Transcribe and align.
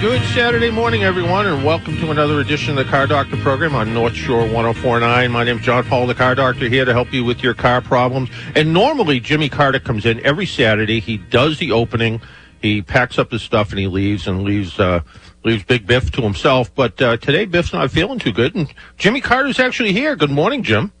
Good 0.00 0.22
Saturday 0.28 0.70
morning, 0.70 1.02
everyone, 1.02 1.44
and 1.44 1.64
welcome 1.64 1.96
to 1.96 2.12
another 2.12 2.38
edition 2.38 2.78
of 2.78 2.84
the 2.84 2.88
Car 2.88 3.08
Doctor 3.08 3.36
program 3.38 3.74
on 3.74 3.92
North 3.92 4.14
Shore 4.14 4.42
1049. 4.42 5.28
My 5.32 5.42
name 5.42 5.58
is 5.58 5.64
John 5.64 5.84
Paul, 5.84 6.06
the 6.06 6.14
Car 6.14 6.36
Doctor, 6.36 6.68
here 6.68 6.84
to 6.84 6.92
help 6.92 7.12
you 7.12 7.24
with 7.24 7.42
your 7.42 7.52
car 7.52 7.80
problems. 7.80 8.30
And 8.54 8.72
normally, 8.72 9.18
Jimmy 9.18 9.48
Carter 9.48 9.80
comes 9.80 10.06
in 10.06 10.24
every 10.24 10.46
Saturday. 10.46 11.00
He 11.00 11.16
does 11.16 11.58
the 11.58 11.72
opening, 11.72 12.20
he 12.62 12.80
packs 12.80 13.18
up 13.18 13.32
his 13.32 13.42
stuff, 13.42 13.70
and 13.70 13.80
he 13.80 13.88
leaves 13.88 14.28
and 14.28 14.44
leaves. 14.44 14.78
Uh, 14.78 15.00
leaves 15.44 15.64
Big 15.64 15.86
Biff 15.86 16.10
to 16.12 16.22
himself, 16.22 16.72
but 16.74 17.00
uh, 17.00 17.16
today 17.16 17.44
Biff's 17.44 17.72
not 17.72 17.90
feeling 17.90 18.18
too 18.18 18.32
good, 18.32 18.54
and 18.54 18.72
Jimmy 18.98 19.20
Carter's 19.20 19.58
actually 19.58 19.92
here. 19.92 20.14
Good 20.14 20.30
morning, 20.30 20.62
Jim. 20.62 20.92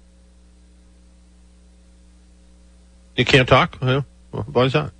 You 3.16 3.24
can't 3.24 3.48
talk? 3.48 3.76
Why 3.76 4.64
is 4.64 4.72
that? 4.72 4.92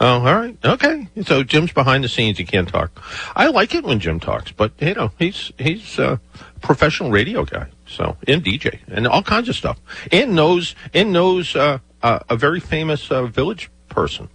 Oh, 0.00 0.18
all 0.18 0.20
right. 0.22 0.56
Okay. 0.64 1.08
So 1.24 1.42
Jim's 1.42 1.72
behind 1.72 2.04
the 2.04 2.08
scenes. 2.08 2.38
He 2.38 2.44
can't 2.44 2.68
talk. 2.68 3.02
I 3.34 3.48
like 3.48 3.74
it 3.74 3.84
when 3.84 3.98
Jim 3.98 4.20
talks, 4.20 4.52
but 4.52 4.72
you 4.80 4.94
know, 4.94 5.10
he's 5.18 5.52
he's 5.58 5.98
a 5.98 6.20
professional 6.60 7.10
radio 7.10 7.44
guy, 7.44 7.66
so 7.86 8.16
and 8.26 8.44
DJ 8.44 8.78
and 8.88 9.08
all 9.08 9.22
kinds 9.22 9.48
of 9.48 9.56
stuff, 9.56 9.78
and 10.12 10.36
knows 10.36 10.76
and 10.94 11.12
knows 11.12 11.56
uh, 11.56 11.78
uh, 12.02 12.20
a 12.28 12.36
very 12.36 12.60
famous 12.60 13.10
uh, 13.10 13.26
village 13.26 13.70
person. 13.88 14.28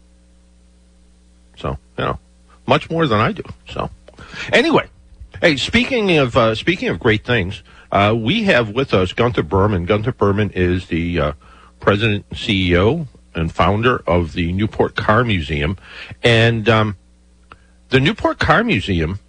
So 1.57 1.77
you 1.97 2.03
know, 2.03 2.19
much 2.65 2.89
more 2.89 3.07
than 3.07 3.21
I 3.21 3.31
do. 3.31 3.43
So 3.69 3.89
anyway, 4.51 4.89
hey, 5.39 5.55
speaking 5.55 6.17
of 6.17 6.35
uh, 6.35 6.55
speaking 6.55 6.89
of 6.89 6.99
great 6.99 7.23
things, 7.23 7.63
uh, 7.89 8.13
we 8.17 8.43
have 8.43 8.71
with 8.71 8.93
us 8.93 9.13
Gunther 9.13 9.43
Buerman. 9.43 9.85
Gunther 9.85 10.11
Buerman 10.11 10.51
is 10.51 10.87
the 10.87 11.19
uh, 11.19 11.33
president 11.79 12.25
and 12.29 12.37
CEO 12.37 13.07
and 13.35 13.51
founder 13.51 14.03
of 14.07 14.33
the 14.33 14.51
Newport 14.51 14.95
Car 14.95 15.23
Museum. 15.23 15.77
And 16.21 16.67
um, 16.69 16.97
the 17.89 17.99
Newport 17.99 18.39
Car 18.39 18.63
Museum 18.63 19.19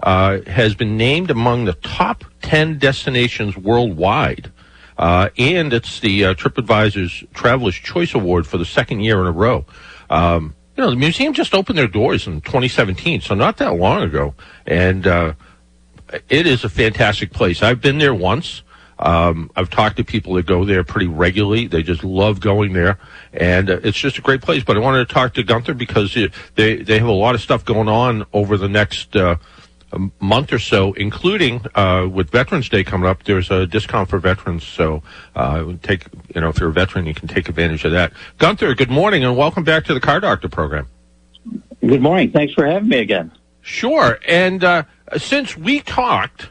uh, 0.00 0.40
has 0.42 0.74
been 0.74 0.96
named 0.96 1.30
among 1.30 1.64
the 1.64 1.74
top 1.74 2.24
10 2.42 2.78
destinations 2.78 3.56
worldwide. 3.56 4.50
Uh, 4.98 5.30
and 5.38 5.72
it's 5.72 6.00
the 6.00 6.24
uh, 6.24 6.34
TripAdvisor's 6.34 7.24
Traveler's 7.34 7.76
Choice 7.76 8.14
Award 8.14 8.46
for 8.46 8.58
the 8.58 8.64
second 8.64 9.00
year 9.00 9.20
in 9.20 9.26
a 9.26 9.32
row. 9.32 9.64
Um, 10.10 10.54
you 10.76 10.84
know, 10.84 10.90
the 10.90 10.96
museum 10.96 11.34
just 11.34 11.54
opened 11.54 11.78
their 11.78 11.88
doors 11.88 12.26
in 12.26 12.40
2017, 12.40 13.20
so 13.20 13.34
not 13.34 13.58
that 13.58 13.74
long 13.74 14.02
ago. 14.02 14.34
And 14.66 15.06
uh, 15.06 15.34
it 16.28 16.46
is 16.46 16.64
a 16.64 16.68
fantastic 16.68 17.32
place. 17.32 17.62
I've 17.62 17.80
been 17.80 17.98
there 17.98 18.14
once. 18.14 18.62
Um, 19.02 19.50
I've 19.56 19.68
talked 19.68 19.96
to 19.96 20.04
people 20.04 20.34
that 20.34 20.46
go 20.46 20.64
there 20.64 20.84
pretty 20.84 21.08
regularly. 21.08 21.66
They 21.66 21.82
just 21.82 22.04
love 22.04 22.38
going 22.38 22.72
there, 22.72 22.98
and 23.32 23.68
uh, 23.68 23.80
it's 23.82 23.98
just 23.98 24.16
a 24.16 24.20
great 24.20 24.42
place. 24.42 24.62
But 24.62 24.76
I 24.76 24.80
wanted 24.80 25.08
to 25.08 25.12
talk 25.12 25.34
to 25.34 25.42
Gunther 25.42 25.74
because 25.74 26.16
it, 26.16 26.32
they 26.54 26.76
they 26.76 27.00
have 27.00 27.08
a 27.08 27.12
lot 27.12 27.34
of 27.34 27.40
stuff 27.40 27.64
going 27.64 27.88
on 27.88 28.24
over 28.32 28.56
the 28.56 28.68
next 28.68 29.16
uh, 29.16 29.36
month 30.20 30.52
or 30.52 30.60
so, 30.60 30.92
including 30.92 31.66
uh, 31.74 32.08
with 32.10 32.30
Veterans 32.30 32.68
Day 32.68 32.84
coming 32.84 33.08
up. 33.08 33.24
There's 33.24 33.50
a 33.50 33.66
discount 33.66 34.08
for 34.08 34.20
veterans, 34.20 34.64
so 34.64 35.02
uh, 35.34 35.72
take 35.82 36.06
you 36.32 36.40
know 36.40 36.50
if 36.50 36.60
you're 36.60 36.70
a 36.70 36.72
veteran, 36.72 37.04
you 37.04 37.14
can 37.14 37.26
take 37.26 37.48
advantage 37.48 37.84
of 37.84 37.90
that. 37.90 38.12
Gunther, 38.38 38.72
good 38.76 38.90
morning 38.90 39.24
and 39.24 39.36
welcome 39.36 39.64
back 39.64 39.84
to 39.86 39.94
the 39.94 40.00
Car 40.00 40.20
Doctor 40.20 40.48
program. 40.48 40.86
Good 41.80 42.00
morning. 42.02 42.30
Thanks 42.30 42.54
for 42.54 42.64
having 42.64 42.88
me 42.88 42.98
again. 42.98 43.32
Sure. 43.62 44.20
And 44.28 44.62
uh, 44.62 44.84
since 45.16 45.56
we 45.56 45.80
talked 45.80 46.50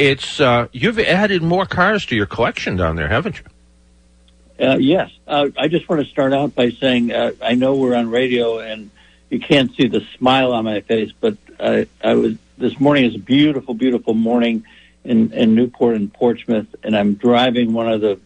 it's 0.00 0.40
uh, 0.40 0.66
you've 0.72 0.98
added 0.98 1.42
more 1.42 1.66
cars 1.66 2.06
to 2.06 2.16
your 2.16 2.26
collection 2.26 2.76
down 2.76 2.96
there, 2.96 3.08
haven't 3.08 3.38
you? 3.38 4.66
Uh, 4.66 4.76
yes. 4.78 5.10
Uh, 5.26 5.48
I 5.58 5.68
just 5.68 5.88
want 5.88 6.02
to 6.02 6.10
start 6.10 6.32
out 6.32 6.54
by 6.54 6.70
saying 6.70 7.12
uh, 7.12 7.32
I 7.42 7.54
know 7.54 7.74
we're 7.74 7.94
on 7.94 8.10
radio 8.10 8.58
and 8.58 8.90
you 9.28 9.40
can't 9.40 9.74
see 9.76 9.88
the 9.88 10.04
smile 10.16 10.52
on 10.52 10.64
my 10.64 10.80
face, 10.80 11.12
but 11.20 11.36
I, 11.58 11.86
I 12.02 12.14
was 12.14 12.36
this 12.56 12.80
morning 12.80 13.04
is 13.04 13.14
a 13.14 13.18
beautiful, 13.18 13.74
beautiful 13.74 14.14
morning 14.14 14.64
in, 15.04 15.32
in 15.32 15.54
Newport 15.54 15.96
and 15.96 16.12
Portsmouth, 16.12 16.74
and 16.82 16.96
I'm 16.96 17.14
driving 17.14 17.72
one 17.72 17.90
of 17.90 18.00
the 18.00 18.18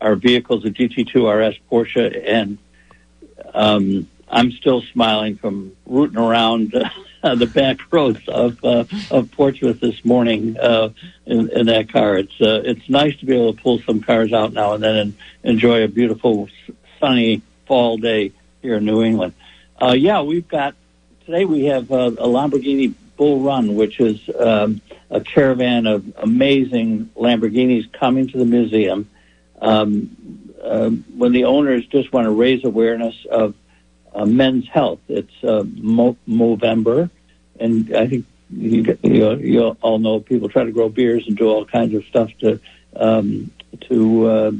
our 0.00 0.14
vehicles, 0.14 0.64
a 0.64 0.70
GT2 0.70 1.50
RS 1.50 1.58
Porsche, 1.70 2.22
and 2.24 2.58
um, 3.52 4.08
I'm 4.28 4.52
still 4.52 4.82
smiling 4.92 5.36
from 5.36 5.72
rooting 5.86 6.18
around 6.18 6.72
uh, 7.22 7.34
the 7.34 7.46
back 7.46 7.78
roads 7.92 8.20
of 8.28 8.62
uh, 8.64 8.84
of 9.10 9.30
Portsmouth 9.32 9.80
this 9.80 10.04
morning 10.04 10.56
uh, 10.58 10.90
in, 11.26 11.50
in 11.50 11.66
that 11.66 11.92
car. 11.92 12.16
It's 12.16 12.40
uh, 12.40 12.62
it's 12.64 12.88
nice 12.88 13.16
to 13.18 13.26
be 13.26 13.34
able 13.34 13.54
to 13.54 13.62
pull 13.62 13.80
some 13.80 14.00
cars 14.00 14.32
out 14.32 14.52
now 14.52 14.74
and 14.74 14.82
then 14.82 14.96
and 14.96 15.14
enjoy 15.42 15.84
a 15.84 15.88
beautiful 15.88 16.48
sunny 17.00 17.42
fall 17.66 17.98
day 17.98 18.32
here 18.62 18.76
in 18.76 18.84
New 18.84 19.02
England. 19.02 19.34
Uh, 19.80 19.92
yeah, 19.92 20.22
we've 20.22 20.48
got 20.48 20.74
today. 21.24 21.44
We 21.44 21.66
have 21.66 21.90
uh, 21.90 22.12
a 22.18 22.26
Lamborghini 22.26 22.94
Bull 23.16 23.40
Run, 23.40 23.74
which 23.74 24.00
is 24.00 24.20
um, 24.38 24.80
a 25.10 25.20
caravan 25.20 25.86
of 25.86 26.04
amazing 26.18 27.10
Lamborghinis 27.16 27.92
coming 27.92 28.28
to 28.28 28.38
the 28.38 28.44
museum. 28.44 29.08
Um, 29.60 30.54
uh, 30.62 30.90
when 30.90 31.32
the 31.32 31.44
owners 31.44 31.86
just 31.86 32.12
want 32.12 32.26
to 32.26 32.30
raise 32.30 32.64
awareness 32.64 33.14
of 33.30 33.54
uh, 34.14 34.24
men's 34.24 34.68
health. 34.68 35.00
It's 35.08 35.44
uh, 35.44 35.64
Mo- 35.74 36.16
Movember, 36.28 37.10
and 37.58 37.94
I 37.96 38.06
think 38.06 38.26
you, 38.50 38.98
you, 39.02 39.36
you 39.36 39.66
all 39.82 39.98
know 39.98 40.20
people 40.20 40.48
try 40.48 40.64
to 40.64 40.72
grow 40.72 40.88
beers 40.88 41.26
and 41.26 41.36
do 41.36 41.48
all 41.48 41.64
kinds 41.64 41.94
of 41.94 42.04
stuff 42.04 42.30
to 42.40 42.60
um, 42.96 43.50
to 43.82 44.26
uh, 44.26 44.52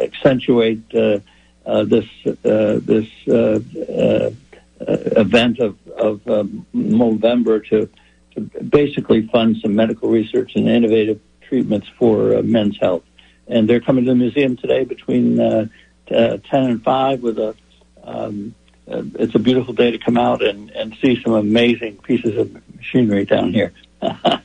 accentuate 0.00 0.82
uh, 0.94 1.18
uh, 1.66 1.84
this 1.84 2.06
uh, 2.26 2.78
this 2.82 3.08
event 4.86 5.58
of 5.58 5.76
of 5.88 6.28
um, 6.28 6.66
Movember 6.74 7.66
to 7.68 7.88
to 8.34 8.40
basically 8.62 9.26
fund 9.28 9.56
some 9.58 9.74
medical 9.74 10.08
research 10.08 10.52
and 10.56 10.68
innovative 10.68 11.20
treatments 11.42 11.88
for 11.98 12.42
men's 12.42 12.78
health. 12.78 13.04
And 13.46 13.68
they're 13.68 13.80
coming 13.80 14.04
to 14.06 14.12
the 14.12 14.14
museum 14.14 14.56
today 14.56 14.84
between 14.84 15.38
uh, 15.38 15.66
t- 16.06 16.14
uh, 16.14 16.38
10 16.38 16.64
and 16.64 16.82
5 16.82 17.22
with 17.22 17.38
a 17.38 17.54
um, 18.02 18.54
uh, 18.88 19.02
it's 19.14 19.34
a 19.34 19.38
beautiful 19.38 19.74
day 19.74 19.90
to 19.90 19.98
come 19.98 20.16
out 20.16 20.42
and, 20.42 20.70
and 20.70 20.96
see 21.00 21.20
some 21.22 21.34
amazing 21.34 21.96
pieces 21.98 22.36
of 22.36 22.76
machinery 22.76 23.24
down 23.24 23.52
here. 23.52 23.72
and, 24.02 24.42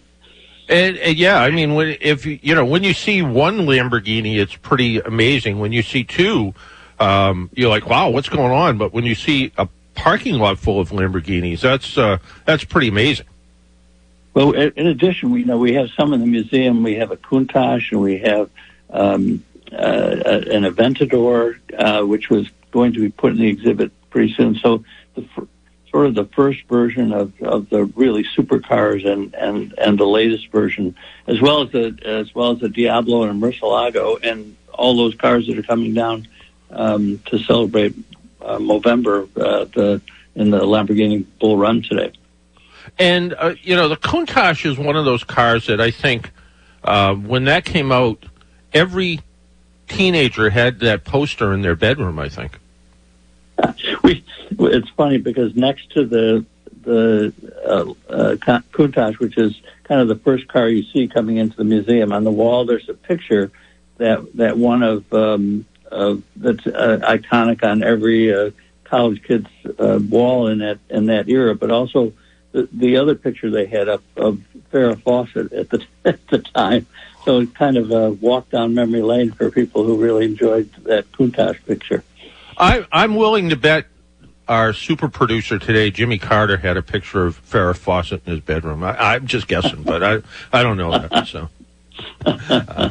and, 0.69 1.17
yeah, 1.17 1.41
I 1.41 1.49
mean, 1.49 1.73
when 1.73 1.97
if 2.01 2.25
you 2.25 2.39
you 2.41 2.53
know 2.53 2.65
when 2.65 2.83
you 2.83 2.93
see 2.93 3.21
one 3.21 3.59
Lamborghini, 3.59 4.37
it's 4.37 4.55
pretty 4.55 4.99
amazing. 4.99 5.59
When 5.59 5.71
you 5.71 5.81
see 5.81 6.03
two, 6.03 6.53
um, 6.99 7.49
you're 7.53 7.69
like, 7.69 7.87
wow, 7.87 8.09
what's 8.09 8.29
going 8.29 8.51
on? 8.51 8.77
But 8.77 8.93
when 8.93 9.05
you 9.05 9.15
see 9.15 9.51
a 9.57 9.67
parking 9.95 10.35
lot 10.35 10.59
full 10.59 10.79
of 10.79 10.89
Lamborghinis, 10.89 11.61
that's 11.61 11.97
uh, 11.97 12.19
that's 12.45 12.63
pretty 12.63 12.89
amazing. 12.89 13.25
Well, 14.35 14.51
in 14.51 14.85
addition, 14.85 15.31
we 15.31 15.39
you 15.39 15.45
know 15.45 15.57
we 15.57 15.73
have 15.73 15.89
some 15.97 16.13
in 16.13 16.19
the 16.19 16.27
museum. 16.27 16.83
We 16.83 16.95
have 16.95 17.09
a 17.09 17.17
Countach, 17.17 17.91
and 17.91 18.01
we 18.01 18.19
have 18.19 18.51
um, 18.91 19.43
uh, 19.71 19.75
an 19.75 20.63
Aventador, 20.63 21.57
uh, 21.75 22.05
which 22.05 22.29
was 22.29 22.47
going 22.71 22.93
to 22.93 22.99
be 22.99 23.09
put 23.09 23.31
in 23.31 23.39
the 23.39 23.47
exhibit 23.47 23.91
pretty 24.09 24.33
soon. 24.33 24.55
So 24.55 24.83
the 25.15 25.27
sort 25.89 26.07
of 26.07 26.15
the 26.15 26.25
first 26.25 26.63
version 26.67 27.11
of, 27.13 27.33
of 27.41 27.69
the 27.69 27.85
really 27.85 28.23
supercars 28.23 29.07
and, 29.07 29.33
and, 29.33 29.73
and 29.77 29.97
the 29.97 30.05
latest 30.05 30.47
version, 30.51 30.95
as 31.27 31.41
well 31.41 31.63
as 31.63 31.71
the 31.71 31.97
as 32.05 32.33
well 32.35 32.51
as 32.51 32.59
the 32.59 32.69
Diablo 32.69 33.23
and 33.23 33.41
Murcielago 33.41 34.23
and 34.23 34.55
all 34.73 34.95
those 34.95 35.15
cars 35.15 35.47
that 35.47 35.57
are 35.57 35.63
coming 35.63 35.93
down 35.93 36.27
um, 36.71 37.19
to 37.25 37.39
celebrate 37.39 37.95
uh, 38.41 38.57
Movember 38.57 39.27
uh, 39.37 39.65
the, 39.65 40.01
in 40.35 40.51
the 40.51 40.59
Lamborghini 40.59 41.25
Bull 41.39 41.57
Run 41.57 41.81
today. 41.81 42.11
And 42.99 43.33
uh, 43.33 43.55
you 43.61 43.75
know, 43.75 43.87
the 43.87 43.97
Countach 43.97 44.65
is 44.65 44.77
one 44.77 44.95
of 44.95 45.05
those 45.05 45.23
cars 45.23 45.67
that 45.67 45.81
I 45.81 45.91
think 45.91 46.31
uh, 46.83 47.13
when 47.15 47.45
that 47.45 47.65
came 47.65 47.91
out, 47.91 48.25
every 48.73 49.21
teenager 49.87 50.49
had 50.49 50.79
that 50.81 51.05
poster 51.05 51.53
in 51.53 51.61
their 51.61 51.75
bedroom. 51.75 52.19
I 52.19 52.29
think. 52.29 52.59
we 54.07 54.23
it's 54.71 54.89
funny 54.91 55.17
because 55.17 55.55
next 55.55 55.91
to 55.91 56.05
the 56.05 56.45
the 56.83 57.33
uh, 57.65 58.11
uh, 58.11 58.35
Countach, 58.71 59.19
which 59.19 59.37
is 59.37 59.59
kind 59.83 59.99
of 59.99 60.07
the 60.07 60.15
first 60.15 60.47
car 60.47 60.69
you 60.69 60.83
see 60.83 61.07
coming 61.07 61.37
into 61.37 61.57
the 61.57 61.63
museum, 61.63 62.11
on 62.11 62.23
the 62.23 62.31
wall 62.31 62.65
there's 62.65 62.87
a 62.89 62.93
picture 62.93 63.51
that 63.97 64.33
that 64.35 64.57
one 64.57 64.83
of 64.83 65.11
um, 65.13 65.65
of 65.91 66.23
that's 66.35 66.65
uh, 66.65 66.99
iconic 67.03 67.63
on 67.63 67.83
every 67.83 68.33
uh, 68.33 68.51
college 68.85 69.21
kid's 69.23 69.49
uh, 69.79 69.99
wall 70.09 70.47
in 70.47 70.59
that 70.59 70.79
in 70.89 71.07
that 71.07 71.27
era, 71.27 71.55
but 71.55 71.71
also 71.71 72.13
the, 72.53 72.69
the 72.71 72.97
other 72.97 73.15
picture 73.15 73.49
they 73.49 73.65
had 73.65 73.89
up 73.89 74.03
of 74.15 74.41
Farrah 74.71 75.01
Fawcett 75.01 75.51
at 75.51 75.69
the 75.69 75.85
at 76.05 76.25
the 76.27 76.39
time. 76.39 76.87
So 77.25 77.41
it's 77.41 77.51
kind 77.51 77.75
of 77.75 77.91
a 77.91 78.11
walk 78.11 78.49
down 78.51 78.73
memory 78.73 79.01
lane 79.01 79.31
for 79.31 79.51
people 79.51 79.83
who 79.83 80.01
really 80.01 80.23
enjoyed 80.23 80.71
that 80.83 81.11
Countach 81.11 81.65
picture. 81.65 82.05
I, 82.57 82.85
I'm 82.91 83.15
willing 83.15 83.49
to 83.49 83.55
bet 83.55 83.85
our 84.47 84.73
super 84.73 85.09
producer 85.09 85.59
today, 85.59 85.91
Jimmy 85.91 86.17
Carter, 86.17 86.57
had 86.57 86.77
a 86.77 86.81
picture 86.81 87.25
of 87.25 87.41
Farrah 87.49 87.75
Fawcett 87.75 88.21
in 88.25 88.33
his 88.33 88.41
bedroom. 88.41 88.83
I, 88.83 88.95
I'm 88.97 89.27
just 89.27 89.47
guessing, 89.47 89.83
but 89.83 90.03
I 90.03 90.21
I 90.51 90.63
don't 90.63 90.77
know 90.77 90.91
that. 90.91 91.27
So, 91.27 91.49
uh, 92.25 92.89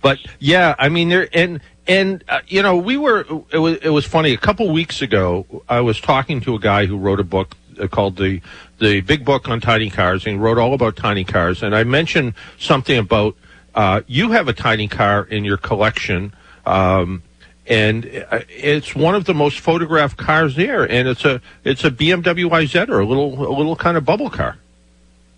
but 0.00 0.18
yeah, 0.38 0.74
I 0.78 0.88
mean 0.88 1.08
there 1.08 1.28
and 1.32 1.60
and 1.86 2.24
uh, 2.28 2.40
you 2.46 2.62
know 2.62 2.76
we 2.76 2.96
were 2.96 3.26
it 3.50 3.58
was 3.58 3.78
it 3.78 3.90
was 3.90 4.04
funny. 4.04 4.32
A 4.32 4.38
couple 4.38 4.70
weeks 4.72 5.02
ago, 5.02 5.62
I 5.68 5.80
was 5.80 6.00
talking 6.00 6.40
to 6.42 6.54
a 6.54 6.58
guy 6.58 6.86
who 6.86 6.96
wrote 6.96 7.20
a 7.20 7.24
book 7.24 7.56
uh, 7.80 7.86
called 7.88 8.16
the 8.16 8.40
the 8.78 9.00
Big 9.00 9.24
Book 9.24 9.48
on 9.48 9.60
Tiny 9.60 9.90
Cars, 9.90 10.26
and 10.26 10.34
he 10.34 10.38
wrote 10.38 10.58
all 10.58 10.74
about 10.74 10.96
tiny 10.96 11.24
cars. 11.24 11.62
And 11.62 11.74
I 11.74 11.84
mentioned 11.84 12.34
something 12.58 12.98
about 12.98 13.36
uh, 13.74 14.02
you 14.06 14.32
have 14.32 14.48
a 14.48 14.52
tiny 14.52 14.88
car 14.88 15.24
in 15.24 15.44
your 15.44 15.56
collection. 15.56 16.32
Um, 16.66 17.22
and 17.66 18.24
uh, 18.30 18.40
it's 18.48 18.94
one 18.94 19.14
of 19.14 19.24
the 19.24 19.34
most 19.34 19.60
photographed 19.60 20.16
cars 20.16 20.56
there, 20.56 20.82
and 20.82 21.08
it's 21.08 21.24
a 21.24 21.40
it's 21.64 21.84
a 21.84 21.90
BMW 21.90 22.50
IZ 22.62 22.88
or 22.88 23.00
a 23.00 23.06
little 23.06 23.46
a 23.46 23.54
little 23.54 23.76
kind 23.76 23.96
of 23.96 24.04
bubble 24.04 24.30
car. 24.30 24.58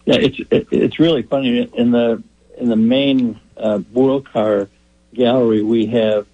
Yeah, 0.07 0.17
it's 0.17 0.39
it's 0.51 0.99
really 0.99 1.23
funny 1.23 1.63
in 1.63 1.91
the 1.91 2.23
in 2.59 2.69
the 2.69 2.77
main 2.77 3.41
uh, 3.57 3.81
world 3.93 4.31
car 4.31 4.69
gallery 5.15 5.63
we 5.63 5.87
have 5.87 6.27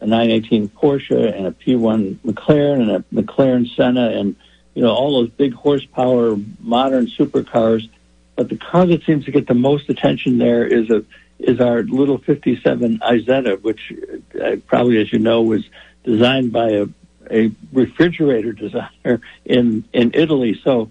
a 0.00 0.06
918 0.06 0.68
Porsche 0.68 1.34
and 1.34 1.46
a 1.46 1.52
P1 1.52 2.16
McLaren 2.16 2.82
and 2.82 2.90
a 2.90 3.04
McLaren 3.14 3.74
Senna 3.74 4.10
and 4.10 4.36
you 4.74 4.82
know 4.82 4.90
all 4.90 5.12
those 5.20 5.30
big 5.30 5.54
horsepower 5.54 6.36
modern 6.60 7.06
supercars. 7.06 7.88
But 8.34 8.50
the 8.50 8.58
car 8.58 8.84
that 8.86 9.04
seems 9.04 9.24
to 9.24 9.30
get 9.30 9.46
the 9.46 9.54
most 9.54 9.88
attention 9.88 10.38
there 10.38 10.66
is 10.66 10.90
a 10.90 11.04
is 11.38 11.60
our 11.60 11.82
little 11.82 12.18
57 12.18 12.98
Isetta, 12.98 13.60
which 13.62 13.92
uh, 14.40 14.56
probably, 14.66 15.00
as 15.00 15.12
you 15.12 15.18
know, 15.18 15.42
was 15.42 15.64
designed 16.04 16.52
by 16.52 16.70
a, 16.70 16.86
a 17.30 17.50
refrigerator 17.72 18.52
designer 18.52 19.20
in, 19.44 19.84
in 19.92 20.12
Italy. 20.14 20.60
So 20.64 20.90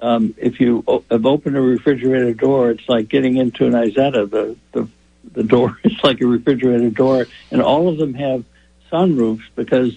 um, 0.00 0.34
if 0.36 0.60
you 0.60 0.84
o- 0.86 1.04
have 1.10 1.26
opened 1.26 1.56
a 1.56 1.60
refrigerator 1.60 2.34
door, 2.34 2.70
it's 2.70 2.88
like 2.88 3.08
getting 3.08 3.36
into 3.36 3.66
an 3.66 3.72
Isetta. 3.72 4.30
The, 4.30 4.56
the, 4.72 4.88
the 5.32 5.44
door 5.44 5.78
is 5.84 5.96
like 6.02 6.20
a 6.20 6.26
refrigerator 6.26 6.90
door, 6.90 7.26
and 7.50 7.62
all 7.62 7.88
of 7.88 7.98
them 7.98 8.14
have 8.14 8.44
sunroofs 8.90 9.44
because 9.54 9.96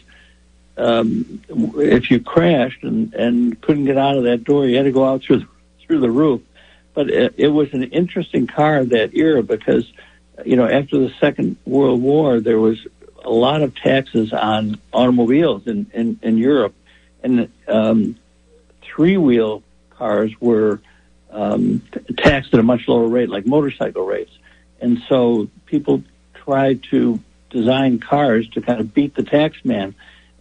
um, 0.78 1.42
if 1.50 2.12
you 2.12 2.20
crashed 2.20 2.84
and, 2.84 3.14
and 3.16 3.60
couldn't 3.62 3.86
get 3.86 3.98
out 3.98 4.18
of 4.18 4.24
that 4.24 4.44
door, 4.44 4.68
you 4.68 4.78
had 4.78 4.84
to 4.84 4.92
go 4.92 5.06
out 5.06 5.24
through 5.24 5.40
the, 5.40 5.48
through 5.82 6.00
the 6.02 6.12
roof 6.12 6.42
but 6.98 7.12
it, 7.12 7.36
it 7.38 7.50
was 7.50 7.72
an 7.74 7.84
interesting 7.84 8.48
car 8.48 8.78
of 8.78 8.90
that 8.90 9.16
era 9.16 9.44
because, 9.44 9.88
you 10.44 10.56
know, 10.56 10.68
after 10.68 10.98
the 10.98 11.14
Second 11.20 11.56
World 11.64 12.02
War, 12.02 12.40
there 12.40 12.60
was 12.60 12.80
a 13.24 13.30
lot 13.30 13.62
of 13.62 13.76
taxes 13.76 14.34
on 14.34 14.80
automobiles 14.92 15.68
in, 15.68 15.86
in, 15.94 16.20
in 16.24 16.40
Europe, 16.40 16.74
and 17.22 17.52
um, 17.68 18.16
three 18.82 19.16
wheel 19.16 19.62
cars 19.92 20.32
were 20.42 20.82
um, 21.30 21.84
taxed 22.18 22.56
at 22.56 22.60
a 22.60 22.64
much 22.64 22.88
lower 22.88 23.08
rate, 23.08 23.30
like 23.30 23.46
motorcycle 23.46 24.04
rates. 24.04 24.36
And 24.82 25.04
so 25.08 25.50
people 25.68 26.02
tried 26.34 26.82
to 26.90 27.20
design 27.52 28.00
cars 28.00 28.50
to 28.50 28.62
kind 28.62 28.80
of 28.80 28.92
beat 28.92 29.14
the 29.14 29.22
tax 29.22 29.64
man. 29.64 29.94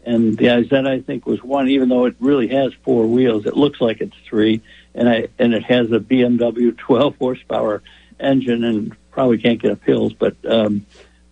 And 0.06 0.38
the 0.38 0.56
IZ, 0.56 0.72
I 0.72 1.00
think, 1.00 1.26
was 1.26 1.42
one, 1.42 1.68
even 1.68 1.90
though 1.90 2.06
it 2.06 2.16
really 2.18 2.48
has 2.48 2.72
four 2.82 3.06
wheels. 3.06 3.44
It 3.44 3.58
looks 3.58 3.78
like 3.78 4.00
it's 4.00 4.16
three 4.24 4.62
and 4.96 5.08
I 5.08 5.28
and 5.38 5.54
it 5.54 5.62
has 5.64 5.92
a 5.92 6.00
BMW 6.00 6.76
12 6.76 7.16
horsepower 7.18 7.82
engine, 8.18 8.64
and 8.64 8.96
probably 9.10 9.38
can't 9.38 9.60
get 9.60 9.70
a 9.70 9.76
pills, 9.76 10.12
but 10.14 10.34
um, 10.48 10.86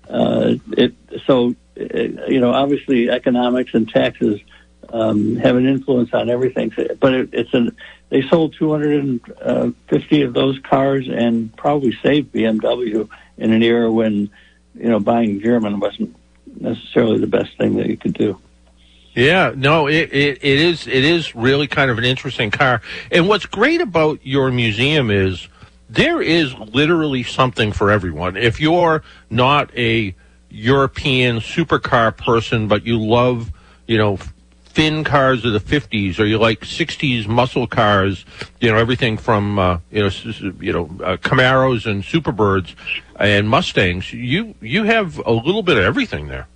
uh, 0.08 0.54
it 0.76 0.94
so 1.26 1.54
uh, 1.78 1.98
you 2.28 2.40
know 2.40 2.52
obviously 2.52 3.10
economics 3.10 3.74
and 3.74 3.88
taxes 3.88 4.40
um, 4.90 5.36
have 5.36 5.56
an 5.56 5.66
influence 5.66 6.12
on 6.12 6.30
everything. 6.30 6.72
But 7.00 7.14
it, 7.14 7.30
it's 7.32 7.54
an 7.54 7.76
they 8.10 8.22
sold 8.22 8.54
250 8.58 10.22
of 10.22 10.34
those 10.34 10.58
cars 10.60 11.08
and 11.08 11.54
probably 11.56 11.96
saved 12.02 12.32
BMW 12.32 13.08
in 13.38 13.52
an 13.52 13.62
era 13.62 13.90
when 13.90 14.30
you 14.74 14.88
know 14.88 15.00
buying 15.00 15.40
German 15.40 15.80
wasn't 15.80 16.14
necessarily 16.60 17.18
the 17.18 17.26
best 17.26 17.56
thing 17.58 17.76
that 17.76 17.86
you 17.86 17.96
could 17.96 18.14
do. 18.14 18.38
Yeah, 19.14 19.52
no, 19.54 19.86
it, 19.86 20.12
it, 20.12 20.38
it 20.42 20.58
is 20.60 20.86
it 20.88 21.04
is 21.04 21.34
really 21.36 21.68
kind 21.68 21.90
of 21.90 21.98
an 21.98 22.04
interesting 22.04 22.50
car. 22.50 22.82
And 23.12 23.28
what's 23.28 23.46
great 23.46 23.80
about 23.80 24.18
your 24.26 24.50
museum 24.50 25.10
is 25.10 25.48
there 25.88 26.20
is 26.20 26.52
literally 26.54 27.22
something 27.22 27.70
for 27.70 27.90
everyone. 27.90 28.36
If 28.36 28.60
you're 28.60 29.04
not 29.30 29.70
a 29.76 30.14
European 30.50 31.38
supercar 31.38 32.16
person, 32.16 32.66
but 32.66 32.84
you 32.84 32.98
love, 33.00 33.52
you 33.86 33.98
know, 33.98 34.18
thin 34.64 35.04
cars 35.04 35.44
of 35.44 35.52
the 35.52 35.60
50s, 35.60 36.18
or 36.18 36.24
you 36.24 36.38
like 36.38 36.60
60s 36.60 37.28
muscle 37.28 37.68
cars, 37.68 38.24
you 38.60 38.72
know, 38.72 38.76
everything 38.76 39.16
from, 39.16 39.58
uh, 39.58 39.78
you 39.92 40.02
know, 40.02 40.10
you 40.60 40.72
know, 40.72 40.84
uh, 41.04 41.16
Camaros 41.16 41.86
and 41.86 42.02
Superbirds 42.02 42.74
and 43.20 43.48
Mustangs, 43.48 44.12
you, 44.12 44.54
you 44.60 44.82
have 44.82 45.18
a 45.24 45.30
little 45.32 45.62
bit 45.62 45.76
of 45.76 45.84
everything 45.84 46.26
there. 46.26 46.48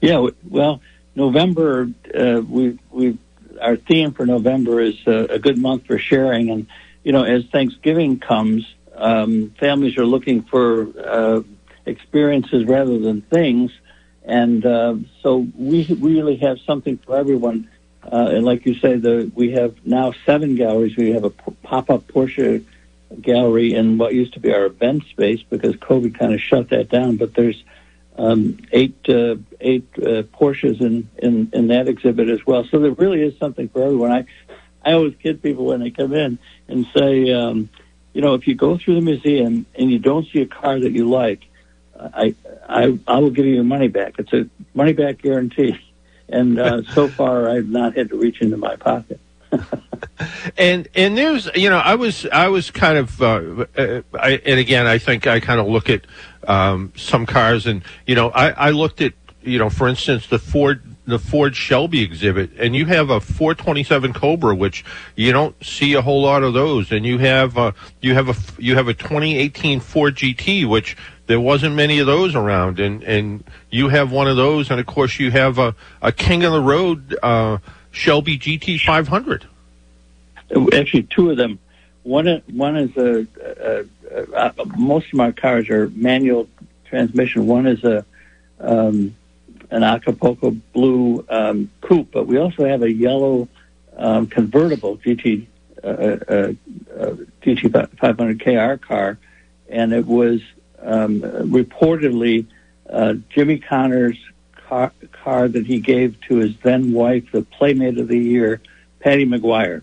Yeah, 0.00 0.28
well, 0.48 0.80
November, 1.14 1.90
uh, 2.14 2.40
we 2.46 2.78
we 2.90 3.18
our 3.60 3.76
theme 3.76 4.12
for 4.12 4.26
November 4.26 4.80
is 4.80 4.96
uh, 5.06 5.26
a 5.28 5.38
good 5.38 5.58
month 5.58 5.86
for 5.86 5.98
sharing, 5.98 6.50
and 6.50 6.66
you 7.04 7.12
know, 7.12 7.22
as 7.22 7.44
Thanksgiving 7.46 8.18
comes, 8.18 8.64
um, 8.94 9.54
families 9.58 9.98
are 9.98 10.06
looking 10.06 10.42
for 10.42 10.88
uh, 10.98 11.42
experiences 11.86 12.64
rather 12.64 12.98
than 12.98 13.22
things, 13.22 13.72
and 14.24 14.64
uh, 14.64 14.96
so 15.22 15.46
we 15.56 15.84
really 16.00 16.36
have 16.36 16.58
something 16.60 16.98
for 16.98 17.16
everyone. 17.16 17.68
Uh, 18.04 18.30
and 18.32 18.44
like 18.44 18.66
you 18.66 18.74
say, 18.74 18.96
the 18.96 19.30
we 19.34 19.52
have 19.52 19.74
now 19.86 20.12
seven 20.26 20.56
galleries. 20.56 20.96
We 20.96 21.10
have 21.12 21.24
a 21.24 21.30
pop-up 21.30 22.08
Porsche 22.08 22.64
gallery 23.20 23.74
in 23.74 23.98
what 23.98 24.14
used 24.14 24.34
to 24.34 24.40
be 24.40 24.52
our 24.52 24.66
event 24.66 25.04
space 25.10 25.42
because 25.42 25.74
COVID 25.76 26.18
kind 26.18 26.32
of 26.32 26.40
shut 26.40 26.70
that 26.70 26.88
down. 26.88 27.16
But 27.16 27.34
there's 27.34 27.62
um, 28.18 28.58
eight 28.72 28.96
uh, 29.08 29.36
eight 29.60 29.88
uh, 29.96 30.22
Porsches 30.22 30.80
in, 30.80 31.08
in 31.18 31.50
in 31.52 31.68
that 31.68 31.88
exhibit 31.88 32.28
as 32.28 32.44
well. 32.46 32.64
So 32.70 32.78
there 32.78 32.92
really 32.92 33.22
is 33.22 33.38
something 33.38 33.68
for 33.68 33.82
everyone. 33.82 34.12
I 34.12 34.26
I 34.84 34.92
always 34.92 35.14
kid 35.22 35.42
people 35.42 35.66
when 35.66 35.80
they 35.80 35.90
come 35.90 36.12
in 36.12 36.38
and 36.68 36.86
say, 36.94 37.32
um, 37.32 37.70
you 38.12 38.20
know, 38.20 38.34
if 38.34 38.46
you 38.46 38.54
go 38.54 38.76
through 38.76 38.96
the 38.96 39.00
museum 39.00 39.66
and 39.74 39.90
you 39.90 39.98
don't 39.98 40.26
see 40.32 40.40
a 40.40 40.46
car 40.46 40.78
that 40.78 40.92
you 40.92 41.08
like, 41.08 41.42
I 41.98 42.34
I 42.68 42.98
I 43.06 43.18
will 43.18 43.30
give 43.30 43.46
you 43.46 43.54
your 43.54 43.64
money 43.64 43.88
back. 43.88 44.14
It's 44.18 44.32
a 44.32 44.48
money 44.74 44.92
back 44.92 45.18
guarantee. 45.18 45.78
And 46.28 46.58
uh, 46.58 46.82
so 46.94 47.08
far, 47.08 47.48
I've 47.48 47.68
not 47.68 47.96
had 47.96 48.10
to 48.10 48.16
reach 48.16 48.40
into 48.40 48.56
my 48.56 48.76
pocket. 48.76 49.20
and 50.56 50.88
and 50.94 51.16
there's 51.16 51.48
you 51.54 51.68
know 51.68 51.78
I 51.78 51.94
was 51.94 52.26
I 52.26 52.48
was 52.48 52.70
kind 52.70 52.98
of 52.98 53.20
uh, 53.20 53.66
uh, 53.76 54.02
I, 54.14 54.40
and 54.44 54.58
again 54.58 54.86
I 54.86 54.98
think 54.98 55.26
I 55.26 55.40
kind 55.40 55.60
of 55.60 55.66
look 55.66 55.90
at 55.90 56.06
um, 56.48 56.92
some 56.96 57.26
cars. 57.26 57.66
And 57.66 57.82
you 58.06 58.14
know 58.14 58.30
I, 58.30 58.50
I 58.50 58.70
looked 58.70 59.00
at 59.00 59.12
you 59.42 59.58
know 59.58 59.70
for 59.70 59.88
instance 59.88 60.26
the 60.26 60.38
Ford 60.38 60.82
the 61.04 61.18
Ford 61.18 61.56
Shelby 61.56 62.02
exhibit 62.02 62.50
and 62.58 62.76
you 62.76 62.86
have 62.86 63.10
a 63.10 63.20
427 63.20 64.12
Cobra 64.12 64.54
which 64.54 64.84
you 65.16 65.32
don't 65.32 65.54
see 65.64 65.94
a 65.94 66.02
whole 66.02 66.22
lot 66.22 66.44
of 66.44 66.54
those. 66.54 66.92
And 66.92 67.04
you 67.04 67.18
have 67.18 67.56
a, 67.56 67.74
you 68.00 68.14
have 68.14 68.28
a 68.28 68.62
you 68.62 68.76
have 68.76 68.88
a 68.88 68.94
2018 68.94 69.80
Ford 69.80 70.14
GT 70.14 70.66
which 70.66 70.96
there 71.26 71.40
wasn't 71.40 71.74
many 71.74 71.98
of 71.98 72.06
those 72.06 72.34
around. 72.34 72.78
And 72.78 73.02
and 73.02 73.44
you 73.70 73.88
have 73.88 74.12
one 74.12 74.28
of 74.28 74.36
those. 74.36 74.70
And 74.70 74.78
of 74.78 74.86
course 74.86 75.18
you 75.18 75.30
have 75.30 75.58
a, 75.58 75.74
a 76.00 76.12
King 76.12 76.44
of 76.44 76.52
the 76.52 76.62
Road 76.62 77.16
uh, 77.22 77.58
Shelby 77.90 78.38
GT 78.38 78.80
500 78.80 79.46
actually 80.72 81.04
two 81.04 81.30
of 81.30 81.36
them. 81.36 81.58
One 82.02 82.42
one 82.50 82.76
is 82.76 82.96
a, 82.96 83.26
a, 83.40 83.84
a, 84.14 84.54
a 84.58 84.66
most 84.78 85.06
of 85.06 85.14
my 85.14 85.32
cars 85.32 85.68
are 85.70 85.88
manual 85.90 86.48
transmission. 86.84 87.46
One 87.46 87.66
is 87.66 87.82
a 87.84 88.04
um, 88.60 89.14
an 89.70 89.82
Acapulco 89.82 90.50
blue 90.72 91.24
um, 91.28 91.70
coupe, 91.80 92.10
but 92.12 92.26
we 92.26 92.38
also 92.38 92.64
have 92.66 92.82
a 92.82 92.92
yellow 92.92 93.48
um, 93.96 94.26
convertible 94.26 94.98
GT 94.98 95.46
uh, 95.82 95.86
uh, 95.86 96.52
uh, 96.98 97.16
GT 97.42 97.98
500 97.98 98.40
KR 98.40 98.84
car, 98.84 99.18
and 99.68 99.92
it 99.92 100.06
was 100.06 100.40
um, 100.80 101.20
reportedly 101.22 102.46
uh, 102.88 103.14
Jimmy 103.30 103.58
Connors' 103.58 104.18
car, 104.68 104.92
car 105.24 105.48
that 105.48 105.66
he 105.66 105.80
gave 105.80 106.20
to 106.28 106.36
his 106.36 106.54
then 106.62 106.92
wife, 106.92 107.32
the 107.32 107.42
Playmate 107.42 107.98
of 107.98 108.08
the 108.08 108.18
Year, 108.18 108.60
Patti 109.00 109.26
McGuire 109.26 109.82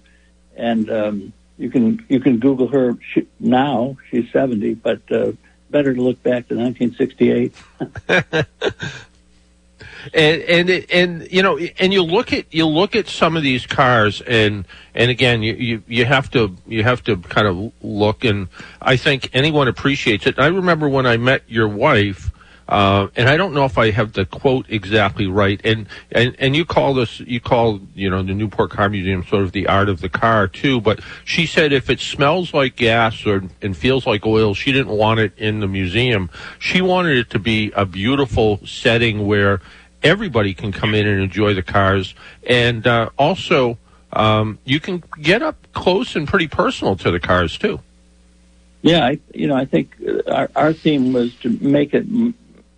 and 0.59 0.91
um, 0.91 1.33
you 1.59 1.69
can 1.69 2.03
you 2.07 2.19
can 2.19 2.39
Google 2.39 2.69
her 2.69 2.97
she, 3.13 3.27
now. 3.39 3.97
She's 4.09 4.31
seventy, 4.31 4.73
but 4.73 5.01
uh, 5.11 5.33
better 5.69 5.93
to 5.93 6.01
look 6.01 6.23
back 6.23 6.47
to 6.47 6.55
1968. 6.55 7.53
and 10.13 10.41
and 10.41 10.85
and 10.91 11.31
you 11.31 11.43
know, 11.43 11.57
and 11.57 11.93
you 11.93 12.01
look 12.01 12.31
at 12.31 12.53
you 12.53 12.65
look 12.65 12.95
at 12.95 13.07
some 13.07 13.35
of 13.35 13.43
these 13.43 13.65
cars, 13.67 14.21
and 14.21 14.65
and 14.95 15.11
again, 15.11 15.43
you, 15.43 15.53
you 15.53 15.83
you 15.85 16.05
have 16.05 16.31
to 16.31 16.55
you 16.65 16.83
have 16.83 17.03
to 17.03 17.17
kind 17.17 17.47
of 17.47 17.73
look, 17.81 18.23
and 18.23 18.47
I 18.81 18.95
think 18.95 19.29
anyone 19.33 19.67
appreciates 19.67 20.25
it. 20.25 20.39
I 20.39 20.47
remember 20.47 20.87
when 20.87 21.05
I 21.05 21.17
met 21.17 21.43
your 21.47 21.67
wife. 21.67 22.31
Uh, 22.69 23.07
and 23.15 23.27
I 23.27 23.35
don't 23.35 23.55
know 23.55 23.65
if 23.65 23.79
I 23.79 23.89
have 23.89 24.13
the 24.13 24.25
quote 24.25 24.67
exactly 24.69 25.25
right. 25.25 25.59
And, 25.65 25.87
and 26.11 26.35
and 26.37 26.55
you 26.55 26.65
call 26.65 26.93
this 26.93 27.19
you 27.19 27.41
call 27.41 27.81
you 27.95 28.11
know 28.11 28.21
the 28.21 28.35
Newport 28.35 28.69
Car 28.69 28.89
Museum 28.89 29.25
sort 29.25 29.41
of 29.41 29.53
the 29.53 29.65
art 29.65 29.89
of 29.89 30.01
the 30.01 30.09
car 30.09 30.47
too. 30.47 30.79
But 30.79 30.99
she 31.25 31.47
said 31.47 31.73
if 31.73 31.89
it 31.89 31.99
smells 31.99 32.53
like 32.53 32.75
gas 32.75 33.25
or 33.25 33.41
and 33.63 33.75
feels 33.75 34.05
like 34.05 34.23
oil, 34.23 34.53
she 34.53 34.71
didn't 34.71 34.95
want 34.95 35.19
it 35.19 35.33
in 35.35 35.61
the 35.61 35.67
museum. 35.67 36.29
She 36.59 36.79
wanted 36.79 37.17
it 37.17 37.31
to 37.31 37.39
be 37.39 37.71
a 37.75 37.87
beautiful 37.87 38.59
setting 38.63 39.25
where 39.25 39.61
everybody 40.03 40.53
can 40.53 40.71
come 40.71 40.93
in 40.93 41.07
and 41.07 41.21
enjoy 41.23 41.55
the 41.55 41.63
cars, 41.63 42.13
and 42.45 42.85
uh, 42.85 43.09
also 43.17 43.79
um, 44.13 44.59
you 44.63 44.79
can 44.79 45.03
get 45.19 45.41
up 45.41 45.55
close 45.73 46.15
and 46.15 46.27
pretty 46.27 46.47
personal 46.47 46.95
to 46.97 47.09
the 47.09 47.19
cars 47.19 47.57
too. 47.57 47.79
Yeah, 48.81 49.05
I, 49.05 49.19
you 49.33 49.47
know, 49.47 49.55
I 49.55 49.65
think 49.65 49.95
our, 50.31 50.49
our 50.55 50.71
theme 50.71 51.11
was 51.11 51.35
to 51.37 51.49
make 51.49 51.93
it 51.93 52.05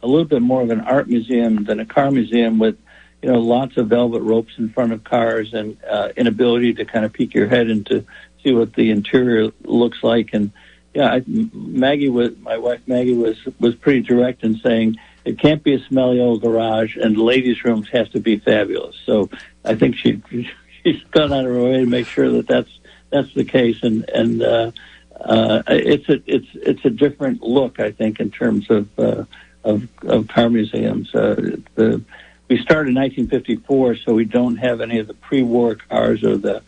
a 0.03 0.08
little 0.08 0.25
bit 0.25 0.41
more 0.41 0.62
of 0.62 0.70
an 0.70 0.81
art 0.81 1.08
museum 1.08 1.63
than 1.63 1.79
a 1.79 1.86
car 1.86 2.12
museum 2.12 2.60
with 2.60 2.77
you 3.22 3.31
know 3.31 3.39
lots 3.39 3.77
of 3.77 3.88
velvet 3.88 4.22
ropes 4.22 4.53
in 4.58 4.70
front 4.70 4.91
of 4.91 5.03
cars 5.03 5.53
and 5.53 5.77
uh, 5.89 6.10
inability 6.17 6.74
to 6.74 6.86
kind 6.86 7.05
of 7.05 7.13
peek 7.13 7.34
your 7.34 7.48
head 7.48 7.70
into 7.70 8.05
see 8.43 8.53
what 8.53 8.74
the 8.74 8.89
interior 8.89 9.51
looks 9.63 10.03
like. 10.03 10.29
And 10.34 10.51
yeah 10.93 11.13
I, 11.13 11.24
Maggie 11.25 12.10
was 12.10 12.31
my 12.39 12.58
wife 12.58 12.81
Maggie 12.88 13.15
was 13.15 13.38
was 13.60 13.75
pretty 13.75 14.01
direct 14.01 14.43
in 14.43 14.58
saying 14.58 14.98
it 15.24 15.39
can't 15.39 15.63
be 15.63 15.75
a 15.75 15.86
smelly 15.86 16.20
old 16.20 16.41
garage 16.41 16.98
and 16.98 17.17
ladies 17.17 17.63
rooms 17.63 17.88
has 17.89 18.10
to 18.10 18.20
be 18.20 18.39
fabulous. 18.39 18.96
So 19.05 19.29
I 19.63 19.75
think 19.75 19.98
she 19.98 20.22
she's 20.84 21.03
gone 21.12 21.31
out 21.31 21.46
of 21.46 21.53
her 21.53 21.63
way 21.63 21.79
to 21.79 21.86
make 21.86 22.08
sure 22.08 22.29
that 22.31 22.48
that's 22.48 22.79
that's 23.12 23.34
the 23.34 23.46
case. 23.46 23.84
And 23.84 24.10
and 24.10 24.41
uh, 24.41 24.72
uh, 25.20 25.62
it's 25.67 26.10
a 26.10 26.22
it's 26.25 26.48
it's 26.53 26.86
a 26.86 26.89
different 26.89 27.43
look 27.43 27.79
I 27.79 27.91
think 27.91 28.20
in 28.20 28.31
terms 28.31 28.70
of 28.70 28.88
uh, 28.98 29.25
of, 29.63 29.87
of 30.03 30.27
car 30.27 30.49
museums. 30.49 31.13
Uh, 31.13 31.57
the, 31.75 32.01
we 32.47 32.57
started 32.57 32.89
in 32.89 32.95
1954, 32.95 33.95
so 33.97 34.13
we 34.13 34.25
don't 34.25 34.57
have 34.57 34.81
any 34.81 34.99
of 34.99 35.07
the 35.07 35.13
pre-war 35.13 35.75
cars 35.75 36.23
or 36.23 36.37
the 36.37 36.61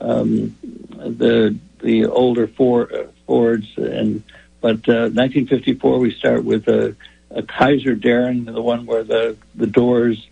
um, 0.00 0.56
the 0.90 1.56
the 1.80 2.06
older 2.06 2.46
Ford, 2.46 2.92
uh, 2.92 3.04
Fords. 3.26 3.66
And 3.76 4.22
but 4.60 4.88
uh, 4.88 5.12
1954, 5.12 5.98
we 5.98 6.12
start 6.12 6.44
with 6.44 6.68
a, 6.68 6.96
a 7.30 7.42
Kaiser 7.42 7.94
Darrin, 7.94 8.46
the 8.46 8.62
one 8.62 8.86
where 8.86 9.04
the 9.04 9.36
the 9.54 9.66
doors 9.66 10.26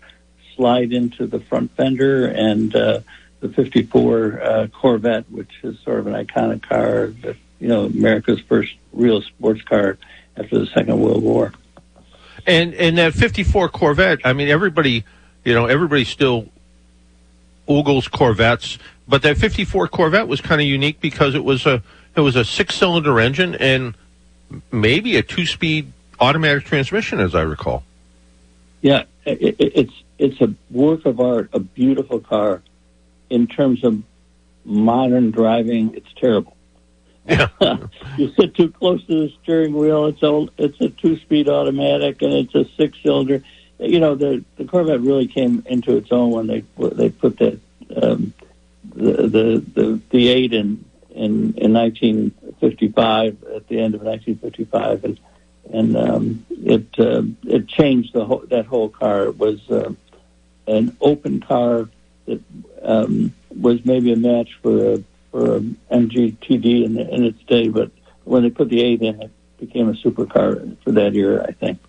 slide 0.55 0.91
into 0.91 1.27
the 1.27 1.39
front 1.39 1.75
fender, 1.75 2.25
and 2.25 2.75
uh, 2.75 3.01
the 3.41 3.49
54 3.49 4.41
uh, 4.41 4.67
Corvette, 4.67 5.29
which 5.29 5.51
is 5.63 5.79
sort 5.81 5.99
of 5.99 6.07
an 6.07 6.13
iconic 6.13 6.63
car, 6.63 7.07
that, 7.21 7.35
you 7.59 7.67
know, 7.67 7.85
America's 7.85 8.39
first 8.41 8.73
real 8.93 9.21
sports 9.21 9.61
car 9.61 9.97
after 10.37 10.57
the 10.59 10.65
Second 10.67 10.99
World 10.99 11.21
War. 11.21 11.53
And 12.47 12.73
and 12.75 12.97
that 12.97 13.13
'54 13.13 13.69
Corvette, 13.69 14.19
I 14.23 14.33
mean, 14.33 14.47
everybody, 14.47 15.03
you 15.43 15.53
know, 15.53 15.65
everybody 15.65 16.03
still 16.03 16.49
ogles 17.67 18.07
Corvettes, 18.07 18.77
but 19.07 19.23
that 19.23 19.37
'54 19.37 19.87
Corvette 19.87 20.27
was 20.27 20.41
kind 20.41 20.61
of 20.61 20.67
unique 20.67 20.99
because 21.01 21.33
it 21.33 21.43
was 21.43 21.65
a 21.65 21.81
it 22.15 22.21
was 22.21 22.35
a 22.35 22.45
six 22.45 22.75
cylinder 22.75 23.19
engine 23.19 23.55
and 23.55 23.95
maybe 24.71 25.17
a 25.17 25.23
two 25.23 25.45
speed 25.45 25.91
automatic 26.19 26.65
transmission, 26.65 27.19
as 27.19 27.35
I 27.35 27.41
recall. 27.41 27.83
Yeah, 28.81 29.03
it, 29.25 29.55
it's 29.59 29.93
it's 30.17 30.39
a 30.41 30.53
work 30.69 31.05
of 31.05 31.19
art, 31.19 31.49
a 31.53 31.59
beautiful 31.59 32.19
car. 32.19 32.61
In 33.29 33.47
terms 33.47 33.83
of 33.83 34.03
modern 34.63 35.31
driving, 35.31 35.95
it's 35.95 36.11
terrible. 36.15 36.54
You 38.17 38.31
sit 38.39 38.55
too 38.55 38.69
close 38.69 39.05
to 39.07 39.13
the 39.13 39.33
steering 39.43 39.73
wheel. 39.73 40.05
It's 40.05 40.23
a 40.23 40.47
it's 40.57 40.79
a 40.79 40.89
two 40.89 41.17
speed 41.19 41.49
automatic 41.49 42.21
and 42.21 42.33
it's 42.33 42.55
a 42.55 42.65
six 42.77 42.97
cylinder. 43.03 43.43
You 43.79 43.99
know 43.99 44.15
the 44.15 44.43
the 44.57 44.65
Corvette 44.65 45.01
really 45.01 45.27
came 45.27 45.63
into 45.65 45.97
its 45.97 46.11
own 46.11 46.31
when 46.31 46.47
they 46.47 46.63
they 46.77 47.09
put 47.09 47.37
that 47.39 47.59
um, 48.01 48.33
the 48.93 49.11
the 49.27 49.65
the 49.73 50.01
the 50.11 50.29
eight 50.29 50.53
in 50.53 50.85
in 51.11 51.53
in 51.57 51.73
1955 51.73 53.43
at 53.55 53.67
the 53.67 53.79
end 53.79 53.95
of 53.95 54.03
1955 54.03 55.03
and 55.03 55.19
and 55.71 55.97
um, 55.97 56.45
it 56.51 56.87
uh, 56.99 57.23
it 57.43 57.67
changed 57.67 58.13
the 58.13 58.23
whole 58.23 58.43
that 58.49 58.65
whole 58.65 58.89
car. 58.89 59.23
It 59.23 59.37
was 59.37 59.59
uh, 59.69 59.91
an 60.67 60.95
open 61.01 61.41
car 61.41 61.89
that 62.27 62.41
um, 62.81 63.33
was 63.49 63.83
maybe 63.85 64.13
a 64.13 64.17
match 64.17 64.57
for 64.61 64.93
a 64.93 65.03
for 65.35 65.57
um, 65.57 65.77
MGTD 65.91 66.85
in, 66.85 66.97
in 66.97 67.25
its 67.25 67.43
day, 67.43 67.67
but 67.67 67.91
when 68.23 68.43
they 68.43 68.49
put 68.49 68.69
the 68.69 68.81
eight 68.81 69.01
in, 69.01 69.21
it 69.21 69.31
became 69.59 69.89
a 69.89 69.93
supercar 69.93 70.77
for 70.81 70.91
that 70.93 71.13
era. 71.13 71.45
I 71.45 71.51
think 71.51 71.79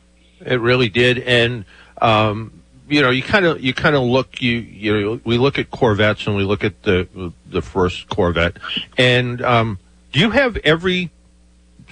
it 0.41 0.61
really 0.61 0.89
did, 0.89 1.19
and 1.19 1.65
um, 2.03 2.61
you 2.89 3.03
know, 3.03 3.11
you 3.11 3.23
kind 3.23 3.47
of 3.47 3.63
you 3.63 3.73
kind 3.73 3.95
of 3.95 4.03
look 4.03 4.43
you 4.43 4.59
you 4.59 5.01
know, 5.01 5.21
we 5.25 5.39
look 5.39 5.61
at 5.61 5.71
Corvettes 5.71 6.27
and 6.27 6.35
we 6.35 6.43
look 6.43 6.65
at 6.65 6.83
the 6.83 7.33
the 7.49 7.63
first 7.63 8.09
Corvette, 8.09 8.57
and 8.99 9.41
um, 9.43 9.79
do 10.13 10.19
you 10.19 10.31
have 10.31 10.57
every 10.59 11.11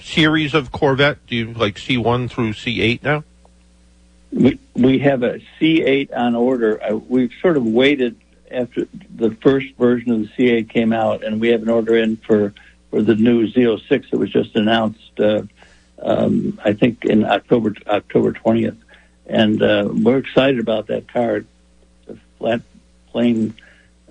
series 0.01 0.53
of 0.53 0.73
Corvette? 0.73 1.25
Do 1.25 1.37
you 1.37 1.53
like 1.53 1.77
C 1.77 1.97
one 1.97 2.27
through 2.27 2.51
C 2.51 2.81
eight 2.81 3.01
now? 3.01 3.23
We 4.33 4.59
we 4.73 4.99
have 4.99 5.23
a 5.23 5.39
C 5.57 5.83
eight 5.83 6.11
on 6.11 6.35
order. 6.35 6.83
Uh, 6.83 6.97
we've 6.97 7.31
sort 7.41 7.55
of 7.55 7.65
waited 7.65 8.17
after 8.51 8.87
the 9.15 9.31
first 9.41 9.67
version 9.77 10.11
of 10.11 10.19
the 10.21 10.27
C8 10.27 10.69
came 10.69 10.93
out, 10.93 11.23
and 11.23 11.39
we 11.39 11.49
have 11.49 11.61
an 11.61 11.69
order 11.69 11.97
in 11.97 12.17
for 12.17 12.53
for 12.89 13.01
the 13.01 13.15
new 13.15 13.47
Z06 13.47 14.09
that 14.09 14.17
was 14.17 14.31
just 14.31 14.55
announced. 14.55 15.19
Uh, 15.19 15.43
um, 16.01 16.59
I 16.63 16.73
think 16.73 17.05
in 17.05 17.25
October 17.25 17.73
October 17.87 18.33
20th, 18.33 18.77
and 19.25 19.61
uh, 19.61 19.89
we're 19.91 20.17
excited 20.17 20.59
about 20.59 20.87
that 20.87 21.11
car. 21.11 21.37
It's 21.37 21.47
a 22.09 22.17
flat, 22.37 22.61
plane 23.11 23.55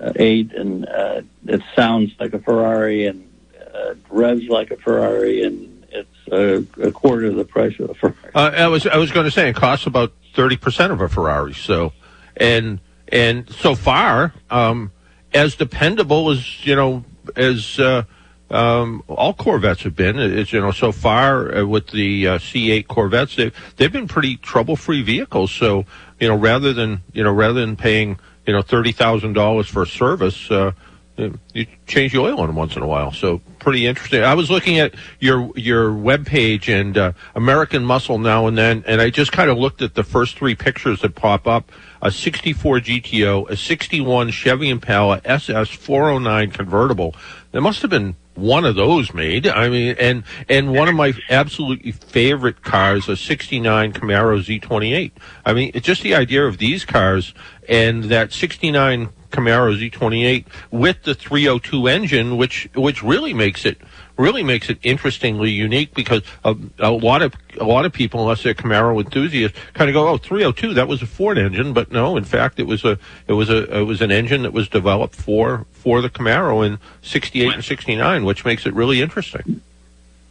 uh, 0.00 0.12
eight, 0.16 0.52
and 0.52 0.88
uh, 0.88 1.22
it 1.46 1.62
sounds 1.76 2.12
like 2.18 2.34
a 2.34 2.38
Ferrari 2.38 3.06
and 3.06 3.30
uh, 3.74 3.94
revs 4.10 4.48
like 4.48 4.70
a 4.70 4.76
Ferrari, 4.76 5.42
and 5.42 5.86
it's 5.90 6.28
a, 6.32 6.86
a 6.86 6.90
quarter 6.90 7.26
of 7.26 7.36
the 7.36 7.44
price 7.44 7.78
of 7.78 7.90
a 7.90 7.94
Ferrari. 7.94 8.34
Uh, 8.34 8.50
I 8.50 8.66
was 8.68 8.86
I 8.86 8.96
was 8.96 9.12
going 9.12 9.24
to 9.24 9.30
say 9.30 9.48
it 9.48 9.56
costs 9.56 9.86
about 9.86 10.12
thirty 10.34 10.56
percent 10.56 10.92
of 10.92 11.00
a 11.00 11.08
Ferrari. 11.08 11.54
So, 11.54 11.92
and 12.36 12.80
and 13.08 13.49
so 13.50 13.75
far, 13.75 14.32
um, 14.50 14.92
as 15.32 15.56
dependable 15.56 16.30
as 16.30 16.66
you 16.66 16.76
know 16.76 17.04
as 17.37 17.78
uh, 17.78 18.04
um, 18.50 19.02
all 19.08 19.34
Corvettes 19.34 19.82
have 19.82 19.96
been. 19.96 20.18
It's, 20.18 20.52
you 20.52 20.61
know, 20.61 20.70
so 20.70 20.92
far 20.92 21.54
uh, 21.54 21.66
with 21.66 21.88
the 21.88 22.28
uh, 22.28 22.38
C8 22.38 22.87
Corvettes, 22.87 23.37
they've 23.37 23.75
they've 23.76 23.92
been 23.92 24.08
pretty 24.08 24.37
trouble-free 24.37 25.02
vehicles. 25.02 25.50
So 25.50 25.87
you 26.20 26.28
know, 26.28 26.37
rather 26.37 26.73
than 26.73 27.02
you 27.12 27.25
know, 27.25 27.32
rather 27.32 27.61
than 27.61 27.76
paying 27.76 28.18
you 28.46 28.52
know 28.52 28.62
thirty 28.62 28.92
thousand 28.92 29.32
dollars 29.32 29.68
for 29.68 29.82
a 29.82 29.87
service, 29.87 30.50
uh, 30.50 30.73
you 31.16 31.66
change 31.87 32.12
the 32.12 32.18
oil 32.18 32.40
on 32.40 32.49
them 32.49 32.56
once 32.56 32.76
in 32.76 32.82
a 32.82 32.87
while. 32.87 33.12
So 33.12 33.40
pretty 33.58 33.87
interesting. 33.87 34.23
I 34.23 34.34
was 34.34 34.50
looking 34.50 34.78
at 34.78 34.94
your 35.20 35.50
your 35.56 35.92
web 35.92 36.26
page 36.26 36.68
and 36.68 36.96
uh, 36.96 37.12
American 37.34 37.84
Muscle 37.84 38.18
now 38.18 38.46
and 38.46 38.58
then, 38.58 38.84
and 38.87 39.00
I 39.00 39.11
just 39.11 39.32
kind 39.32 39.50
of 39.50 39.58
looked 39.58 39.80
at 39.82 39.94
the 39.94 40.04
first 40.04 40.37
three 40.37 40.54
pictures 40.54 41.00
that 41.00 41.14
pop 41.14 41.46
up: 41.46 41.70
a 42.04 42.12
'64 42.12 42.80
GTO, 42.80 43.49
a 43.49 43.56
'61 43.56 44.30
Chevy 44.30 44.68
Impala 44.68 45.20
SS 45.25 45.70
409 45.70 46.50
convertible. 46.50 47.16
There 47.50 47.62
must 47.62 47.80
have 47.82 47.90
been 47.90 48.14
one 48.34 48.64
of 48.64 48.75
those 48.75 49.14
made. 49.14 49.46
I 49.46 49.68
mean, 49.68 49.96
and 49.99 50.23
and 50.49 50.73
one 50.73 50.88
of 50.88 50.94
my 50.94 51.14
absolutely 51.30 51.92
favorite 51.92 52.62
cars, 52.62 53.08
a 53.08 53.16
'69 53.16 53.94
Camaro 53.94 54.38
Z28. 54.38 55.12
I 55.46 55.54
mean, 55.54 55.70
it's 55.75 55.87
just 55.87 56.02
the 56.02 56.14
idea 56.14 56.46
of 56.46 56.58
these 56.58 56.84
cars 56.84 57.32
and 57.68 58.04
that 58.04 58.32
'69 58.32 59.08
Camaro 59.30 59.76
Z28 59.76 60.44
with 60.70 61.02
the 61.02 61.14
302 61.14 61.88
engine, 61.88 62.37
which 62.37 62.68
which 62.75 63.02
really 63.02 63.32
makes 63.32 63.64
it 63.64 63.78
really 64.16 64.42
makes 64.42 64.71
it 64.71 64.78
interestingly 64.83 65.50
unique 65.50 65.94
because 65.94 66.23
a, 66.44 66.56
a 66.78 66.90
lot 66.90 67.23
of 67.23 67.35
a 67.61 67.64
lot 67.64 67.85
of 67.85 67.92
people, 67.92 68.21
unless 68.21 68.42
they're 68.42 68.54
Camaro 68.54 69.02
enthusiasts, 69.02 69.59
kind 69.73 69.88
of 69.88 69.94
go, 69.94 70.09
"Oh, 70.09 70.16
302, 70.16 70.75
that 70.75 70.88
was 70.88 71.02
a 71.02 71.06
Ford 71.06 71.38
engine," 71.38 71.73
but 71.73 71.90
no, 71.92 72.16
in 72.16 72.25
fact, 72.25 72.59
it 72.59 72.66
was 72.66 72.85
a 72.85 72.99
it 73.26 73.33
was 73.33 73.50
a 73.50 73.80
it 73.80 73.83
was 73.83 74.00
an 74.00 74.11
engine 74.11 74.42
that 74.42 74.52
was 74.52 74.68
developed 74.68 75.14
for 75.14 75.66
for 75.73 76.00
the 76.00 76.11
Camaro 76.11 76.66
in 76.66 76.78
68 77.02 77.54
and 77.54 77.64
69, 77.64 78.25
which 78.25 78.44
makes 78.44 78.66
it 78.66 78.75
really 78.75 79.00
interesting. 79.02 79.61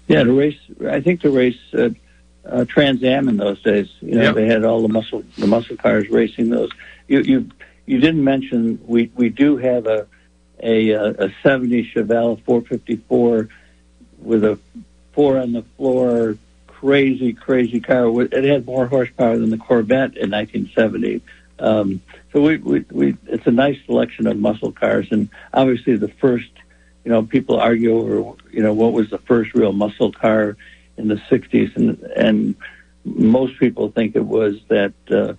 Yeah, 0.08 0.24
the 0.24 0.34
race. 0.34 0.60
I 0.88 1.02
think 1.02 1.22
the 1.22 1.30
race. 1.30 1.60
Uh, 1.74 1.90
uh, 2.46 2.66
Trans 2.66 3.02
Am 3.06 3.30
in 3.30 3.38
those 3.38 3.62
days, 3.62 3.88
you 4.02 4.16
know, 4.16 4.24
yep. 4.24 4.36
they 4.36 4.46
had 4.46 4.66
all 4.66 4.82
the 4.82 4.90
muscle 4.90 5.24
the 5.38 5.48
muscle 5.48 5.78
cars 5.78 6.10
racing 6.10 6.50
those. 6.50 6.70
You 7.08 7.22
you 7.22 7.50
you 7.86 8.00
didn't 8.00 8.24
mention 8.24 8.82
we 8.86 9.10
we 9.16 9.30
do 9.30 9.56
have 9.56 9.88
a 9.88 10.08
a 10.62 10.92
a 10.92 11.34
70 11.42 11.92
Chevelle 11.94 12.44
454 12.44 13.48
with 14.24 14.44
a 14.44 14.60
four 15.14 15.38
on 15.40 15.54
the 15.54 15.64
floor 15.78 16.38
crazy, 16.68 17.32
crazy 17.32 17.80
car. 17.80 18.22
It 18.24 18.44
had 18.44 18.66
more 18.66 18.88
horsepower 18.88 19.38
than 19.38 19.50
the 19.50 19.58
Corvette 19.58 20.18
in 20.18 20.32
1970. 20.32 21.22
Um, 21.60 22.02
so 22.34 22.42
we, 22.42 22.58
we, 22.58 22.86
we, 22.92 23.18
it's 23.28 23.48
a 23.48 23.52
nice 23.52 23.78
selection 23.86 24.28
of 24.28 24.38
muscle 24.38 24.74
cars, 24.74 25.08
and 25.12 25.30
obviously 25.54 25.96
the 25.96 26.10
first, 26.10 26.52
you 27.06 27.12
know, 27.12 27.24
people 27.24 27.58
argue 27.60 27.96
over, 27.96 28.16
you 28.52 28.62
know, 28.62 28.74
what 28.74 28.92
was 28.92 29.10
the 29.10 29.20
first 29.20 29.54
real 29.54 29.72
muscle 29.72 30.12
car 30.12 30.58
in 30.98 31.08
the 31.08 31.16
60s, 31.16 31.76
and 31.78 32.02
and 32.18 32.56
most 33.06 33.58
people 33.60 33.92
think 33.92 34.16
it 34.16 34.26
was 34.26 34.60
that 34.68 34.94
uh, 35.10 35.34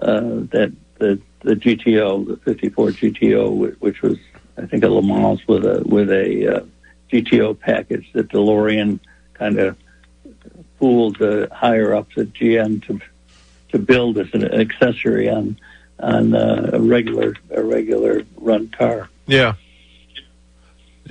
uh, 0.00 0.46
that 0.52 0.72
the 0.98 1.20
the 1.40 1.54
GTO, 1.54 2.26
the 2.26 2.36
54 2.38 2.88
GTO, 2.90 3.78
which 3.78 4.00
was 4.00 4.16
I 4.56 4.66
think 4.66 4.84
a 4.84 4.88
Le 4.88 5.02
Mans 5.02 5.46
with 5.46 5.64
a 5.64 5.82
with 5.84 6.10
a 6.10 6.56
uh, 6.56 6.64
GTO 7.10 7.58
package 7.58 8.10
that 8.12 8.28
DeLorean 8.28 9.00
kind 9.34 9.58
of 9.58 9.76
fooled 10.78 11.18
the 11.18 11.48
higher 11.52 11.94
ups 11.94 12.16
at 12.16 12.32
GM 12.32 12.84
to 12.86 13.00
to 13.70 13.78
build 13.78 14.18
as 14.18 14.28
an 14.32 14.44
accessory 14.44 15.28
on 15.28 15.58
on 16.00 16.34
uh, 16.34 16.70
a 16.72 16.80
regular 16.80 17.34
a 17.50 17.62
regular 17.62 18.24
run 18.36 18.68
car. 18.68 19.08
Yeah. 19.26 19.54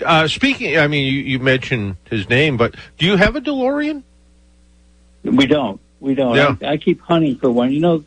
Uh, 0.05 0.27
speaking, 0.27 0.77
I 0.77 0.87
mean, 0.87 1.11
you, 1.11 1.21
you, 1.21 1.39
mentioned 1.39 1.97
his 2.07 2.29
name, 2.29 2.55
but 2.55 2.75
do 2.99 3.07
you 3.07 3.15
have 3.15 3.35
a 3.35 3.41
DeLorean? 3.41 4.03
We 5.23 5.47
don't. 5.47 5.81
We 5.99 6.13
don't. 6.13 6.35
Yeah. 6.35 6.55
I, 6.61 6.73
I 6.73 6.77
keep 6.77 7.01
hunting 7.01 7.37
for 7.39 7.49
one. 7.49 7.71
You 7.71 7.79
know, 7.79 8.03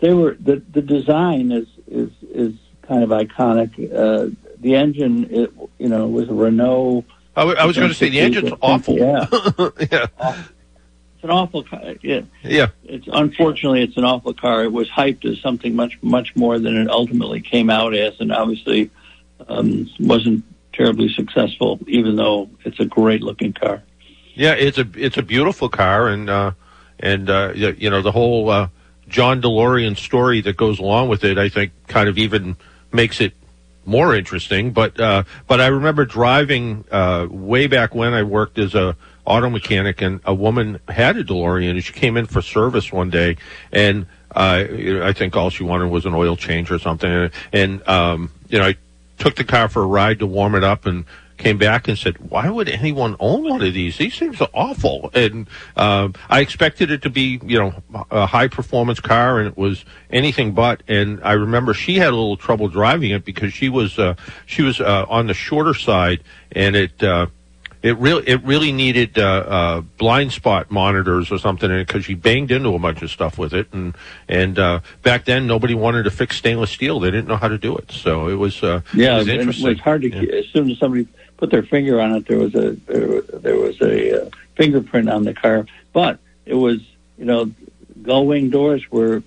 they 0.00 0.14
were 0.14 0.36
the 0.40 0.62
the 0.72 0.80
design 0.80 1.52
is 1.52 1.66
is 1.86 2.10
is 2.30 2.54
kind 2.82 3.02
of 3.02 3.10
iconic. 3.10 3.92
Uh, 3.92 4.34
the 4.60 4.74
engine, 4.74 5.28
it, 5.30 5.52
you 5.78 5.88
know, 5.88 6.06
was 6.06 6.28
a 6.28 6.34
Renault. 6.34 7.04
I, 7.36 7.42
w- 7.42 7.58
I 7.58 7.66
was 7.66 7.76
going 7.76 7.88
to 7.88 7.94
say 7.94 8.08
the 8.08 8.20
engine's 8.20 8.52
awful. 8.60 8.96
Yeah, 8.96 9.26
yeah. 9.90 10.06
It's 11.18 11.24
an 11.24 11.30
awful 11.30 11.64
car. 11.64 11.82
Yeah. 12.00 12.20
yeah. 12.44 12.68
It's 12.84 13.08
unfortunately 13.12 13.82
it's 13.82 13.96
an 13.96 14.04
awful 14.04 14.34
car. 14.34 14.62
It 14.62 14.72
was 14.72 14.88
hyped 14.88 15.24
as 15.24 15.40
something 15.40 15.74
much 15.74 15.98
much 16.00 16.36
more 16.36 16.60
than 16.60 16.76
it 16.76 16.88
ultimately 16.88 17.40
came 17.40 17.70
out 17.70 17.94
as, 17.94 18.20
and 18.20 18.32
obviously 18.32 18.90
um, 19.48 19.90
wasn't 19.98 20.44
terribly 20.72 21.08
successful. 21.12 21.80
Even 21.88 22.14
though 22.14 22.50
it's 22.64 22.78
a 22.78 22.84
great 22.84 23.22
looking 23.22 23.52
car. 23.52 23.82
Yeah, 24.34 24.52
it's 24.52 24.78
a 24.78 24.86
it's 24.94 25.16
a 25.16 25.22
beautiful 25.22 25.68
car, 25.68 26.06
and 26.06 26.30
uh, 26.30 26.52
and 27.00 27.28
uh, 27.28 27.52
you 27.54 27.90
know 27.90 28.00
the 28.00 28.12
whole 28.12 28.48
uh, 28.48 28.68
John 29.08 29.42
DeLorean 29.42 29.96
story 29.96 30.40
that 30.42 30.56
goes 30.56 30.78
along 30.78 31.08
with 31.08 31.24
it. 31.24 31.36
I 31.36 31.48
think 31.48 31.72
kind 31.88 32.08
of 32.08 32.16
even 32.16 32.56
makes 32.92 33.20
it 33.20 33.34
more 33.88 34.14
interesting. 34.14 34.72
But 34.72 35.00
uh, 35.00 35.24
but 35.46 35.60
I 35.60 35.68
remember 35.68 36.04
driving 36.04 36.84
uh, 36.90 37.26
way 37.28 37.66
back 37.66 37.94
when 37.94 38.12
I 38.12 38.22
worked 38.22 38.58
as 38.58 38.74
a 38.74 38.96
auto 39.24 39.50
mechanic, 39.50 40.00
and 40.02 40.20
a 40.24 40.34
woman 40.34 40.80
had 40.88 41.16
a 41.16 41.24
DeLorean, 41.24 41.70
and 41.70 41.84
she 41.84 41.92
came 41.92 42.16
in 42.16 42.26
for 42.26 42.42
service 42.42 42.92
one 42.92 43.10
day, 43.10 43.36
and 43.72 44.06
uh, 44.36 44.64
I 45.02 45.12
think 45.12 45.34
all 45.36 45.50
she 45.50 45.64
wanted 45.64 45.88
was 45.88 46.06
an 46.06 46.14
oil 46.14 46.36
change 46.36 46.70
or 46.70 46.78
something, 46.78 47.30
and 47.52 47.88
um, 47.88 48.30
you 48.48 48.58
know 48.58 48.66
I 48.66 48.76
took 49.18 49.34
the 49.34 49.44
car 49.44 49.68
for 49.68 49.82
a 49.82 49.86
ride 49.86 50.20
to 50.20 50.26
warm 50.26 50.54
it 50.54 50.62
up 50.62 50.86
and 50.86 51.04
came 51.38 51.58
back 51.58 51.88
and 51.88 51.96
said, 51.96 52.18
"Why 52.30 52.50
would 52.50 52.68
anyone 52.68 53.16
own 53.20 53.48
one 53.48 53.62
of 53.62 53.72
these? 53.72 53.96
These 53.96 54.18
things 54.18 54.40
are 54.40 54.50
awful." 54.52 55.10
And 55.14 55.48
uh, 55.76 56.10
I 56.28 56.40
expected 56.40 56.90
it 56.90 57.02
to 57.02 57.10
be, 57.10 57.40
you 57.44 57.58
know, 57.58 57.74
a 58.10 58.26
high 58.26 58.48
performance 58.48 59.00
car, 59.00 59.38
and 59.38 59.48
it 59.48 59.56
was 59.56 59.84
anything 60.10 60.52
but. 60.52 60.82
And 60.88 61.20
I 61.24 61.32
remember 61.32 61.74
she 61.74 61.96
had 61.96 62.08
a 62.08 62.16
little 62.16 62.36
trouble 62.36 62.68
driving 62.68 63.12
it 63.12 63.24
because 63.24 63.52
she 63.52 63.68
was 63.68 63.98
uh, 63.98 64.14
she 64.46 64.62
was 64.62 64.80
uh, 64.80 65.06
on 65.08 65.26
the 65.26 65.34
shorter 65.34 65.74
side, 65.74 66.22
and 66.52 66.76
it. 66.76 67.02
Uh, 67.02 67.28
it 67.82 67.96
really, 67.98 68.28
it 68.28 68.42
really 68.44 68.72
needed 68.72 69.18
uh, 69.18 69.22
uh, 69.22 69.80
blind 69.98 70.32
spot 70.32 70.70
monitors 70.70 71.30
or 71.30 71.38
something 71.38 71.68
because 71.68 72.04
she 72.04 72.14
banged 72.14 72.50
into 72.50 72.70
a 72.70 72.78
bunch 72.78 73.02
of 73.02 73.10
stuff 73.10 73.38
with 73.38 73.54
it, 73.54 73.68
and 73.72 73.96
and 74.28 74.58
uh, 74.58 74.80
back 75.02 75.24
then 75.24 75.46
nobody 75.46 75.74
wanted 75.74 76.02
to 76.02 76.10
fix 76.10 76.36
stainless 76.36 76.70
steel; 76.70 76.98
they 76.98 77.10
didn't 77.10 77.28
know 77.28 77.36
how 77.36 77.48
to 77.48 77.58
do 77.58 77.76
it. 77.76 77.92
So 77.92 78.28
it 78.28 78.34
was, 78.34 78.62
uh, 78.62 78.80
yeah, 78.94 79.14
it 79.14 79.18
was 79.18 79.28
interesting. 79.28 79.66
It 79.66 79.70
was 79.70 79.80
hard 79.80 80.02
to. 80.02 80.08
Yeah. 80.08 80.38
As 80.40 80.46
soon 80.46 80.70
as 80.70 80.78
somebody 80.78 81.06
put 81.38 81.50
their 81.50 81.62
finger 81.62 82.00
on 82.00 82.14
it, 82.14 82.26
there 82.28 82.38
was 82.38 82.54
a 82.54 82.72
there, 82.86 83.22
there 83.22 83.56
was 83.56 83.80
a 83.80 84.26
uh, 84.26 84.30
fingerprint 84.56 85.08
on 85.08 85.24
the 85.24 85.34
car. 85.34 85.66
But 85.92 86.18
it 86.44 86.54
was 86.54 86.80
you 87.18 87.24
know, 87.24 87.50
gull 88.02 88.26
wing 88.26 88.48
doors 88.48 88.90
were 88.90 89.22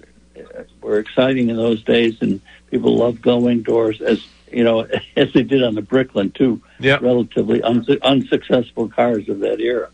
were 0.82 0.98
exciting 0.98 1.50
in 1.50 1.58
those 1.58 1.84
days, 1.84 2.18
and 2.22 2.42
people 2.72 2.96
loved 2.96 3.22
gull 3.22 3.42
wing 3.42 3.62
doors 3.62 4.02
as 4.02 4.26
you 4.52 4.64
know 4.64 4.88
as 5.18 5.32
they 5.34 5.44
did 5.44 5.62
on 5.62 5.76
the 5.76 5.82
Bricklin 5.82 6.32
too. 6.32 6.62
Yeah, 6.80 6.98
relatively 7.02 7.62
unsuccessful 7.62 8.88
cars 8.88 9.28
of 9.30 9.40
that 9.40 9.60
era. 9.60 9.90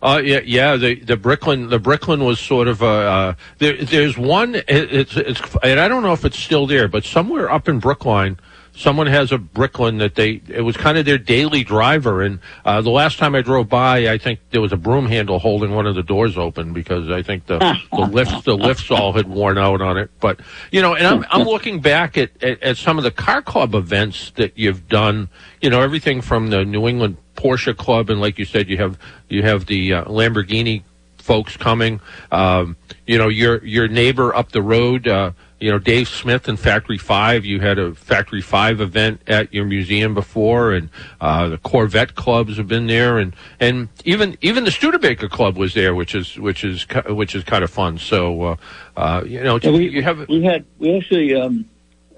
Uh, 0.00 0.22
yeah, 0.24 0.40
yeah. 0.44 0.76
The 0.76 0.94
the 0.94 1.16
Bricklin 1.16 1.68
the 1.68 1.78
Bricklin 1.78 2.24
was 2.24 2.40
sort 2.40 2.68
of 2.68 2.82
a 2.82 2.86
uh, 2.86 3.34
there. 3.58 3.76
There's 3.76 4.16
one. 4.16 4.54
It, 4.54 4.64
it's 4.68 5.16
it's 5.16 5.40
and 5.62 5.78
I 5.78 5.88
don't 5.88 6.02
know 6.02 6.12
if 6.12 6.24
it's 6.24 6.38
still 6.38 6.66
there, 6.66 6.88
but 6.88 7.04
somewhere 7.04 7.50
up 7.50 7.68
in 7.68 7.78
Brookline, 7.80 8.38
someone 8.78 9.08
has 9.08 9.32
a 9.32 9.38
Bricklin 9.38 9.98
that 9.98 10.14
they 10.14 10.40
it 10.48 10.62
was 10.62 10.76
kind 10.76 10.96
of 10.96 11.04
their 11.04 11.18
daily 11.18 11.64
driver. 11.64 12.22
And 12.22 12.38
uh, 12.64 12.80
the 12.80 12.90
last 12.90 13.18
time 13.18 13.34
I 13.34 13.42
drove 13.42 13.68
by, 13.68 14.08
I 14.08 14.18
think 14.18 14.40
there 14.50 14.60
was 14.60 14.72
a 14.72 14.76
broom 14.76 15.06
handle 15.06 15.38
holding 15.38 15.74
one 15.74 15.86
of 15.86 15.96
the 15.96 16.02
doors 16.02 16.38
open 16.38 16.72
because 16.72 17.10
I 17.10 17.22
think 17.22 17.46
the 17.46 17.58
the 17.90 18.00
lifts 18.12 18.42
the 18.44 18.56
lifts 18.56 18.90
all 18.90 19.12
had 19.12 19.28
worn 19.28 19.58
out 19.58 19.82
on 19.82 19.98
it. 19.98 20.10
But 20.20 20.40
you 20.70 20.80
know, 20.80 20.94
and 20.94 21.06
I'm 21.06 21.24
I'm 21.30 21.46
looking 21.46 21.80
back 21.80 22.16
at, 22.16 22.42
at 22.42 22.62
at 22.62 22.76
some 22.76 22.98
of 22.98 23.04
the 23.04 23.10
car 23.10 23.42
club 23.42 23.74
events 23.74 24.30
that 24.36 24.56
you've 24.56 24.88
done. 24.88 25.28
You 25.60 25.70
know, 25.70 25.80
everything 25.80 26.20
from 26.20 26.50
the 26.50 26.64
New 26.64 26.86
England 26.86 27.16
Porsche 27.34 27.76
Club, 27.76 28.10
and 28.10 28.20
like 28.20 28.38
you 28.38 28.44
said, 28.44 28.68
you 28.68 28.76
have 28.78 28.98
you 29.28 29.42
have 29.42 29.66
the 29.66 29.94
uh, 29.94 30.04
Lamborghini 30.04 30.84
folks 31.18 31.56
coming. 31.56 32.00
Um, 32.30 32.76
you 33.06 33.18
know, 33.18 33.28
your 33.28 33.64
your 33.64 33.88
neighbor 33.88 34.34
up 34.34 34.52
the 34.52 34.62
road. 34.62 35.08
Uh, 35.08 35.32
you 35.60 35.70
know, 35.70 35.78
Dave 35.78 36.08
Smith 36.08 36.48
and 36.48 36.58
Factory 36.58 36.98
Five. 36.98 37.44
You 37.44 37.60
had 37.60 37.78
a 37.78 37.94
Factory 37.94 38.40
Five 38.40 38.80
event 38.80 39.20
at 39.26 39.52
your 39.52 39.64
museum 39.64 40.14
before, 40.14 40.72
and 40.72 40.88
uh, 41.20 41.48
the 41.48 41.58
Corvette 41.58 42.14
clubs 42.14 42.56
have 42.56 42.68
been 42.68 42.86
there, 42.86 43.18
and 43.18 43.34
and 43.58 43.88
even 44.04 44.38
even 44.40 44.64
the 44.64 44.70
Studebaker 44.70 45.28
Club 45.28 45.56
was 45.56 45.74
there, 45.74 45.94
which 45.94 46.14
is 46.14 46.38
which 46.38 46.64
is 46.64 46.86
which 47.08 47.34
is 47.34 47.42
kind 47.44 47.64
of 47.64 47.70
fun. 47.70 47.98
So, 47.98 48.42
uh, 48.42 48.56
uh, 48.96 49.24
you 49.26 49.42
know, 49.42 49.58
yeah, 49.60 49.70
we, 49.70 49.88
you 49.88 50.02
have 50.02 50.28
we 50.28 50.42
had 50.42 50.64
we 50.78 50.96
actually 50.96 51.34
um, 51.34 51.68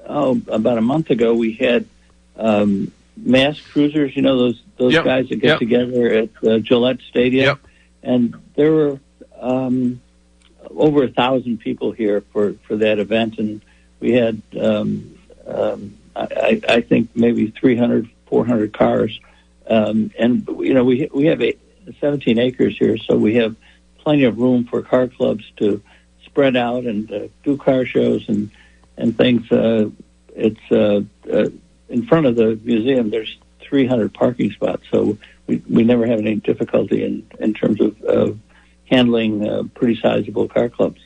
oh 0.06 0.40
about 0.48 0.76
a 0.76 0.82
month 0.82 1.10
ago 1.10 1.34
we 1.34 1.54
had 1.54 1.86
um, 2.36 2.92
mass 3.16 3.58
cruisers. 3.60 4.14
You 4.14 4.22
know 4.22 4.36
those 4.36 4.62
those 4.76 4.92
yep. 4.92 5.04
guys 5.04 5.28
that 5.30 5.36
get 5.36 5.48
yep. 5.48 5.58
together 5.58 6.08
at 6.08 6.28
uh, 6.46 6.58
Gillette 6.58 7.00
Stadium, 7.08 7.44
yep. 7.44 7.58
and 8.02 8.34
there 8.54 8.72
were. 8.72 9.00
Um, 9.40 10.02
over 10.76 11.04
a 11.04 11.08
thousand 11.08 11.58
people 11.58 11.92
here 11.92 12.22
for, 12.32 12.54
for 12.66 12.76
that 12.76 12.98
event, 12.98 13.38
and 13.38 13.60
we 14.00 14.12
had, 14.12 14.40
um, 14.60 15.18
um, 15.46 15.96
I, 16.16 16.60
I 16.68 16.80
think, 16.80 17.10
maybe 17.14 17.50
300, 17.50 18.08
400 18.26 18.72
cars. 18.72 19.20
Um, 19.68 20.10
and 20.18 20.46
you 20.58 20.74
know, 20.74 20.84
we 20.84 21.08
we 21.14 21.26
have 21.26 21.40
eight, 21.40 21.60
17 22.00 22.38
acres 22.38 22.76
here, 22.76 22.98
so 22.98 23.16
we 23.16 23.36
have 23.36 23.54
plenty 23.98 24.24
of 24.24 24.38
room 24.38 24.64
for 24.64 24.82
car 24.82 25.06
clubs 25.06 25.44
to 25.58 25.82
spread 26.24 26.56
out 26.56 26.84
and 26.84 27.12
uh, 27.12 27.28
do 27.44 27.56
car 27.56 27.84
shows 27.84 28.28
and 28.28 28.50
and 28.96 29.16
things. 29.16 29.50
Uh, 29.50 29.90
it's 30.34 30.72
uh, 30.72 31.02
uh, 31.32 31.50
in 31.88 32.06
front 32.06 32.26
of 32.26 32.36
the 32.36 32.58
museum. 32.64 33.10
There's 33.10 33.38
300 33.60 34.12
parking 34.12 34.50
spots, 34.50 34.82
so 34.90 35.16
we 35.46 35.62
we 35.68 35.84
never 35.84 36.06
have 36.06 36.18
any 36.18 36.36
difficulty 36.36 37.04
in 37.04 37.26
in 37.38 37.54
terms 37.54 37.80
of. 37.80 38.40
Handling 38.90 39.48
uh, 39.48 39.62
pretty 39.74 40.00
sizable 40.00 40.48
car 40.48 40.68
clubs. 40.68 41.00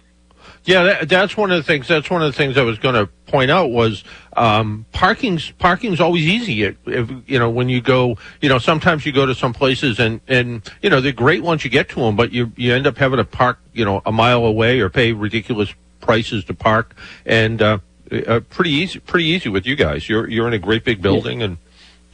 Yeah, 0.65 0.85
that, 0.85 1.09
that's 1.09 1.37
one 1.37 1.51
of 1.51 1.59
the 1.59 1.63
things. 1.63 1.89
That's 1.89 2.09
one 2.09 2.23
of 2.23 2.33
the 2.33 2.37
things 2.37 2.57
I 2.57 2.63
was 2.63 2.79
going 2.79 2.95
to 2.95 3.07
point 3.27 3.51
out 3.51 3.71
was 3.71 4.03
um, 4.35 4.87
parking's 4.93 5.51
parking's 5.51 6.01
always 6.01 6.25
easy. 6.25 6.63
If, 6.63 6.77
if, 6.87 7.11
you 7.27 7.39
know 7.39 7.51
when 7.51 7.69
you 7.69 7.83
go, 7.83 8.17
you 8.41 8.49
know 8.49 8.59
sometimes 8.59 9.05
you 9.05 9.13
go 9.13 9.27
to 9.27 9.35
some 9.35 9.53
places 9.53 10.01
and 10.01 10.21
and 10.27 10.63
you 10.81 10.89
know 10.89 11.03
they're 11.03 11.13
great 11.13 11.43
once 11.43 11.65
you 11.65 11.71
get 11.71 11.91
to 11.91 11.97
them, 11.97 12.17
but 12.17 12.33
you 12.33 12.53
you 12.57 12.73
end 12.73 12.87
up 12.87 12.97
having 12.97 13.19
to 13.19 13.25
park 13.25 13.59
you 13.75 13.85
know 13.85 14.01
a 14.07 14.13
mile 14.13 14.47
away 14.47 14.81
or 14.81 14.89
pay 14.89 15.13
ridiculous 15.13 15.73
prices 16.01 16.45
to 16.47 16.55
park, 16.55 16.95
and 17.27 17.61
uh, 17.61 17.79
uh, 18.27 18.41
pretty 18.49 18.71
easy 18.71 19.01
pretty 19.01 19.27
easy 19.27 19.51
with 19.51 19.67
you 19.67 19.77
guys. 19.77 20.09
You're 20.09 20.29
you're 20.29 20.49
in 20.49 20.55
a 20.55 20.59
great 20.59 20.85
big 20.85 21.03
building 21.03 21.43
and. 21.43 21.59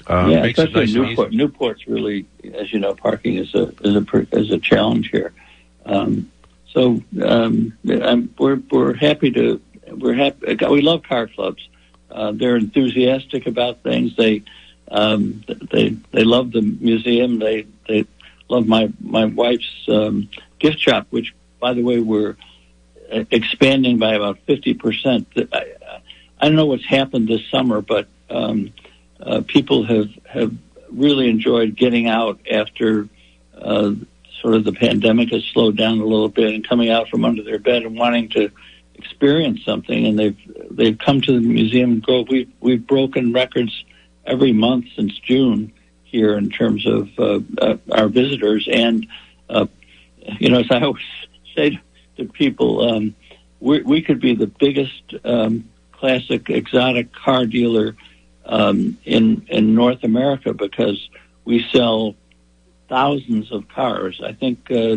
Uh, 0.06 0.26
yeah, 0.28 0.42
makes 0.42 0.58
especially 0.58 0.84
it 0.84 0.86
nice 0.86 1.08
Newport. 1.08 1.32
Newport's 1.32 1.86
really, 1.86 2.26
as 2.54 2.72
you 2.72 2.80
know, 2.80 2.94
parking 2.94 3.36
is 3.36 3.54
a 3.54 3.72
is 3.82 3.94
a 3.94 4.26
is 4.32 4.50
a 4.50 4.58
challenge 4.58 5.10
here. 5.10 5.32
Um, 5.84 6.30
so 6.72 7.02
um, 7.22 7.76
we're 8.38 8.62
we're 8.70 8.94
happy 8.94 9.30
to 9.32 9.60
we're 9.88 10.14
happy. 10.14 10.56
We 10.66 10.82
love 10.82 11.02
car 11.02 11.26
clubs. 11.26 11.68
Uh, 12.10 12.32
they're 12.32 12.56
enthusiastic 12.56 13.46
about 13.46 13.82
things. 13.82 14.16
They 14.16 14.42
um, 14.90 15.44
they 15.70 15.90
they 16.12 16.24
love 16.24 16.52
the 16.52 16.62
museum. 16.62 17.38
They 17.38 17.66
they 17.88 18.06
love 18.48 18.66
my 18.66 18.92
my 19.00 19.26
wife's 19.26 19.84
um, 19.88 20.28
gift 20.58 20.78
shop, 20.80 21.06
which 21.10 21.34
by 21.60 21.74
the 21.74 21.82
way 21.82 22.00
we're 22.00 22.36
expanding 23.10 23.98
by 23.98 24.14
about 24.14 24.38
fifty 24.46 24.74
percent. 24.74 25.28
I, 25.52 25.74
I 26.40 26.46
don't 26.46 26.56
know 26.56 26.66
what's 26.66 26.86
happened 26.86 27.28
this 27.28 27.42
summer, 27.50 27.80
but 27.80 28.08
um, 28.28 28.72
uh, 29.20 29.42
people 29.46 29.84
have 29.84 30.10
have 30.24 30.54
really 30.90 31.28
enjoyed 31.28 31.76
getting 31.76 32.08
out 32.08 32.40
after 32.50 33.08
uh, 33.56 33.92
sort 34.40 34.54
of 34.54 34.64
the 34.64 34.72
pandemic 34.72 35.30
has 35.32 35.44
slowed 35.44 35.76
down 35.76 36.00
a 36.00 36.04
little 36.04 36.28
bit 36.28 36.54
and 36.54 36.66
coming 36.66 36.90
out 36.90 37.08
from 37.08 37.24
under 37.24 37.42
their 37.42 37.58
bed 37.58 37.82
and 37.82 37.96
wanting 37.96 38.28
to 38.30 38.50
experience 38.94 39.64
something, 39.64 40.06
and 40.06 40.18
they've 40.18 40.38
they've 40.70 40.98
come 40.98 41.20
to 41.20 41.32
the 41.32 41.40
museum 41.40 42.00
Grove. 42.00 42.28
We've 42.28 42.50
we've 42.60 42.86
broken 42.86 43.32
records 43.32 43.84
every 44.26 44.52
month 44.52 44.86
since 44.96 45.18
June 45.18 45.72
here 46.04 46.36
in 46.36 46.50
terms 46.50 46.86
of 46.86 47.08
uh, 47.18 47.40
uh, 47.60 47.76
our 47.92 48.08
visitors, 48.08 48.68
and 48.70 49.06
uh, 49.48 49.66
you 50.38 50.50
know, 50.50 50.60
as 50.60 50.70
I 50.70 50.80
always 50.82 51.04
say 51.56 51.80
to 52.16 52.24
people, 52.26 52.88
um, 52.88 53.14
we, 53.60 53.82
we 53.82 54.02
could 54.02 54.20
be 54.20 54.34
the 54.34 54.46
biggest 54.46 55.14
um, 55.24 55.68
classic 55.92 56.50
exotic 56.50 57.12
car 57.12 57.46
dealer 57.46 57.96
um, 58.44 58.98
in 59.04 59.46
in 59.48 59.74
North 59.74 60.04
America 60.04 60.52
because 60.52 61.08
we 61.44 61.66
sell 61.72 62.14
thousands 62.90 63.50
of 63.52 63.66
cars. 63.68 64.20
I 64.22 64.32
think 64.34 64.70
uh, 64.70 64.96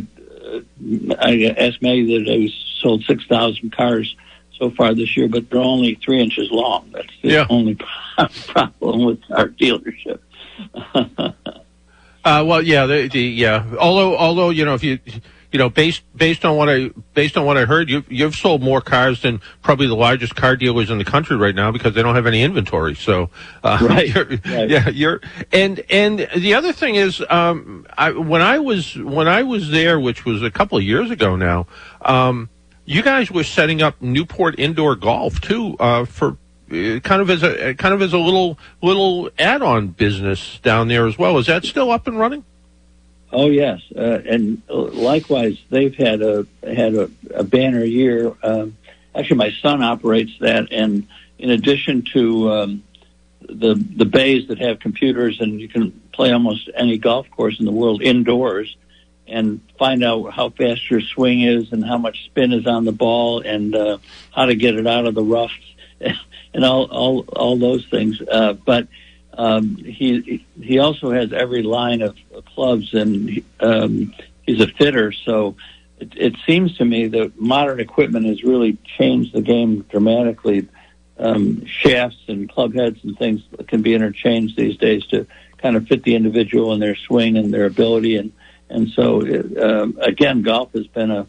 I 1.20 1.56
asked 1.58 1.82
Maggie 1.82 2.18
that 2.26 2.30
we 2.38 2.54
sold 2.82 3.06
six 3.06 3.26
thousand 3.28 3.72
cars 3.74 4.14
so 4.60 4.70
far 4.72 4.94
this 4.94 5.16
year, 5.16 5.30
but 5.30 5.50
they're 5.50 5.62
only 5.62 5.96
three 5.96 6.22
inches 6.22 6.50
long. 6.52 6.90
That's 6.94 7.08
the 7.22 7.30
Yeah. 7.30 7.46
only 7.50 7.76
problem 8.48 9.06
with 9.06 9.20
our 9.32 9.48
dealership. 9.48 10.20
Uh, 12.26 12.42
well, 12.48 12.62
yeah, 12.62 12.86
the, 12.86 13.10
the 13.10 13.20
yeah. 13.20 13.66
Although, 13.78 14.16
although 14.16 14.50
you 14.50 14.64
know, 14.64 14.76
if 14.76 14.82
you 14.84 14.98
you 15.54 15.60
know, 15.60 15.70
based 15.70 16.02
based 16.18 16.44
on 16.44 16.58
what 16.58 16.68
I 16.68 16.90
based 17.14 17.38
on 17.38 17.46
what 17.46 17.58
I 17.58 17.66
heard, 17.66 17.90
you've 17.90 18.12
you've 18.12 18.36
sold 18.36 18.62
more 18.64 18.82
cars 18.82 19.22
than 19.22 19.40
probably 19.62 19.88
the 19.88 19.96
largest 19.96 20.36
car 20.36 20.56
dealers 20.58 20.90
in 20.90 20.98
the 20.98 21.06
country 21.06 21.38
right 21.38 21.56
now 21.56 21.72
because 21.72 21.94
they 21.94 22.02
don't 22.02 22.16
have 22.16 22.26
any 22.28 22.42
inventory. 22.42 22.96
So, 22.96 23.30
uh, 23.64 23.78
Right, 23.90 24.08
you're, 24.14 24.26
right. 24.26 24.70
yeah, 24.70 24.90
you're 24.90 25.22
and 25.52 25.82
and 25.90 26.28
the 26.36 26.56
other 26.56 26.74
thing 26.74 26.96
is, 26.96 27.24
um, 27.30 27.86
I, 27.98 28.10
when 28.12 28.42
I 28.42 28.58
was 28.60 28.96
when 28.98 29.28
I 29.28 29.44
was 29.44 29.70
there, 29.70 30.00
which 30.00 30.26
was 30.26 30.42
a 30.44 30.52
couple 30.52 30.78
of 30.78 30.84
years 30.84 31.12
ago 31.12 31.36
now, 31.36 31.68
um, 32.02 32.50
you 32.86 33.02
guys 33.04 33.32
were 33.32 33.44
setting 33.46 33.82
up 33.82 34.02
Newport 34.02 34.60
indoor 34.60 34.96
golf 34.98 35.40
too 35.40 35.78
uh, 35.80 36.04
for. 36.06 36.30
uh, 36.72 37.00
Kind 37.04 37.22
of 37.22 37.30
as 37.30 37.44
a 37.44 37.76
kind 37.76 37.94
of 37.94 38.02
as 38.02 38.14
a 38.14 38.18
little 38.18 38.58
little 38.82 39.30
add-on 39.38 39.90
business 39.90 40.60
down 40.64 40.88
there 40.88 41.06
as 41.06 41.20
well. 41.20 41.38
Is 41.38 41.46
that 41.46 41.64
still 41.66 41.92
up 41.92 42.08
and 42.08 42.18
running? 42.18 42.44
Oh 43.34 43.50
yes, 43.50 43.82
uh, 43.96 44.20
and 44.30 44.62
likewise, 44.70 45.58
they've 45.72 45.96
had 45.96 46.22
a 46.22 46.46
had 46.62 46.94
a, 46.94 47.10
a 47.34 47.44
banner 47.44 47.84
year. 47.84 48.32
Um, 48.44 48.78
actually, 49.16 49.38
my 49.38 49.52
son 49.60 49.82
operates 49.82 50.32
that, 50.40 50.72
and 50.72 51.08
in 51.40 51.50
addition 51.50 52.04
to 52.14 52.52
um, 52.52 52.84
the 53.42 53.74
the 53.74 54.06
bays 54.06 54.50
that 54.50 54.60
have 54.60 54.80
computers, 54.80 55.42
and 55.42 55.60
you 55.60 55.68
can 55.68 56.00
play 56.12 56.32
almost 56.32 56.70
any 56.76 57.00
golf 57.00 57.28
course 57.32 57.60
in 57.60 57.66
the 57.66 57.72
world 57.72 58.04
indoors, 58.04 58.78
and 59.28 59.62
find 59.80 60.04
out 60.04 60.32
how 60.32 60.52
fast 60.52 60.92
your 60.92 61.02
swing 61.02 61.42
is, 61.42 61.72
and 61.72 61.84
how 61.84 61.98
much 61.98 62.26
spin 62.26 62.54
is 62.54 62.68
on 62.68 62.86
the 62.86 62.92
ball, 62.92 63.40
and 63.40 63.76
uh, 63.76 63.98
how 64.32 64.46
to 64.46 64.54
get 64.54 64.76
it 64.76 64.86
out 64.86 65.08
of 65.08 65.16
the 65.16 65.24
rough, 65.24 65.52
and 66.54 66.64
all 66.64 66.86
all 66.86 67.22
all 67.36 67.58
those 67.58 67.84
things. 67.88 68.22
Uh, 68.22 68.54
but 68.54 68.88
um, 69.38 69.76
he 69.78 70.46
he 70.62 70.80
also 70.80 71.12
has 71.12 71.34
every 71.34 71.64
line 71.64 72.02
of 72.02 72.16
clubs, 72.54 72.94
and 72.94 73.44
um, 73.60 74.14
he's 74.44 74.62
a 74.62 74.68
fitter. 74.68 75.12
So 75.12 75.56
it, 76.00 76.14
it 76.16 76.36
seems 76.46 76.78
to 76.78 76.86
me 76.86 77.08
that 77.08 77.40
modern 77.40 77.80
equipment 77.80 78.26
has 78.28 78.44
really 78.44 78.78
changed 78.98 79.34
the 79.34 79.42
game 79.42 79.86
dramatically. 79.90 80.68
Um, 81.20 81.64
shafts 81.66 82.18
and 82.28 82.50
club 82.50 82.74
heads 82.74 83.00
and 83.04 83.18
things 83.18 83.42
can 83.68 83.84
be 83.84 83.94
interchanged 83.94 84.58
these 84.58 84.78
days 84.78 85.06
to 85.08 85.28
kind 85.58 85.76
of 85.76 85.88
fit 85.88 86.04
the 86.04 86.16
individual 86.16 86.74
and 86.74 86.82
their 86.82 86.96
swing 86.96 87.38
and 87.38 87.54
their 87.54 87.66
ability, 87.66 88.18
and 88.18 88.34
and 88.70 88.90
so 88.90 89.22
it, 89.22 89.58
um, 89.58 89.98
again, 90.02 90.42
golf 90.42 90.74
has 90.74 90.88
been 90.88 91.12
a, 91.12 91.28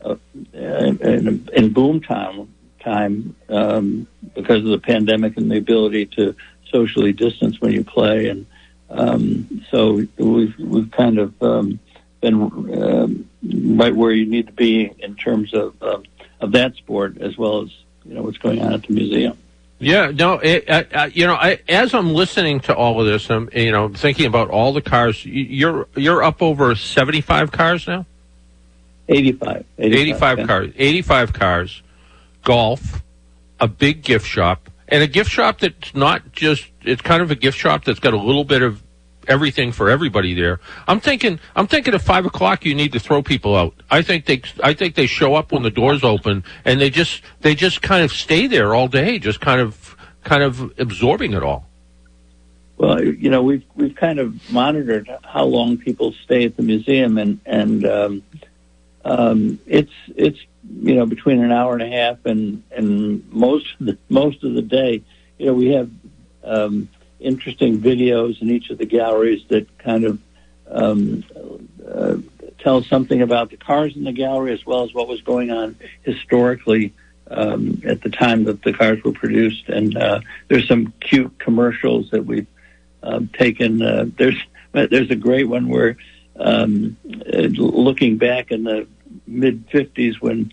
a 0.00 0.18
in, 0.54 1.72
boom 1.72 2.00
time 2.00 2.48
time 2.80 3.36
um, 3.48 4.06
because 4.34 4.64
of 4.64 4.70
the 4.70 4.78
pandemic 4.78 5.36
and 5.36 5.50
the 5.50 5.58
ability 5.58 6.06
to 6.06 6.34
socially 6.70 7.12
distance 7.12 7.60
when 7.60 7.72
you 7.72 7.84
play, 7.84 8.28
and 8.28 8.46
um, 8.90 9.64
so 9.70 10.04
we've 10.16 10.58
we've 10.58 10.90
kind 10.90 11.18
of 11.18 11.42
um, 11.42 11.78
been 12.20 12.34
um, 12.82 13.28
right 13.76 13.94
where 13.94 14.12
you 14.12 14.26
need 14.26 14.46
to 14.46 14.52
be 14.52 14.92
in 14.98 15.14
terms 15.16 15.54
of 15.54 15.80
um, 15.82 16.04
of 16.40 16.52
that 16.52 16.74
sport 16.76 17.18
as 17.18 17.36
well 17.36 17.62
as 17.62 17.70
you 18.04 18.14
know 18.14 18.22
what's 18.22 18.38
going 18.38 18.60
on 18.60 18.72
at 18.72 18.82
the 18.84 18.92
museum. 18.92 19.36
Yeah, 19.80 20.10
no, 20.10 20.40
it, 20.42 20.66
you 21.14 21.26
know, 21.26 21.34
I, 21.34 21.60
as 21.68 21.94
I'm 21.94 22.12
listening 22.12 22.58
to 22.60 22.74
all 22.74 23.00
of 23.00 23.06
this, 23.06 23.30
I'm, 23.30 23.48
you 23.52 23.70
know, 23.70 23.88
thinking 23.88 24.26
about 24.26 24.50
all 24.50 24.72
the 24.72 24.80
cars. 24.80 25.24
You're 25.24 25.86
you're 25.94 26.22
up 26.24 26.42
over 26.42 26.74
75 26.74 27.52
cars 27.52 27.86
now. 27.86 28.04
85. 29.08 29.64
85 29.78 30.38
yeah. 30.38 30.46
cars. 30.46 30.72
85 30.76 31.32
cars. 31.32 31.82
Golf, 32.42 33.02
a 33.60 33.68
big 33.68 34.02
gift 34.02 34.26
shop, 34.26 34.68
and 34.88 35.02
a 35.02 35.06
gift 35.06 35.30
shop 35.30 35.60
that's 35.60 35.94
not 35.94 36.32
just. 36.32 36.66
It's 36.82 37.02
kind 37.02 37.22
of 37.22 37.30
a 37.30 37.34
gift 37.34 37.58
shop 37.58 37.84
that's 37.84 38.00
got 38.00 38.14
a 38.14 38.18
little 38.18 38.44
bit 38.44 38.62
of 38.62 38.82
everything 39.26 39.72
for 39.72 39.90
everybody 39.90 40.34
there. 40.34 40.60
I'm 40.86 41.00
thinking. 41.00 41.38
I'm 41.54 41.66
thinking 41.66 41.94
at 41.94 42.02
five 42.02 42.26
o'clock 42.26 42.64
you 42.64 42.74
need 42.74 42.92
to 42.92 43.00
throw 43.00 43.22
people 43.22 43.54
out. 43.54 43.74
I 43.90 44.02
think 44.02 44.26
they. 44.26 44.42
I 44.62 44.74
think 44.74 44.94
they 44.94 45.06
show 45.06 45.34
up 45.34 45.52
when 45.52 45.62
the 45.62 45.70
doors 45.70 46.02
open, 46.02 46.44
and 46.64 46.80
they 46.80 46.90
just. 46.90 47.22
They 47.40 47.54
just 47.54 47.82
kind 47.82 48.02
of 48.02 48.10
stay 48.10 48.46
there 48.46 48.74
all 48.74 48.88
day, 48.88 49.18
just 49.18 49.40
kind 49.40 49.60
of, 49.60 49.96
kind 50.24 50.42
of 50.42 50.72
absorbing 50.78 51.34
it 51.34 51.42
all. 51.42 51.66
Well, 52.78 53.02
you 53.02 53.28
know, 53.28 53.42
we've 53.42 53.64
we've 53.74 53.94
kind 53.94 54.18
of 54.18 54.50
monitored 54.50 55.10
how 55.24 55.44
long 55.44 55.78
people 55.78 56.14
stay 56.24 56.44
at 56.44 56.56
the 56.56 56.62
museum, 56.62 57.18
and 57.18 57.40
and 57.44 57.84
um, 57.84 58.22
um, 59.04 59.58
it's 59.66 59.92
it's 60.16 60.38
you 60.82 60.94
know 60.94 61.06
between 61.06 61.42
an 61.42 61.52
hour 61.52 61.72
and 61.72 61.82
a 61.82 61.88
half 61.88 62.24
and 62.24 62.62
and 62.70 63.30
most 63.30 63.66
of 63.80 63.86
the 63.86 63.98
most 64.08 64.44
of 64.44 64.54
the 64.54 64.62
day. 64.62 65.02
You 65.38 65.46
know, 65.46 65.54
we 65.54 65.68
have 65.68 65.90
um, 66.42 66.88
interesting 67.20 67.78
videos 67.78 68.40
in 68.42 68.50
each 68.50 68.70
of 68.70 68.78
the 68.78 68.86
galleries 68.86 69.44
that 69.48 69.78
kind 69.78 70.04
of 70.04 70.18
um, 70.70 71.24
uh, 71.86 72.16
tell 72.58 72.82
something 72.82 73.22
about 73.22 73.50
the 73.50 73.56
cars 73.56 73.96
in 73.96 74.04
the 74.04 74.12
gallery 74.12 74.52
as 74.52 74.64
well 74.66 74.82
as 74.82 74.92
what 74.92 75.08
was 75.08 75.20
going 75.22 75.50
on 75.50 75.76
historically 76.02 76.92
um, 77.30 77.80
at 77.84 78.02
the 78.02 78.10
time 78.10 78.44
that 78.44 78.62
the 78.62 78.72
cars 78.72 79.02
were 79.04 79.12
produced. 79.12 79.68
And 79.68 79.96
uh, 79.96 80.20
there's 80.48 80.66
some 80.66 80.92
cute 81.00 81.38
commercials 81.38 82.10
that 82.10 82.24
we've 82.24 82.46
um, 83.02 83.28
taken. 83.28 83.82
Uh, 83.82 84.06
there's 84.16 84.38
there's 84.72 85.10
a 85.10 85.16
great 85.16 85.48
one 85.48 85.68
where 85.68 85.96
um, 86.36 86.96
uh, 87.32 87.48
looking 87.56 88.18
back 88.18 88.50
in 88.50 88.64
the 88.64 88.86
mid 89.26 89.68
'50s 89.70 90.20
when 90.20 90.52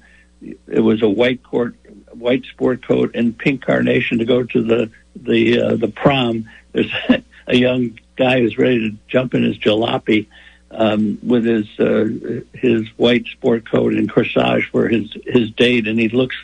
it 0.68 0.80
was 0.80 1.02
a 1.02 1.10
white 1.10 1.44
court, 1.44 1.76
white 2.14 2.46
sport 2.46 2.86
coat 2.86 3.12
and 3.16 3.38
pink 3.38 3.64
carnation 3.66 4.20
to 4.20 4.26
go 4.26 4.44
to 4.44 4.64
the 4.64 4.92
the 5.16 5.62
uh, 5.62 5.76
the 5.76 5.88
prom. 5.88 6.50
There's 6.72 6.92
a 7.48 7.56
young 7.56 8.00
guy 8.16 8.40
who's 8.40 8.58
ready 8.58 8.90
to 8.90 8.98
jump 9.08 9.34
in 9.34 9.44
his 9.44 9.58
jalopy 9.58 10.28
um, 10.72 11.18
with 11.24 11.46
his 11.46 11.68
uh, 11.80 12.08
his 12.54 12.88
white 12.98 13.26
sport 13.28 13.70
coat 13.70 13.94
and 13.94 14.12
corsage 14.12 14.70
for 14.70 14.88
his 14.88 15.16
his 15.26 15.52
date, 15.52 15.88
and 15.88 16.00
he 16.00 16.10
looks 16.10 16.36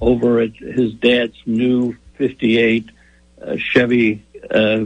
over 0.00 0.40
at 0.40 0.54
his 0.54 0.94
dad's 0.94 1.36
new 1.46 1.96
'58 2.14 2.90
uh, 3.42 3.56
Chevy 3.56 4.22
uh, 4.50 4.84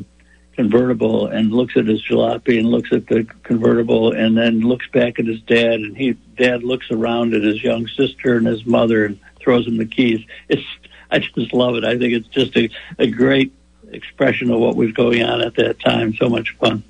convertible 0.59 1.29
and 1.29 1.53
looks 1.53 1.77
at 1.77 1.87
his 1.87 2.03
jalopy 2.03 2.59
and 2.59 2.67
looks 2.69 2.93
at 2.93 3.07
the 3.07 3.23
convertible 3.45 4.11
and 4.11 4.37
then 4.37 4.59
looks 4.59 4.89
back 4.89 5.21
at 5.21 5.25
his 5.25 5.41
dad 5.43 5.75
and 5.75 5.97
he 5.97 6.15
dad 6.37 6.65
looks 6.65 6.91
around 6.91 7.33
at 7.33 7.43
his 7.43 7.63
young 7.63 7.87
sister 7.87 8.37
and 8.37 8.45
his 8.45 8.67
mother 8.67 9.05
and 9.05 9.21
throws 9.39 9.69
him 9.69 9.77
the 9.77 9.87
keys. 9.87 10.27
It's 10.49 10.67
I 11.13 11.21
just 11.21 11.55
love 11.55 11.77
it. 11.77 11.85
I 11.85 11.97
think 11.97 12.13
it's 12.13 12.27
just 12.27 12.57
a, 12.57 12.69
a 12.99 13.07
great 13.07 13.53
expression 13.93 14.51
of 14.51 14.59
what 14.59 14.75
was 14.75 14.91
going 14.91 15.23
on 15.23 15.43
at 15.43 15.55
that 15.55 15.79
time. 15.79 16.15
So 16.15 16.29
much 16.29 16.57
fun. 16.57 16.83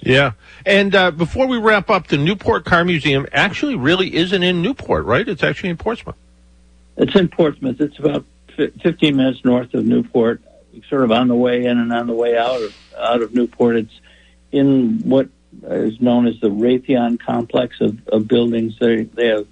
Yeah. 0.00 0.32
And 0.66 0.92
uh, 0.92 1.12
before 1.12 1.46
we 1.46 1.58
wrap 1.58 1.88
up, 1.88 2.08
the 2.08 2.18
Newport 2.18 2.64
Car 2.64 2.84
Museum 2.84 3.24
actually 3.32 3.76
really 3.76 4.14
isn't 4.16 4.42
in 4.42 4.62
Newport, 4.62 5.04
right? 5.04 5.26
It's 5.26 5.44
actually 5.44 5.70
in 5.70 5.76
Portsmouth. 5.76 6.16
It's 6.96 7.14
in 7.14 7.28
Portsmouth. 7.28 7.80
It's 7.80 7.98
about 8.00 8.24
fi 8.56 8.66
15 8.82 9.16
minutes 9.16 9.44
north 9.44 9.72
of 9.74 9.86
Newport, 9.86 10.42
sort 10.88 11.04
of 11.04 11.12
on 11.12 11.28
the 11.28 11.34
way 11.34 11.64
in 11.64 11.78
and 11.78 11.92
on 11.92 12.06
the 12.06 12.14
way 12.14 12.36
out 12.36 12.62
of 12.62 12.76
out 12.98 13.22
of 13.22 13.34
Newport. 13.34 13.76
It's 13.76 14.00
in 14.52 15.00
what 15.04 15.28
is 15.62 16.00
known 16.00 16.26
as 16.26 16.38
the 16.40 16.48
Raytheon 16.48 17.20
complex 17.20 17.80
of, 17.80 18.06
of 18.08 18.28
buildings. 18.28 18.78
They 18.78 19.04
they 19.04 19.28
have 19.28 19.46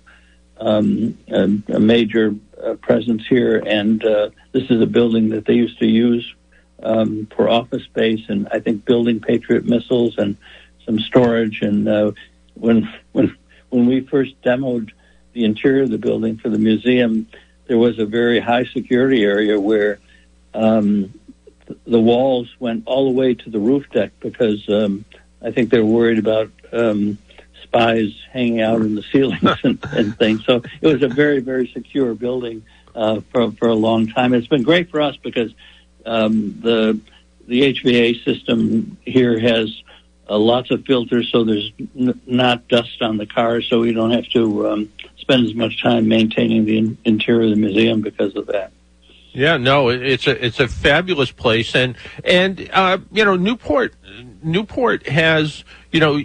um, 0.58 1.18
a, 1.28 1.74
a 1.74 1.80
major 1.80 2.34
uh, 2.62 2.74
presence 2.74 3.26
here, 3.26 3.62
and 3.66 4.04
uh, 4.04 4.30
this 4.52 4.70
is 4.70 4.80
a 4.80 4.86
building 4.86 5.30
that 5.30 5.46
they 5.46 5.54
used 5.54 5.78
to 5.80 5.86
use 5.86 6.34
um, 6.82 7.28
for 7.34 7.48
office 7.48 7.82
space, 7.84 8.20
and 8.28 8.48
I 8.50 8.60
think 8.60 8.84
building 8.84 9.20
Patriot 9.20 9.64
missiles 9.64 10.16
and 10.18 10.36
some 10.84 10.98
storage. 11.00 11.62
And 11.62 11.88
uh, 11.88 12.12
when 12.54 12.92
when 13.12 13.36
when 13.70 13.86
we 13.86 14.00
first 14.00 14.40
demoed 14.42 14.90
the 15.32 15.44
interior 15.44 15.82
of 15.82 15.90
the 15.90 15.98
building 15.98 16.38
for 16.38 16.48
the 16.48 16.58
museum, 16.58 17.26
there 17.66 17.78
was 17.78 17.98
a 17.98 18.06
very 18.06 18.40
high 18.40 18.64
security 18.64 19.24
area 19.24 19.58
where 19.58 19.98
um, 20.54 21.12
the 21.86 22.00
walls 22.00 22.48
went 22.58 22.84
all 22.86 23.04
the 23.04 23.18
way 23.18 23.34
to 23.34 23.50
the 23.50 23.58
roof 23.58 23.88
deck 23.90 24.12
because 24.20 24.68
um, 24.68 25.04
I 25.42 25.50
think 25.50 25.70
they 25.70 25.80
were 25.80 25.86
worried 25.86 26.18
about 26.18 26.50
um, 26.72 27.18
spies 27.62 28.12
hanging 28.32 28.60
out 28.60 28.80
in 28.80 28.94
the 28.94 29.02
ceilings 29.12 29.58
and, 29.62 29.78
and 29.92 30.16
things. 30.18 30.44
So 30.44 30.62
it 30.80 30.86
was 30.86 31.02
a 31.02 31.08
very, 31.08 31.40
very 31.40 31.70
secure 31.72 32.14
building 32.14 32.64
uh, 32.94 33.20
for 33.32 33.50
for 33.52 33.68
a 33.68 33.74
long 33.74 34.06
time. 34.08 34.34
It's 34.34 34.46
been 34.46 34.62
great 34.62 34.90
for 34.90 35.00
us 35.00 35.16
because 35.16 35.52
um, 36.06 36.60
the 36.60 37.00
the 37.46 37.74
HVA 37.74 38.24
system 38.24 38.96
here 39.02 39.38
has 39.38 39.82
uh, 40.28 40.38
lots 40.38 40.70
of 40.70 40.84
filters, 40.86 41.30
so 41.30 41.44
there's 41.44 41.70
n- 41.98 42.20
not 42.26 42.66
dust 42.68 43.02
on 43.02 43.18
the 43.18 43.26
car, 43.26 43.60
so 43.60 43.80
we 43.80 43.92
don't 43.92 44.12
have 44.12 44.26
to 44.28 44.70
um, 44.70 44.92
spend 45.18 45.46
as 45.46 45.54
much 45.54 45.82
time 45.82 46.08
maintaining 46.08 46.64
the 46.64 46.78
in- 46.78 46.98
interior 47.04 47.44
of 47.44 47.50
the 47.50 47.56
museum 47.56 48.00
because 48.00 48.34
of 48.36 48.46
that. 48.46 48.72
Yeah, 49.34 49.56
no, 49.56 49.88
it's 49.88 50.28
a 50.28 50.44
it's 50.44 50.60
a 50.60 50.68
fabulous 50.68 51.32
place, 51.32 51.74
and 51.74 51.96
and 52.22 52.70
uh, 52.72 52.98
you 53.10 53.24
know 53.24 53.34
Newport 53.34 53.92
Newport 54.42 55.08
has 55.08 55.64
you 55.90 55.98
know 55.98 56.16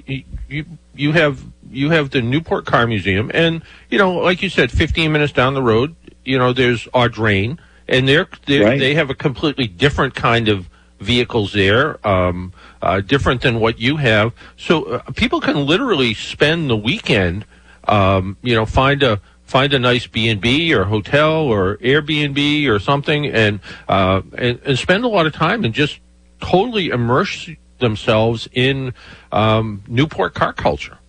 you 0.48 0.66
you 0.94 1.12
have 1.14 1.44
you 1.72 1.90
have 1.90 2.12
the 2.12 2.22
Newport 2.22 2.68
Car 2.68 2.86
Museum, 2.86 3.32
and 3.34 3.64
you 3.90 3.98
know 3.98 4.14
like 4.14 4.44
you 4.44 4.50
said, 4.50 4.72
15 4.72 5.12
minutes 5.12 5.34
down 5.34 5.56
the 5.56 5.64
road, 5.64 5.96
you 6.24 6.38
know 6.38 6.54
there's 6.54 6.86
Audrain, 6.94 7.58
and 7.88 8.08
they're, 8.08 8.28
they're 8.46 8.64
Right. 8.66 8.80
they 8.80 8.94
have 8.94 9.10
a 9.10 9.16
completely 9.16 9.66
different 9.68 10.14
kind 10.14 10.48
of 10.48 10.70
vehicles 11.00 11.54
there, 11.54 12.06
um, 12.08 12.54
uh, 12.82 13.02
different 13.02 13.42
than 13.42 13.60
what 13.60 13.80
you 13.80 13.98
have. 13.98 14.34
So 14.56 14.84
uh, 14.84 15.00
people 15.16 15.42
can 15.42 15.66
literally 15.66 16.14
spend 16.14 16.70
the 16.70 16.78
weekend, 16.78 17.46
um, 17.88 18.38
you 18.44 18.54
know, 18.54 18.66
find 18.68 19.02
a 19.02 19.20
find 19.50 19.74
a 19.74 19.80
nice 19.80 20.06
B 20.06 20.30
and 20.30 20.40
B 20.40 20.74
or 20.74 20.84
hotel 20.86 21.34
or 21.34 21.78
Airbnb 21.78 22.68
or 22.70 22.80
something, 22.80 23.26
and, 23.26 23.60
uh, 23.88 24.22
and 24.38 24.60
and 24.64 24.78
spend 24.78 25.04
a 25.04 25.08
lot 25.08 25.26
of 25.26 25.34
time 25.34 25.66
and 25.66 25.74
just 25.74 26.00
totally 26.40 26.90
immerse 26.90 27.50
themselves 27.80 28.48
in 28.54 28.94
um, 29.32 29.84
Newport 29.88 30.36
car 30.36 30.54
culture. 30.54 31.00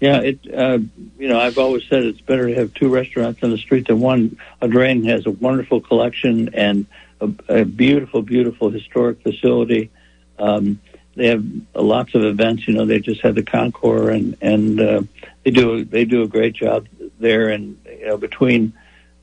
Yeah, 0.00 0.20
it. 0.20 0.38
Uh, 0.52 0.78
you 1.18 1.28
know, 1.28 1.40
I've 1.40 1.58
always 1.58 1.82
said 1.88 2.04
it's 2.04 2.20
better 2.20 2.48
to 2.48 2.54
have 2.54 2.74
two 2.74 2.88
restaurants 2.88 3.42
on 3.42 3.50
the 3.50 3.58
street 3.58 3.88
than 3.88 4.00
one. 4.00 4.36
Audrain 4.62 5.08
has 5.08 5.26
a 5.26 5.30
wonderful 5.30 5.80
collection 5.80 6.54
and 6.54 6.86
a, 7.20 7.30
a 7.48 7.64
beautiful, 7.64 8.22
beautiful 8.22 8.70
historic 8.70 9.20
facility. 9.22 9.90
Um, 10.38 10.80
they 11.16 11.28
have 11.28 11.44
lots 11.74 12.14
of 12.14 12.24
events. 12.24 12.68
You 12.68 12.74
know, 12.74 12.86
they 12.86 12.98
just 12.98 13.22
had 13.22 13.34
the 13.34 13.42
Concours, 13.42 14.14
and 14.14 14.36
and 14.40 14.80
uh, 14.80 15.02
they 15.44 15.50
do 15.50 15.84
they 15.84 16.04
do 16.04 16.22
a 16.22 16.28
great 16.28 16.54
job 16.54 16.86
there. 17.24 17.48
And 17.48 17.78
you 17.86 18.06
know, 18.06 18.16
between 18.16 18.72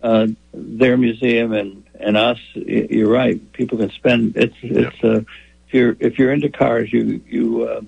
uh, 0.03 0.27
their 0.53 0.97
museum 0.97 1.53
and 1.53 1.83
and 1.99 2.17
us, 2.17 2.39
you're 2.55 3.09
right. 3.09 3.39
People 3.53 3.77
can 3.77 3.91
spend. 3.91 4.35
It's 4.35 4.55
it's 4.61 5.03
uh, 5.03 5.21
if 5.67 5.73
you're 5.73 5.95
if 5.99 6.19
you're 6.19 6.33
into 6.33 6.49
cars, 6.49 6.91
you 6.91 7.21
you. 7.27 7.69
Um, 7.69 7.87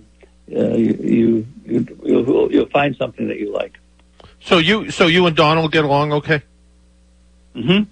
uh, 0.54 0.76
you, 0.76 0.94
you, 1.00 1.48
you 1.66 2.00
you'll, 2.04 2.52
you'll 2.52 2.70
find 2.70 2.96
something 2.98 3.30
that 3.30 3.40
you 3.40 3.52
like. 3.54 3.80
So 4.42 4.58
you 4.58 4.92
so 4.92 5.08
you 5.08 5.26
and 5.26 5.36
Donald 5.36 5.72
get 5.72 5.86
along 5.86 6.12
okay? 6.14 6.42
Mm-hmm. 7.56 7.84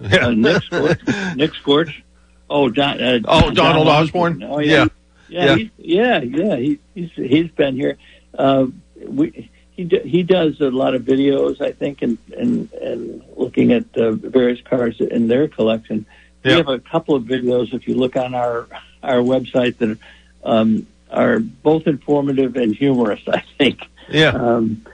Uh, 0.00 0.30
Nick 0.30 0.62
Schorsch. 0.62 1.36
Nick 1.36 1.52
Schorsch. 1.54 1.92
Oh, 2.48 2.68
Don, 2.68 3.02
uh, 3.02 3.18
Oh, 3.24 3.40
Don 3.50 3.54
Donald 3.54 3.88
Osborne? 3.88 4.44
Oh, 4.44 4.60
yeah. 4.60 4.86
Yeah. 5.28 5.44
Yeah, 5.44 5.56
He, 5.56 5.70
yeah, 5.76 6.20
yeah. 6.20 6.56
He, 6.56 6.78
he's 6.94 7.10
he's 7.14 7.50
been 7.50 7.74
here. 7.74 7.98
Uh, 8.32 8.66
we 9.06 9.50
he 9.78 9.84
d- 9.84 10.00
he 10.04 10.24
does 10.24 10.60
a 10.60 10.72
lot 10.72 10.96
of 10.96 11.02
videos, 11.02 11.60
I 11.60 11.70
think, 11.70 12.02
and 12.02 12.18
and 12.36 12.72
and 12.72 13.22
looking 13.36 13.72
at 13.72 13.84
uh, 13.96 14.10
various 14.10 14.60
cars 14.60 15.00
in 15.00 15.28
their 15.28 15.46
collection. 15.46 16.04
We 16.44 16.50
have 16.52 16.68
a 16.68 16.80
couple 16.80 17.14
of 17.14 17.24
videos 17.24 17.72
if 17.72 17.86
you 17.86 17.94
look 17.94 18.16
on 18.16 18.34
our 18.34 18.66
our 19.04 19.18
website 19.18 19.78
that 19.78 19.96
um, 20.42 20.88
are 21.10 21.38
both 21.38 21.86
informative 21.86 22.56
and 22.56 22.74
humorous. 22.74 23.20
I 23.28 23.44
think. 23.56 23.82
Yeah. 24.10 24.30
Um, 24.30 24.84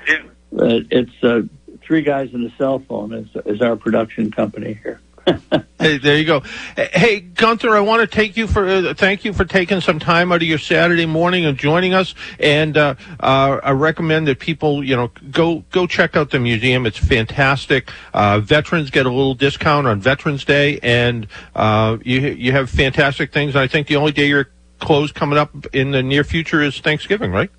uh, 0.53 0.81
it's 0.91 1.25
uh, 1.25 1.43
three 1.81 2.03
guys 2.03 2.35
and 2.35 2.45
a 2.45 2.55
cell 2.57 2.81
phone 2.81 3.15
is, 3.15 3.29
is 3.47 3.63
our 3.63 3.77
production 3.77 4.31
company 4.31 4.79
here. 4.83 5.01
Hey, 5.85 5.99
there 5.99 6.17
you 6.17 6.25
go. 6.25 6.41
Hey, 6.77 7.21
Gunther, 7.21 7.77
I 7.77 7.81
want 7.81 8.01
to 8.01 8.07
take 8.07 8.39
you 8.39 8.47
for 8.47 8.67
uh, 8.67 8.95
thank 8.95 9.23
you 9.23 9.35
for 9.35 9.45
taking 9.45 9.83
some 9.83 9.99
time 9.99 10.33
out 10.33 10.37
of 10.37 10.49
your 10.49 10.57
Saturday 10.57 11.05
morning 11.05 11.45
and 11.45 11.59
joining 11.59 11.93
us. 11.93 12.15
And 12.39 12.79
uh, 12.79 12.95
uh, 13.21 13.61
I 13.63 13.73
recommend 13.73 14.27
that 14.29 14.39
people, 14.39 14.83
you 14.83 14.97
know, 14.97 15.11
go 15.31 15.63
go 15.73 15.87
check 15.87 16.17
out 16.17 16.31
the 16.31 16.39
museum. 16.39 16.87
It's 16.87 16.97
fantastic. 16.97 17.91
Uh, 18.15 18.41
veterans 18.41 18.89
get 18.89 19.05
a 19.05 19.11
little 19.11 19.35
discount 19.35 19.87
on 19.87 20.01
Veterans 20.01 20.47
Day, 20.47 20.79
and 20.83 21.27
uh, 21.55 21.99
you 22.03 22.21
you 22.21 22.53
have 22.53 22.71
fantastic 22.71 23.31
things. 23.31 23.55
I 23.55 23.67
think 23.67 23.87
the 23.87 23.97
only 23.97 24.13
day 24.13 24.29
you're 24.29 24.49
closed 24.79 25.15
coming 25.15 25.39
up 25.39 25.51
in 25.75 25.91
the 25.91 26.03
near 26.03 26.25
future 26.25 26.63
is 26.63 26.81
Thanksgiving, 26.81 27.31
right? 27.31 27.51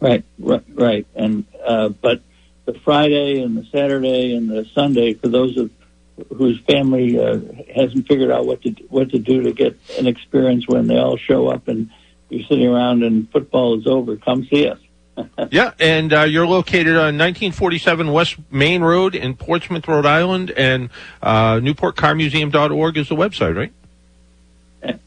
Right, 0.00 0.24
right, 0.38 0.64
right. 0.74 1.06
And 1.16 1.44
uh, 1.66 1.88
but 1.88 2.22
the 2.66 2.74
Friday 2.74 3.42
and 3.42 3.56
the 3.56 3.64
Saturday 3.72 4.34
and 4.36 4.48
the 4.48 4.64
Sunday 4.74 5.14
for 5.14 5.26
those 5.26 5.56
of 5.56 5.70
whose 6.34 6.60
family 6.60 7.18
uh, 7.18 7.38
hasn't 7.74 8.06
figured 8.06 8.30
out 8.30 8.46
what 8.46 8.62
to 8.62 8.70
what 8.88 9.10
to 9.10 9.18
do 9.18 9.42
to 9.42 9.52
get 9.52 9.78
an 9.98 10.06
experience 10.06 10.66
when 10.68 10.86
they 10.86 10.98
all 10.98 11.16
show 11.16 11.48
up 11.48 11.68
and 11.68 11.90
you're 12.28 12.46
sitting 12.46 12.66
around 12.66 13.02
and 13.02 13.30
football 13.30 13.78
is 13.78 13.86
over, 13.86 14.16
come 14.16 14.44
see 14.46 14.68
us. 14.68 14.78
Yeah, 15.50 15.72
and 15.78 16.12
uh, 16.12 16.22
you're 16.22 16.46
located 16.46 16.94
on 16.94 17.18
1947 17.18 18.12
West 18.12 18.36
Main 18.50 18.82
Road 18.82 19.14
in 19.14 19.34
Portsmouth, 19.34 19.86
Rhode 19.86 20.06
Island, 20.06 20.50
and 20.52 20.88
uh, 21.22 21.56
NewportCarMuseum.org 21.56 22.96
is 22.96 23.08
the 23.08 23.16
website, 23.16 23.56
right? 24.82 25.00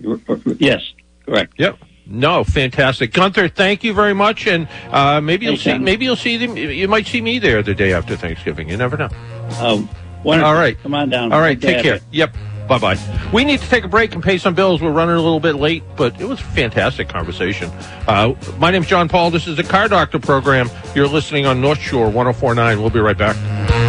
Yes, 0.60 0.92
correct. 1.26 1.54
Yep. 1.56 1.78
No, 2.06 2.42
fantastic, 2.44 3.12
Gunther. 3.12 3.48
Thank 3.48 3.84
you 3.84 3.92
very 3.92 4.14
much, 4.14 4.46
and 4.46 4.66
uh, 4.90 5.20
maybe 5.20 5.44
you'll 5.44 5.58
see. 5.58 5.76
Maybe 5.76 6.06
you'll 6.06 6.16
see 6.16 6.38
them. 6.38 6.56
You 6.56 6.88
might 6.88 7.06
see 7.06 7.20
me 7.20 7.38
there 7.38 7.62
the 7.62 7.74
day 7.74 7.92
after 7.92 8.16
Thanksgiving. 8.16 8.70
You 8.70 8.78
never 8.78 8.96
know. 8.96 9.08
Uh, 9.50 9.82
wonderful. 10.24 10.48
All 10.48 10.54
right. 10.54 10.80
come 10.82 10.94
on 10.94 11.08
down. 11.08 11.32
All 11.32 11.40
right, 11.40 11.60
take 11.60 11.82
care. 11.82 11.96
you. 11.96 12.00
Yep. 12.12 12.36
Bye 12.68 12.78
bye. 12.78 12.98
We 13.32 13.46
need 13.46 13.60
to 13.60 13.68
take 13.68 13.84
a 13.84 13.88
break 13.88 14.14
and 14.14 14.22
pay 14.22 14.36
some 14.36 14.54
bills. 14.54 14.82
We're 14.82 14.92
running 14.92 15.14
a 15.14 15.20
little 15.20 15.40
bit 15.40 15.54
late, 15.54 15.82
but 15.96 16.20
it 16.20 16.26
was 16.28 16.38
a 16.38 16.44
fantastic 16.44 17.08
conversation. 17.08 17.70
Uh, 18.06 18.34
my 18.58 18.70
name's 18.70 18.86
John 18.86 19.08
Paul. 19.08 19.30
This 19.30 19.46
is 19.46 19.56
the 19.56 19.64
Car 19.64 19.88
Doctor 19.88 20.18
program. 20.18 20.68
You're 20.94 21.08
listening 21.08 21.46
on 21.46 21.62
North 21.62 21.78
Shore 21.78 22.10
1049. 22.10 22.78
We'll 22.80 22.90
be 22.90 23.00
right 23.00 23.16
back. 23.16 23.87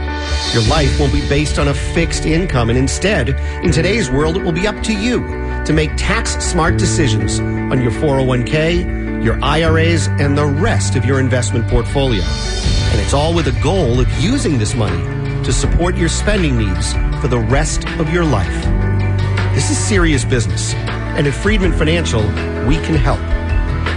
Your 0.52 0.62
life 0.68 0.98
won't 0.98 1.12
be 1.12 1.26
based 1.28 1.58
on 1.58 1.68
a 1.68 1.74
fixed 1.74 2.24
income, 2.24 2.70
and 2.70 2.78
instead, 2.78 3.30
in 3.64 3.70
today's 3.70 4.10
world, 4.10 4.36
it 4.36 4.42
will 4.42 4.52
be 4.52 4.66
up 4.66 4.82
to 4.84 4.94
you 4.94 5.20
to 5.64 5.72
make 5.72 5.90
tax 5.96 6.42
smart 6.44 6.78
decisions 6.78 7.38
on 7.40 7.82
your 7.82 7.90
401k, 7.90 9.24
your 9.24 9.38
IRAs, 9.44 10.06
and 10.06 10.38
the 10.38 10.46
rest 10.46 10.96
of 10.96 11.04
your 11.04 11.20
investment 11.20 11.68
portfolio. 11.68 12.22
And 12.22 13.00
it's 13.00 13.12
all 13.12 13.34
with 13.34 13.48
a 13.48 13.62
goal 13.62 14.00
of 14.00 14.10
using 14.18 14.58
this 14.58 14.74
money 14.74 15.02
to 15.44 15.52
support 15.52 15.96
your 15.96 16.08
spending 16.08 16.56
needs 16.56 16.92
for 17.20 17.28
the 17.28 17.38
rest 17.38 17.86
of 17.98 18.10
your 18.10 18.24
life. 18.24 18.64
This 19.54 19.70
is 19.70 19.78
serious 19.78 20.24
business, 20.24 20.72
and 20.74 21.26
at 21.26 21.34
Friedman 21.34 21.72
Financial, 21.72 22.22
we 22.66 22.76
can 22.76 22.94
help. 22.94 23.38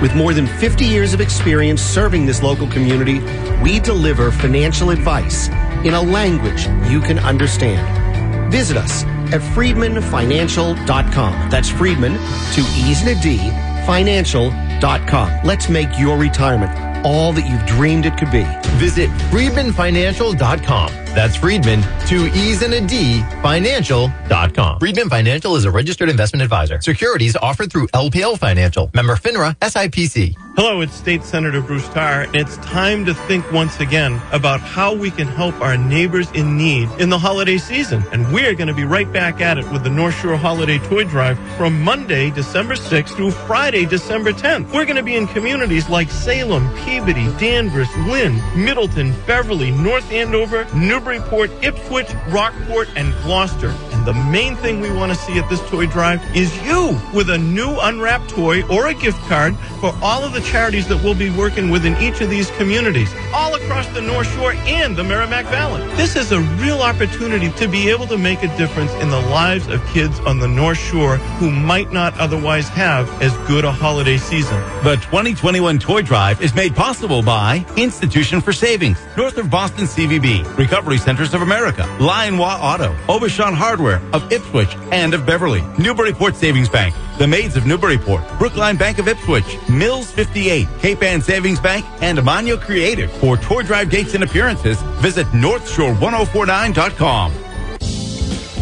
With 0.01 0.15
more 0.15 0.33
than 0.33 0.47
50 0.47 0.83
years 0.83 1.13
of 1.13 1.21
experience 1.21 1.81
serving 1.81 2.25
this 2.25 2.41
local 2.41 2.67
community, 2.67 3.19
we 3.61 3.79
deliver 3.79 4.31
financial 4.31 4.89
advice 4.89 5.47
in 5.85 5.93
a 5.93 6.01
language 6.01 6.67
you 6.89 7.01
can 7.01 7.19
understand. 7.19 8.51
Visit 8.51 8.77
us 8.77 9.03
at 9.31 9.41
friedmanfinancial.com. 9.41 11.49
That's 11.49 11.69
Friedman, 11.69 12.13
two 12.53 12.65
E's 12.75 13.01
and 13.01 13.09
a 13.09 13.21
D, 13.21 13.37
financial.com. 13.85 15.39
Let's 15.43 15.69
make 15.69 15.99
your 15.99 16.17
retirement 16.17 17.05
all 17.05 17.33
that 17.33 17.47
you've 17.47 17.65
dreamed 17.65 18.05
it 18.05 18.17
could 18.17 18.31
be. 18.31 18.45
Visit 18.77 19.09
FriedmanFinancial.com. 19.31 20.89
That's 21.13 21.35
Friedman, 21.35 21.83
two 22.07 22.27
E's 22.33 22.61
and 22.61 22.73
a 22.73 22.79
D, 22.79 23.21
financial.com. 23.41 24.79
Friedman 24.79 25.09
Financial 25.09 25.55
is 25.57 25.65
a 25.65 25.71
registered 25.71 26.09
investment 26.09 26.41
advisor. 26.41 26.79
Securities 26.79 27.35
offered 27.35 27.69
through 27.69 27.87
LPL 27.87 28.37
Financial. 28.37 28.89
Member 28.93 29.15
FINRA, 29.15 29.57
SIPC. 29.59 30.35
Hello, 30.55 30.81
it's 30.81 30.93
State 30.93 31.23
Senator 31.23 31.61
Bruce 31.61 31.87
Tarr, 31.89 32.23
and 32.23 32.35
it's 32.35 32.57
time 32.57 33.05
to 33.05 33.13
think 33.13 33.49
once 33.53 33.79
again 33.79 34.21
about 34.33 34.59
how 34.59 34.93
we 34.93 35.09
can 35.09 35.27
help 35.27 35.59
our 35.61 35.77
neighbors 35.77 36.29
in 36.31 36.57
need 36.57 36.89
in 36.99 37.09
the 37.09 37.17
holiday 37.17 37.57
season. 37.57 38.03
And 38.11 38.33
we're 38.33 38.53
going 38.53 38.67
to 38.67 38.73
be 38.73 38.83
right 38.83 39.11
back 39.11 39.39
at 39.39 39.57
it 39.57 39.69
with 39.71 39.83
the 39.83 39.89
North 39.89 40.19
Shore 40.19 40.35
Holiday 40.35 40.77
Toy 40.79 41.05
Drive 41.05 41.39
from 41.55 41.81
Monday, 41.81 42.31
December 42.31 42.75
6th 42.75 43.15
through 43.15 43.31
Friday, 43.31 43.85
December 43.85 44.33
10th. 44.33 44.73
We're 44.73 44.85
going 44.85 44.97
to 44.97 45.03
be 45.03 45.15
in 45.15 45.25
communities 45.27 45.87
like 45.87 46.09
Salem, 46.09 46.69
Peabody, 46.79 47.27
Danvers, 47.37 47.89
Lynn, 47.99 48.41
Middleton, 48.53 49.13
Beverly, 49.25 49.71
North 49.71 50.11
Andover, 50.11 50.65
Newburyport, 51.01 51.49
Ipswich, 51.63 52.13
Rockport, 52.27 52.87
and 52.95 53.11
Gloucester. 53.23 53.69
And 53.91 54.05
the 54.05 54.13
main 54.13 54.55
thing 54.55 54.81
we 54.81 54.91
want 54.91 55.11
to 55.11 55.17
see 55.17 55.39
at 55.39 55.49
this 55.49 55.59
toy 55.69 55.87
drive 55.87 56.21
is 56.35 56.55
you 56.63 56.99
with 57.13 57.29
a 57.31 57.37
new 57.37 57.75
unwrapped 57.81 58.29
toy 58.29 58.61
or 58.67 58.87
a 58.87 58.93
gift 58.93 59.19
card 59.21 59.55
for 59.79 59.93
all 60.03 60.23
of 60.23 60.33
the 60.33 60.41
charities 60.41 60.87
that 60.89 61.03
we'll 61.03 61.15
be 61.15 61.31
working 61.31 61.71
with 61.71 61.85
in 61.85 61.97
each 61.97 62.21
of 62.21 62.29
these 62.29 62.51
communities, 62.51 63.11
all 63.33 63.55
across 63.55 63.87
the 63.89 64.01
North 64.01 64.31
Shore 64.35 64.53
and 64.53 64.95
the 64.95 65.03
Merrimack 65.03 65.45
Valley. 65.47 65.83
This 65.95 66.15
is 66.15 66.31
a 66.31 66.39
real 66.39 66.81
opportunity 66.81 67.49
to 67.53 67.67
be 67.67 67.89
able 67.89 68.05
to 68.07 68.17
make 68.17 68.43
a 68.43 68.57
difference 68.57 68.91
in 68.93 69.09
the 69.09 69.19
lives 69.19 69.67
of 69.67 69.83
kids 69.87 70.19
on 70.19 70.37
the 70.37 70.47
North 70.47 70.77
Shore 70.77 71.17
who 71.17 71.49
might 71.49 71.91
not 71.91 72.15
otherwise 72.19 72.69
have 72.69 73.09
as 73.23 73.35
good 73.47 73.65
a 73.65 73.71
holiday 73.71 74.17
season. 74.17 74.59
The 74.83 74.97
2021 74.97 75.79
Toy 75.79 76.03
Drive 76.03 76.41
is 76.41 76.53
made 76.53 76.75
possible 76.75 77.23
by 77.23 77.65
Institution 77.75 78.39
for 78.39 78.53
Savings, 78.53 78.99
North 79.17 79.37
of 79.37 79.49
Boston 79.49 79.85
CVB, 79.85 80.57
Recovery 80.57 80.90
Centers 80.97 81.33
of 81.33 81.41
America, 81.41 81.83
Lionwa 81.99 82.57
Auto, 82.59 82.93
Aubuchon 83.07 83.53
Hardware 83.53 84.01
of 84.13 84.31
Ipswich 84.31 84.75
and 84.91 85.13
of 85.13 85.25
Beverly, 85.25 85.61
Newburyport 85.77 86.35
Savings 86.35 86.69
Bank, 86.69 86.95
the 87.17 87.27
Maids 87.27 87.55
of 87.55 87.65
Newburyport, 87.65 88.23
Brookline 88.37 88.77
Bank 88.77 88.99
of 88.99 89.07
Ipswich, 89.07 89.57
Mills 89.69 90.11
58, 90.11 90.67
Cape 90.79 91.03
Ann 91.03 91.21
Savings 91.21 91.59
Bank, 91.59 91.85
and 92.01 92.17
Amano 92.17 92.59
Creative. 92.59 93.11
For 93.13 93.37
toy 93.37 93.63
drive 93.63 93.89
dates 93.89 94.13
and 94.13 94.23
appearances, 94.23 94.81
visit 95.01 95.27
NorthShore1049.com. 95.27 97.33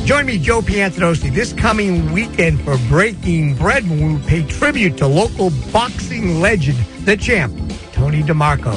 Join 0.06 0.26
me, 0.26 0.40
Joe 0.40 0.62
Piantedosi, 0.62 1.32
this 1.32 1.54
coming 1.54 2.12
weekend 2.12 2.60
for 2.62 2.78
Breaking 2.90 3.54
Bread 3.54 3.88
when 3.88 4.16
we 4.16 4.22
pay 4.28 4.44
tribute 4.44 4.98
to 4.98 5.08
local 5.08 5.52
boxing 5.72 6.42
legend, 6.42 6.80
the 7.06 7.16
champ, 7.16 7.54
Tony 7.92 8.24
DeMarco. 8.24 8.74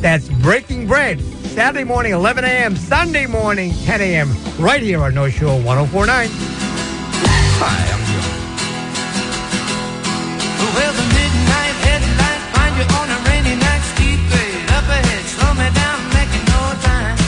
That's 0.00 0.30
Breaking 0.30 0.86
Bread, 0.86 1.20
Saturday 1.50 1.82
morning, 1.82 2.12
11 2.12 2.44
a.m., 2.44 2.76
Sunday 2.76 3.26
morning, 3.26 3.72
10 3.82 4.00
a.m., 4.00 4.30
right 4.56 4.80
here 4.80 5.02
on 5.02 5.12
North 5.14 5.32
Shore 5.34 5.60
1049. 5.60 6.28
Hi, 7.58 7.90
I'm 7.90 8.02
Joe. 8.06 8.22
Well, 10.78 10.94
the 10.94 11.02
midnight 11.10 11.74
headlight 11.82 12.40
find 12.54 12.70
you 12.78 12.86
on 12.94 13.10
a 13.10 13.18
rainy 13.26 13.58
night, 13.58 13.82
steep 13.82 14.22
grade 14.30 14.62
up 14.78 14.86
ahead. 14.86 15.26
Slow 15.26 15.50
me 15.58 15.66
down, 15.74 15.98
making 16.14 16.46
no 16.54 16.62
time. 16.86 17.18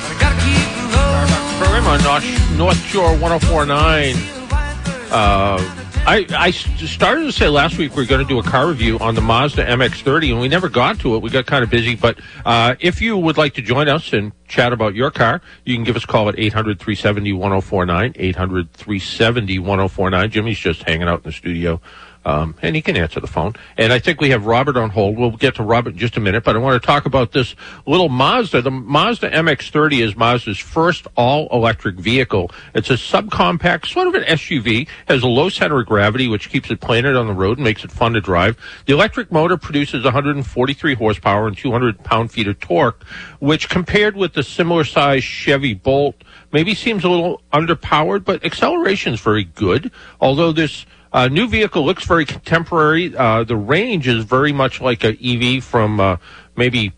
But 0.00 0.08
I 0.08 0.16
gotta 0.16 0.40
keep 0.40 0.64
rolling. 0.96 1.28
program 1.60 1.86
on 1.92 2.00
North, 2.02 2.24
North 2.56 2.80
Shore 2.88 3.12
1049. 3.20 4.16
Uh, 5.12 5.81
I, 6.04 6.26
I 6.36 6.50
started 6.50 7.26
to 7.26 7.32
say 7.32 7.48
last 7.48 7.78
week 7.78 7.94
we 7.94 8.02
are 8.02 8.06
going 8.06 8.20
to 8.20 8.28
do 8.28 8.40
a 8.40 8.42
car 8.42 8.66
review 8.66 8.98
on 8.98 9.14
the 9.14 9.20
Mazda 9.20 9.64
MX-30, 9.64 10.32
and 10.32 10.40
we 10.40 10.48
never 10.48 10.68
got 10.68 10.98
to 11.00 11.14
it. 11.14 11.22
We 11.22 11.30
got 11.30 11.46
kind 11.46 11.62
of 11.62 11.70
busy, 11.70 11.94
but 11.94 12.18
uh, 12.44 12.74
if 12.80 13.00
you 13.00 13.16
would 13.16 13.38
like 13.38 13.54
to 13.54 13.62
join 13.62 13.88
us 13.88 14.12
and 14.12 14.32
chat 14.48 14.72
about 14.72 14.96
your 14.96 15.12
car, 15.12 15.40
you 15.64 15.76
can 15.76 15.84
give 15.84 15.94
us 15.94 16.02
a 16.02 16.08
call 16.08 16.28
at 16.28 16.34
800-370-1049, 16.34 18.34
800-370-1049. 18.34 20.30
Jimmy's 20.30 20.58
just 20.58 20.82
hanging 20.82 21.06
out 21.06 21.20
in 21.20 21.30
the 21.30 21.32
studio. 21.32 21.80
Um, 22.24 22.54
and 22.62 22.76
he 22.76 22.82
can 22.82 22.96
answer 22.96 23.20
the 23.20 23.26
phone. 23.26 23.54
And 23.76 23.92
I 23.92 23.98
think 23.98 24.20
we 24.20 24.30
have 24.30 24.46
Robert 24.46 24.76
on 24.76 24.90
hold. 24.90 25.16
We'll 25.16 25.32
get 25.32 25.56
to 25.56 25.62
Robert 25.62 25.94
in 25.94 25.98
just 25.98 26.16
a 26.16 26.20
minute, 26.20 26.44
but 26.44 26.54
I 26.54 26.58
want 26.60 26.80
to 26.80 26.86
talk 26.86 27.06
about 27.06 27.32
this 27.32 27.56
little 27.86 28.08
Mazda. 28.08 28.62
The 28.62 28.70
Mazda 28.70 29.30
MX-30 29.30 30.02
is 30.02 30.16
Mazda's 30.16 30.58
first 30.58 31.06
all-electric 31.16 31.96
vehicle. 31.96 32.50
It's 32.74 32.90
a 32.90 32.94
subcompact, 32.94 33.86
sort 33.86 34.08
of 34.08 34.14
an 34.14 34.22
SUV, 34.24 34.86
has 35.08 35.22
a 35.22 35.26
low 35.26 35.48
center 35.48 35.80
of 35.80 35.86
gravity, 35.86 36.28
which 36.28 36.48
keeps 36.50 36.70
it 36.70 36.80
planted 36.80 37.16
on 37.16 37.26
the 37.26 37.32
road 37.32 37.58
and 37.58 37.64
makes 37.64 37.84
it 37.84 37.90
fun 37.90 38.12
to 38.12 38.20
drive. 38.20 38.56
The 38.86 38.92
electric 38.92 39.32
motor 39.32 39.56
produces 39.56 40.04
143 40.04 40.94
horsepower 40.94 41.48
and 41.48 41.56
200 41.56 42.04
pound-feet 42.04 42.46
of 42.46 42.60
torque, 42.60 43.02
which 43.40 43.68
compared 43.68 44.16
with 44.16 44.34
the 44.34 44.42
similar 44.42 44.84
size 44.84 45.24
Chevy 45.24 45.74
Bolt, 45.74 46.22
maybe 46.52 46.74
seems 46.74 47.02
a 47.02 47.08
little 47.08 47.42
underpowered, 47.52 48.24
but 48.24 48.44
acceleration 48.44 49.14
is 49.14 49.20
very 49.20 49.44
good. 49.44 49.90
Although 50.20 50.52
this 50.52 50.86
uh, 51.12 51.28
new 51.28 51.48
vehicle 51.48 51.84
looks 51.84 52.04
very 52.04 52.24
contemporary. 52.24 53.14
Uh, 53.16 53.44
the 53.44 53.56
range 53.56 54.08
is 54.08 54.24
very 54.24 54.52
much 54.52 54.80
like 54.80 55.04
a 55.04 55.16
EV 55.22 55.62
from 55.62 56.00
uh, 56.00 56.16
maybe 56.56 56.92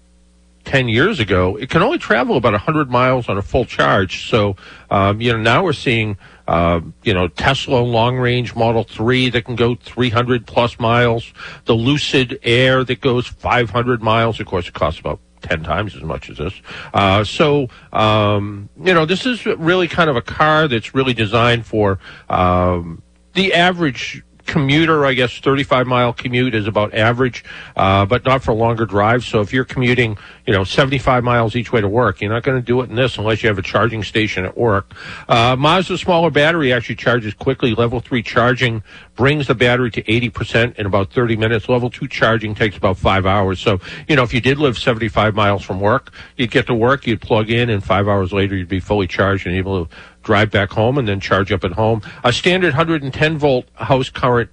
10 0.65 0.89
years 0.89 1.21
ago. 1.21 1.57
It 1.57 1.71
can 1.71 1.83
only 1.83 1.99
travel 1.99 2.37
about 2.37 2.53
100 2.53 2.91
miles 2.91 3.29
on 3.29 3.39
a 3.39 3.43
full 3.43 3.65
charge. 3.65 4.29
So, 4.29 4.57
um, 4.91 5.21
you 5.21 5.33
know, 5.33 5.39
now 5.39 5.65
we're 5.65 5.73
seeing, 5.73 6.17
uh, 6.49 6.81
you 7.03 7.15
know, 7.15 7.29
Tesla 7.29 7.79
long 7.79 8.17
range 8.17 8.55
Model 8.55 8.85
3 8.85 9.31
that 9.31 9.45
can 9.45 9.57
go 9.57 9.75
300 9.75 10.47
plus 10.47 10.79
miles, 10.79 11.33
the 11.67 11.75
Lucid 11.75 12.39
Air 12.43 12.85
that 12.85 13.01
goes 13.01 13.27
500 13.27 14.03
miles. 14.03 14.41
Of 14.41 14.47
course, 14.47 14.69
it 14.69 14.75
costs 14.75 15.01
about 15.01 15.21
10 15.43 15.63
times 15.63 15.95
as 15.95 16.03
much 16.03 16.31
as 16.31 16.39
this. 16.39 16.55
Uh, 16.93 17.23
so, 17.23 17.69
um, 17.93 18.69
you 18.83 18.95
know, 18.95 19.05
this 19.05 19.27
is 19.27 19.45
really 19.45 19.89
kind 19.89 20.09
of 20.09 20.17
a 20.17 20.23
car 20.23 20.67
that's 20.69 20.95
really 20.95 21.15
designed 21.15 21.67
for, 21.67 21.99
um, 22.31 23.03
the 23.35 23.53
average 23.55 24.23
commuter, 24.47 25.05
I 25.07 25.15
guess, 25.15 25.39
35 25.39 25.87
mile 25.87 26.13
commute 26.13 26.55
is 26.55 26.67
about 26.67 26.95
average, 26.95 27.45
uh, 27.77 28.05
but 28.07 28.25
not 28.25 28.43
for 28.43 28.53
longer 28.53 28.87
drives. 28.87 29.27
So 29.27 29.41
if 29.41 29.53
you're 29.53 29.65
commuting, 29.65 30.19
you 30.47 30.53
know, 30.53 30.65
75 30.65 31.25
miles 31.25 31.57
each 31.57 31.73
way 31.73 31.81
to 31.81 31.89
work, 31.89 32.21
you're 32.21 32.31
not 32.31 32.43
going 32.43 32.61
to 32.61 32.65
do 32.65 32.81
it 32.83 32.91
in 32.91 32.97
this 32.97 33.19
unless 33.19 33.43
you 33.43 33.49
have 33.49 33.59
a 33.59 33.63
charging 33.63 34.03
station 34.03 34.45
at 34.45 34.57
work. 34.57 34.93
Uh, 35.29 35.57
Mazda's 35.57 36.01
smaller 36.01 36.31
battery 36.31 36.73
actually 36.73 36.97
charges 36.97 37.35
quickly. 37.35 37.75
Level 37.75 38.01
3 38.01 38.23
charging 38.23 38.83
brings 39.17 39.47
the 39.47 39.55
battery 39.55 39.91
to 39.93 40.03
80% 40.03 40.77
in 40.79 40.87
about 40.87 41.13
30 41.13 41.37
minutes. 41.37 41.69
Level 41.69 41.91
2 41.91 42.09
charging 42.09 42.55
takes 42.55 42.77
about 42.77 42.99
five 42.99 43.27
hours. 43.27 43.61
So, 43.61 43.81
you 44.09 44.17
know, 44.17 44.23
if 44.23 44.35
you 44.35 44.41
did 44.41 44.59
live 44.59 44.77
75 44.77 45.35
miles 45.35 45.63
from 45.63 45.81
work, 45.81 46.13
you'd 46.37 46.51
get 46.51 46.67
to 46.67 46.75
work, 46.75 47.07
you'd 47.07 47.21
plug 47.21 47.51
in, 47.51 47.71
and 47.71 47.83
five 47.83 48.09
hours 48.09 48.33
later 48.33 48.57
you'd 48.57 48.69
be 48.69 48.81
fully 48.81 49.07
charged 49.07 49.47
and 49.47 49.57
able 49.57 49.87
to 49.87 49.95
drive 50.25 50.51
back 50.51 50.71
home 50.71 50.99
and 50.99 51.07
then 51.07 51.21
charge 51.21 51.53
up 51.53 51.65
at 51.65 51.73
home. 51.73 52.03
A 52.25 52.33
standard 52.33 52.73
110 52.73 53.39
volt 53.39 53.67
house 53.75 54.11
current 54.11 54.51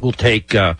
will 0.00 0.12
take, 0.12 0.54
uh, 0.54 0.74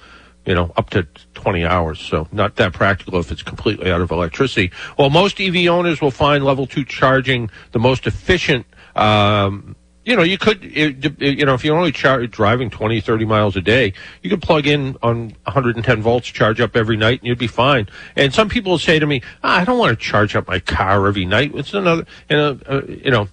you 0.44 0.54
know, 0.54 0.72
up 0.76 0.90
to 0.90 1.06
20 1.34 1.64
hours. 1.64 2.00
So 2.00 2.28
not 2.32 2.56
that 2.56 2.72
practical 2.72 3.18
if 3.18 3.30
it's 3.32 3.42
completely 3.42 3.90
out 3.90 4.00
of 4.00 4.10
electricity. 4.10 4.70
Well, 4.98 5.10
most 5.10 5.40
EV 5.40 5.68
owners 5.68 6.00
will 6.00 6.10
find 6.10 6.44
level 6.44 6.66
two 6.66 6.84
charging 6.84 7.50
the 7.72 7.78
most 7.78 8.06
efficient, 8.06 8.66
um, 8.94 9.76
you 10.04 10.16
know, 10.16 10.22
you 10.22 10.36
could, 10.36 10.64
you 10.64 11.46
know, 11.46 11.54
if 11.54 11.64
you're 11.64 11.76
only 11.76 11.92
char- 11.92 12.26
driving 12.26 12.70
20, 12.70 13.00
30 13.00 13.24
miles 13.24 13.54
a 13.56 13.60
day, 13.60 13.92
you 14.20 14.30
could 14.30 14.42
plug 14.42 14.66
in 14.66 14.96
on 15.02 15.36
110 15.44 16.02
volts, 16.02 16.26
charge 16.26 16.60
up 16.60 16.74
every 16.74 16.96
night, 16.96 17.20
and 17.20 17.28
you'd 17.28 17.38
be 17.38 17.46
fine. 17.46 17.88
And 18.16 18.34
some 18.34 18.48
people 18.48 18.78
say 18.78 18.98
to 18.98 19.06
me, 19.06 19.22
ah, 19.44 19.60
I 19.60 19.64
don't 19.64 19.78
want 19.78 19.96
to 19.96 20.04
charge 20.04 20.34
up 20.34 20.48
my 20.48 20.58
car 20.58 21.06
every 21.06 21.24
night. 21.24 21.52
It's 21.54 21.72
another, 21.72 22.04
you 22.28 22.36
know, 22.36 22.58
uh, 22.66 22.82
you 22.88 23.12
know, 23.12 23.28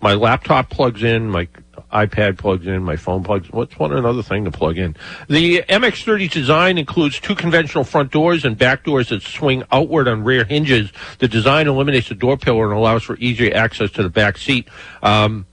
my 0.00 0.14
laptop 0.14 0.70
plugs 0.70 1.02
in, 1.02 1.30
my 1.30 1.48
iPad 1.92 2.36
plugs 2.38 2.66
in, 2.66 2.82
my 2.82 2.96
phone 2.96 3.22
plugs. 3.22 3.50
What's 3.50 3.78
one 3.78 3.92
another 3.92 4.22
thing 4.22 4.44
to 4.44 4.50
plug 4.50 4.78
in? 4.78 4.96
The 5.28 5.62
MX-30 5.68 6.30
design 6.30 6.78
includes 6.78 7.20
two 7.20 7.34
conventional 7.34 7.84
front 7.84 8.12
doors 8.12 8.44
and 8.44 8.58
back 8.58 8.84
doors 8.84 9.08
that 9.08 9.22
swing 9.22 9.62
outward 9.72 10.08
on 10.08 10.24
rear 10.24 10.44
hinges. 10.44 10.92
The 11.18 11.28
design 11.28 11.68
eliminates 11.68 12.08
the 12.08 12.14
door 12.14 12.36
pillar 12.36 12.64
and 12.64 12.78
allows 12.78 13.04
for 13.04 13.16
easier 13.18 13.54
access 13.54 13.90
to 13.92 14.02
the 14.02 14.10
back 14.10 14.36
seat. 14.36 14.68
Um, 15.02 15.46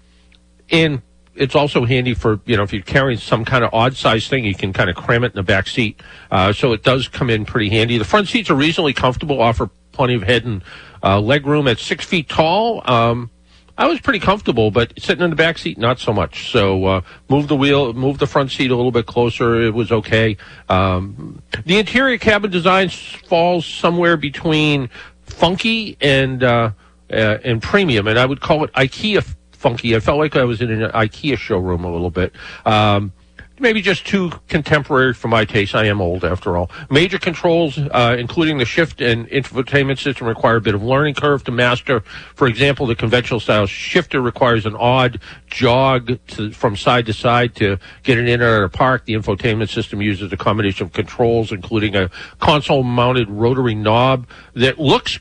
and 0.70 1.02
it's 1.36 1.56
also 1.56 1.86
handy 1.86 2.14
for 2.14 2.40
you 2.46 2.58
know 2.58 2.64
if 2.64 2.74
you're 2.74 2.84
carrying 2.84 3.20
some 3.20 3.46
kind 3.46 3.64
of 3.64 3.74
odd 3.74 3.96
size 3.96 4.28
thing, 4.28 4.46
you 4.46 4.56
can 4.56 4.74
kind 4.74 4.90
of 4.90 4.96
cram 4.96 5.24
it 5.24 5.28
in 5.28 5.36
the 5.36 5.44
back 5.44 5.68
seat. 5.68 6.02
Uh, 6.30 6.54
so 6.54 6.74
it 6.74 6.84
does 6.84 7.08
come 7.08 7.30
in 7.30 7.46
pretty 7.46 7.70
handy. 7.70 7.98
The 7.98 8.06
front 8.06 8.28
seats 8.28 8.50
are 8.50 8.56
reasonably 8.56 8.94
comfortable, 8.94 9.42
offer 9.42 9.70
plenty 9.92 10.16
of 10.16 10.24
head 10.24 10.46
and 10.46 10.64
uh, 11.02 11.20
leg 11.20 11.46
room. 11.46 11.68
At 11.68 11.80
six 11.80 12.06
feet 12.06 12.30
tall, 12.30 12.82
um, 12.90 13.30
I 13.78 13.88
was 13.88 14.00
pretty 14.00 14.20
comfortable, 14.20 14.70
but 14.70 14.94
sitting 15.00 15.24
in 15.24 15.30
the 15.32 15.36
back 15.36 15.58
seat, 15.58 15.78
not 15.78 16.00
so 16.00 16.14
much. 16.14 16.52
So 16.52 16.86
uh, 16.86 17.02
move 17.28 17.48
the 17.48 17.56
wheel, 17.56 17.94
move 17.94 18.20
the 18.20 18.28
front 18.28 18.52
seat 18.52 18.70
a 18.70 18.76
little 18.76 18.92
bit 18.92 19.08
closer. 19.08 19.62
It 19.62 19.74
was 19.74 19.92
okay. 19.92 20.38
Um, 20.70 21.42
the 21.66 21.80
interior 21.80 22.18
cabin 22.20 22.52
design 22.52 22.90
falls 22.90 23.66
somewhere 23.66 24.16
between 24.16 24.90
funky 25.24 25.98
and 26.00 26.44
uh, 26.44 26.72
uh, 27.12 27.38
and 27.44 27.62
premium, 27.62 28.08
and 28.08 28.20
I 28.20 28.26
would 28.26 28.42
call 28.42 28.64
it 28.64 28.72
IKEA 28.74 29.36
funky. 29.52 29.96
I 29.96 30.00
felt 30.00 30.20
like 30.20 30.36
I 30.36 30.44
was 30.44 30.62
in 30.62 30.70
an 30.70 30.92
IKEA 30.92 31.38
showroom 31.38 31.84
a 31.84 31.92
little 31.92 32.12
bit. 32.12 32.34
Um, 32.66 33.12
maybe 33.64 33.82
just 33.82 34.06
too 34.06 34.30
contemporary 34.50 35.14
for 35.14 35.30
my 35.30 35.46
taste. 35.46 35.74
I 35.74 35.86
am 35.86 36.02
old 36.02 36.24
after 36.24 36.56
all. 36.56 36.70
Major 36.92 37.18
controls, 37.18 37.80
uh, 37.80 38.16
including 38.20 38.60
the 38.60 38.66
shift 38.66 39.02
and 39.02 39.28
infotainment 39.30 39.98
system, 39.98 40.28
require 40.28 40.58
a 40.58 40.62
bit 40.62 40.76
of 40.76 40.84
learning 40.84 41.16
curve 41.16 41.44
to 41.46 41.52
master. 41.52 42.02
For 42.36 42.48
example, 42.48 42.86
the 42.86 42.96
conventional 42.96 43.40
style 43.40 43.66
shifter 43.66 44.22
requires 44.22 44.68
an 44.68 44.76
odd 44.76 45.20
jog 45.48 46.20
to, 46.28 46.52
from 46.52 46.76
side 46.76 47.08
to 47.08 47.14
side 47.14 47.56
to 47.56 47.80
get 48.04 48.20
it 48.20 48.28
in 48.28 48.42
or 48.42 48.58
out 48.58 48.64
of 48.64 48.74
park. 48.74 49.06
The 49.06 49.14
infotainment 49.14 49.70
system 49.70 50.02
uses 50.02 50.32
a 50.32 50.38
combination 50.38 50.86
of 50.86 50.94
controls, 50.94 51.52
including 51.52 51.96
a 51.96 52.12
console-mounted 52.40 53.30
rotary 53.30 53.76
knob 53.76 54.28
that 54.54 54.78
looks 54.78 55.20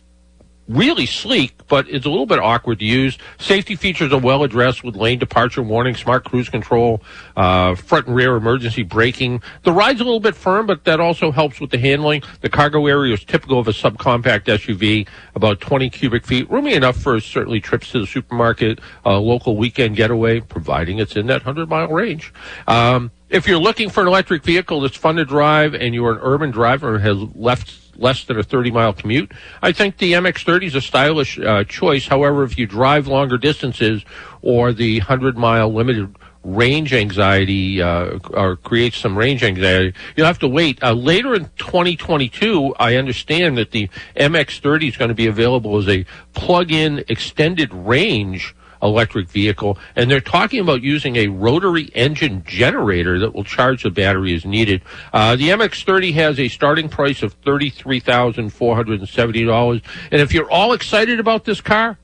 really 0.69 1.07
sleek, 1.07 1.55
but 1.69 1.89
it's 1.89 2.07
a 2.07 2.09
little 2.09 2.27
bit 2.27 2.39
awkward 2.39 2.79
to 2.79 2.85
use. 2.85 3.19
Safety 3.39 3.75
features 3.75 4.13
are 4.13 4.19
well 4.19 4.43
addressed 4.45 4.85
with 4.85 4.97
lane 4.97 5.19
departure 5.19 5.63
warning, 5.63 5.95
smart 5.95 6.25
cruise 6.25 6.49
control, 6.49 7.03
uh, 7.37 7.75
front 7.75 8.07
and 8.07 8.17
rear 8.17 8.37
emergency 8.37 8.83
braking. 8.83 9.43
The 9.65 9.73
ride's 9.73 10.01
a 10.01 10.05
little 10.05 10.21
bit 10.21 10.37
firm, 10.37 10.67
but 10.67 10.85
that 10.85 11.01
also 11.01 11.31
helps 11.31 11.61
with 11.61 11.71
the 11.71 11.79
handling. 11.79 12.23
The 12.41 12.49
cargo 12.49 12.87
area 12.87 13.15
is 13.15 13.25
typical 13.25 13.59
of 13.59 13.69
a 13.69 13.73
subcompact 13.73 14.45
SUV, 14.45 15.09
about 15.35 15.61
20 15.61 15.91
cubic 15.91 16.25
feet, 16.25 16.51
roomy 16.51 16.75
enough 16.75 16.97
for 16.97 17.21
certainly 17.21 17.61
trips 17.61 17.91
to 17.93 18.01
the 18.01 18.07
supermarket, 18.07 18.81
a 19.05 19.13
local 19.13 19.57
weekend 19.57 19.97
getaway, 19.97 20.41
providing 20.41 20.99
it's 20.99 21.17
in 21.17 21.27
that 21.27 21.45
100 21.45 21.69
mile 21.69 21.89
range. 21.89 22.33
Um, 22.67 23.11
if 23.29 23.49
you're 23.49 23.59
looking 23.59 23.89
for 23.89 24.03
an 24.03 24.09
electric 24.09 24.43
vehicle 24.45 24.83
that's 24.83 24.97
fun 24.97 25.17
to 25.17 25.25
drive 25.25 25.75
and 25.75 25.95
you're 25.95 26.13
an 26.13 26.19
urban 26.21 26.51
driver 26.51 26.95
and 26.95 27.03
has 27.03 27.17
left 27.35 27.82
less 27.97 28.25
than 28.25 28.39
a 28.39 28.43
30 28.43 28.71
mile 28.71 28.93
commute, 28.93 29.33
I 29.63 29.73
think 29.73 29.99
the 29.99 30.13
MX30 30.15 30.65
is 30.65 30.75
a 30.75 30.81
stylish 30.81 31.39
uh, 31.39 31.65
choice. 31.65 32.07
However, 32.07 32.45
if 32.45 32.59
you 32.59 32.67
drive 32.67 33.07
longer 33.07 33.39
distances 33.39 34.05
or 34.43 34.73
the 34.73 34.99
100 34.99 35.37
mile 35.37 35.73
limited 35.73 36.15
range 36.45 36.93
anxiety 36.93 37.81
uh, 37.81 38.19
or 38.31 38.57
creates 38.57 38.99
some 38.99 39.17
range 39.17 39.43
anxiety, 39.43 39.95
you'll 40.17 40.27
have 40.27 40.41
to 40.41 40.49
wait. 40.49 40.83
Uh, 40.83 40.93
later 40.93 41.35
in 41.35 41.45
2022, 41.59 42.75
I 42.79 42.97
understand 42.97 43.59
that 43.59 43.71
the 43.71 43.89
MX30 44.17 44.89
is 44.89 44.97
going 44.97 45.11
to 45.11 45.15
be 45.15 45.27
available 45.27 45.77
as 45.79 45.89
a 45.89 46.05
plug-in 46.33 47.05
extended 47.09 47.73
range 47.73 48.55
electric 48.83 49.29
vehicle, 49.29 49.79
and 49.97 50.11
they're 50.11 50.21
talking 50.21 50.61
about 50.61 50.83
using 50.83 51.17
a 51.17 51.29
rotary 51.29 51.91
engine 51.95 52.43
generator 52.47 53.19
that 53.21 53.35
will 53.35 53.45
charge 53.45 53.83
the 53.85 53.91
battery 53.91 54.35
as 54.35 54.45
needed. 54.45 54.83
Uh, 55.13 55.37
the 55.37 55.49
MX-30 55.51 56.13
has 56.15 56.39
a 56.41 56.49
starting 56.49 56.89
price 56.89 57.23
of 57.23 57.33
thirty-three 57.45 58.01
thousand 58.01 58.51
four 58.51 58.75
hundred 58.77 58.99
and 59.01 59.09
seventy 59.09 59.45
dollars, 59.45 59.81
and 60.11 60.21
if 60.21 60.33
you're 60.35 60.51
all 60.51 60.73
excited 60.73 61.21
about 61.21 61.45
this 61.45 61.61
car, 61.61 61.97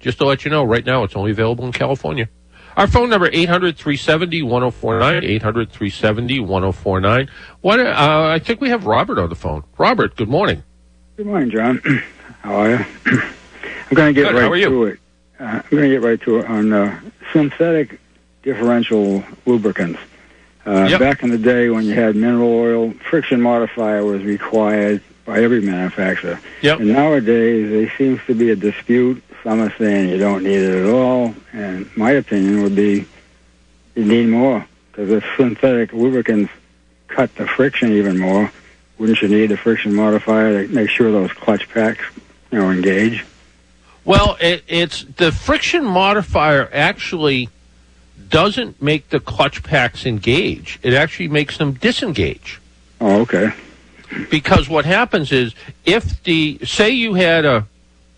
just 0.00 0.18
to 0.18 0.26
let 0.26 0.44
you 0.44 0.50
know, 0.50 0.64
right 0.64 0.84
now 0.84 1.04
it's 1.04 1.16
only 1.16 1.30
available 1.30 1.64
in 1.64 1.72
California. 1.72 2.28
Our 2.76 2.86
phone 2.86 3.08
number 3.10 3.28
800-370-1049, 3.30 5.40
800-370-1049. 5.40 7.28
What, 7.60 7.80
uh, 7.80 8.28
I 8.32 8.38
think 8.38 8.60
we 8.60 8.68
have 8.68 8.86
Robert 8.86 9.18
on 9.18 9.28
the 9.28 9.34
phone. 9.34 9.64
Robert, 9.78 10.14
good 10.16 10.28
morning. 10.28 10.62
Good 11.16 11.26
morning, 11.26 11.50
John. 11.50 11.80
How 12.42 12.54
are 12.54 12.70
you? 12.70 12.76
I'm 13.06 13.96
going 13.96 14.14
to 14.14 14.20
get 14.20 14.28
Good, 14.30 14.34
right 14.34 14.42
how 14.42 14.50
are 14.52 14.56
you? 14.56 14.68
to 14.68 14.84
it. 14.84 15.00
Uh, 15.40 15.44
I'm 15.44 15.70
going 15.70 15.84
to 15.84 15.88
get 15.88 16.02
right 16.02 16.20
to 16.22 16.38
it 16.38 16.46
on 16.46 16.72
uh, 16.72 17.00
synthetic 17.32 18.00
differential 18.42 19.24
lubricants. 19.46 20.00
Uh, 20.66 20.86
Yep. 20.90 21.00
Back 21.00 21.22
in 21.22 21.30
the 21.30 21.38
day 21.38 21.70
when 21.70 21.84
you 21.84 21.94
had 21.94 22.16
mineral 22.16 22.48
oil, 22.52 22.90
friction 23.08 23.40
modifier 23.40 24.04
was 24.04 24.22
required 24.22 25.02
by 25.24 25.40
every 25.42 25.60
manufacturer. 25.60 26.40
Yep. 26.62 26.80
And 26.80 26.88
nowadays, 26.92 27.70
there 27.70 27.92
seems 27.96 28.20
to 28.26 28.34
be 28.34 28.50
a 28.50 28.56
dispute. 28.56 29.22
Some 29.42 29.60
are 29.60 29.72
saying 29.78 30.08
you 30.08 30.18
don't 30.18 30.42
need 30.42 30.56
it 30.60 30.84
at 30.84 30.90
all. 30.90 31.34
And 31.52 31.88
my 31.96 32.10
opinion 32.12 32.62
would 32.62 32.74
be 32.74 33.06
you 33.94 34.04
need 34.04 34.26
more. 34.28 34.66
Because 34.90 35.10
if 35.10 35.24
synthetic 35.36 35.92
lubricants 35.92 36.52
cut 37.06 37.34
the 37.36 37.46
friction 37.46 37.92
even 37.92 38.18
more, 38.18 38.50
wouldn't 38.98 39.22
you 39.22 39.28
need 39.28 39.46
the 39.46 39.56
friction 39.56 39.94
modifier 39.94 40.66
to 40.66 40.74
make 40.74 40.90
sure 40.90 41.12
those 41.12 41.32
clutch 41.32 41.68
packs, 41.70 42.04
you 42.50 42.58
know, 42.58 42.70
engage? 42.70 43.24
Well, 44.08 44.38
it, 44.40 44.64
it's 44.68 45.04
the 45.04 45.30
friction 45.30 45.84
modifier 45.84 46.70
actually 46.72 47.50
doesn't 48.30 48.80
make 48.80 49.10
the 49.10 49.20
clutch 49.20 49.62
packs 49.62 50.06
engage. 50.06 50.78
It 50.82 50.94
actually 50.94 51.28
makes 51.28 51.58
them 51.58 51.74
disengage. 51.74 52.58
Oh, 53.02 53.20
okay. 53.20 53.52
Because 54.30 54.66
what 54.66 54.86
happens 54.86 55.30
is 55.30 55.54
if 55.84 56.22
the 56.22 56.58
say 56.64 56.88
you 56.88 57.12
had 57.12 57.44
a, 57.44 57.66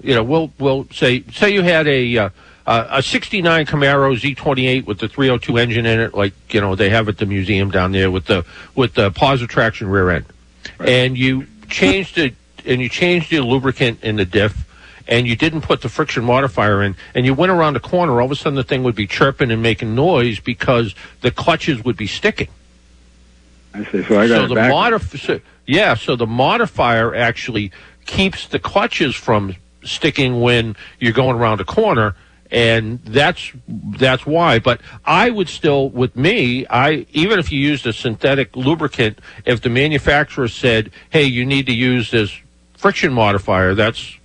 you 0.00 0.14
know, 0.14 0.22
we'll 0.22 0.52
we'll 0.60 0.86
say 0.92 1.24
say 1.32 1.50
you 1.50 1.62
had 1.62 1.88
a 1.88 2.18
uh, 2.18 2.30
a 2.68 2.86
a 2.90 3.02
69 3.02 3.66
Camaro 3.66 4.16
Z28 4.16 4.86
with 4.86 5.00
the 5.00 5.08
302 5.08 5.58
engine 5.58 5.86
in 5.86 5.98
it, 5.98 6.14
like 6.14 6.34
you 6.54 6.60
know 6.60 6.76
they 6.76 6.90
have 6.90 7.08
at 7.08 7.18
the 7.18 7.26
museum 7.26 7.68
down 7.68 7.90
there 7.90 8.12
with 8.12 8.26
the 8.26 8.46
with 8.76 8.94
the 8.94 9.10
positive 9.10 9.48
traction 9.48 9.88
rear 9.88 10.10
end, 10.10 10.26
and 10.78 11.18
you 11.18 11.48
changed 11.68 12.16
it 12.16 12.36
and 12.64 12.80
you 12.80 12.88
changed 12.88 13.28
the 13.32 13.40
lubricant 13.40 14.04
in 14.04 14.14
the 14.14 14.24
diff, 14.24 14.69
and 15.10 15.26
you 15.26 15.34
didn't 15.34 15.62
put 15.62 15.82
the 15.82 15.88
friction 15.88 16.24
modifier 16.24 16.82
in, 16.82 16.96
and 17.14 17.26
you 17.26 17.34
went 17.34 17.50
around 17.50 17.74
the 17.74 17.80
corner, 17.80 18.20
all 18.20 18.26
of 18.26 18.30
a 18.30 18.36
sudden 18.36 18.54
the 18.54 18.64
thing 18.64 18.84
would 18.84 18.94
be 18.94 19.08
chirping 19.08 19.50
and 19.50 19.60
making 19.60 19.94
noise 19.94 20.38
because 20.38 20.94
the 21.20 21.32
clutches 21.32 21.84
would 21.84 21.96
be 21.96 22.06
sticking. 22.06 22.48
I 23.74 23.84
see. 23.84 24.04
So 24.04 24.18
I 24.18 24.28
got 24.28 24.48
so 24.48 24.54
the 24.54 24.60
modif- 24.60 25.18
so, 25.18 25.40
yeah, 25.66 25.94
so 25.94 26.16
the 26.16 26.26
modifier 26.26 27.14
actually 27.14 27.72
keeps 28.06 28.46
the 28.46 28.58
clutches 28.58 29.14
from 29.14 29.56
sticking 29.82 30.40
when 30.40 30.76
you're 31.00 31.12
going 31.12 31.36
around 31.36 31.60
a 31.60 31.64
corner, 31.64 32.14
and 32.50 33.00
that's 33.04 33.52
that's 33.68 34.24
why. 34.24 34.60
But 34.60 34.80
I 35.04 35.30
would 35.30 35.48
still, 35.48 35.88
with 35.88 36.14
me, 36.14 36.66
I 36.68 37.06
even 37.12 37.40
if 37.40 37.50
you 37.50 37.58
used 37.58 37.86
a 37.86 37.92
synthetic 37.92 38.56
lubricant, 38.56 39.18
if 39.44 39.60
the 39.60 39.70
manufacturer 39.70 40.48
said, 40.48 40.92
"Hey, 41.10 41.24
you 41.24 41.44
need 41.44 41.66
to 41.66 41.72
use 41.72 42.10
this 42.12 42.32
friction 42.76 43.12
modifier," 43.12 43.74
that's 43.74 44.19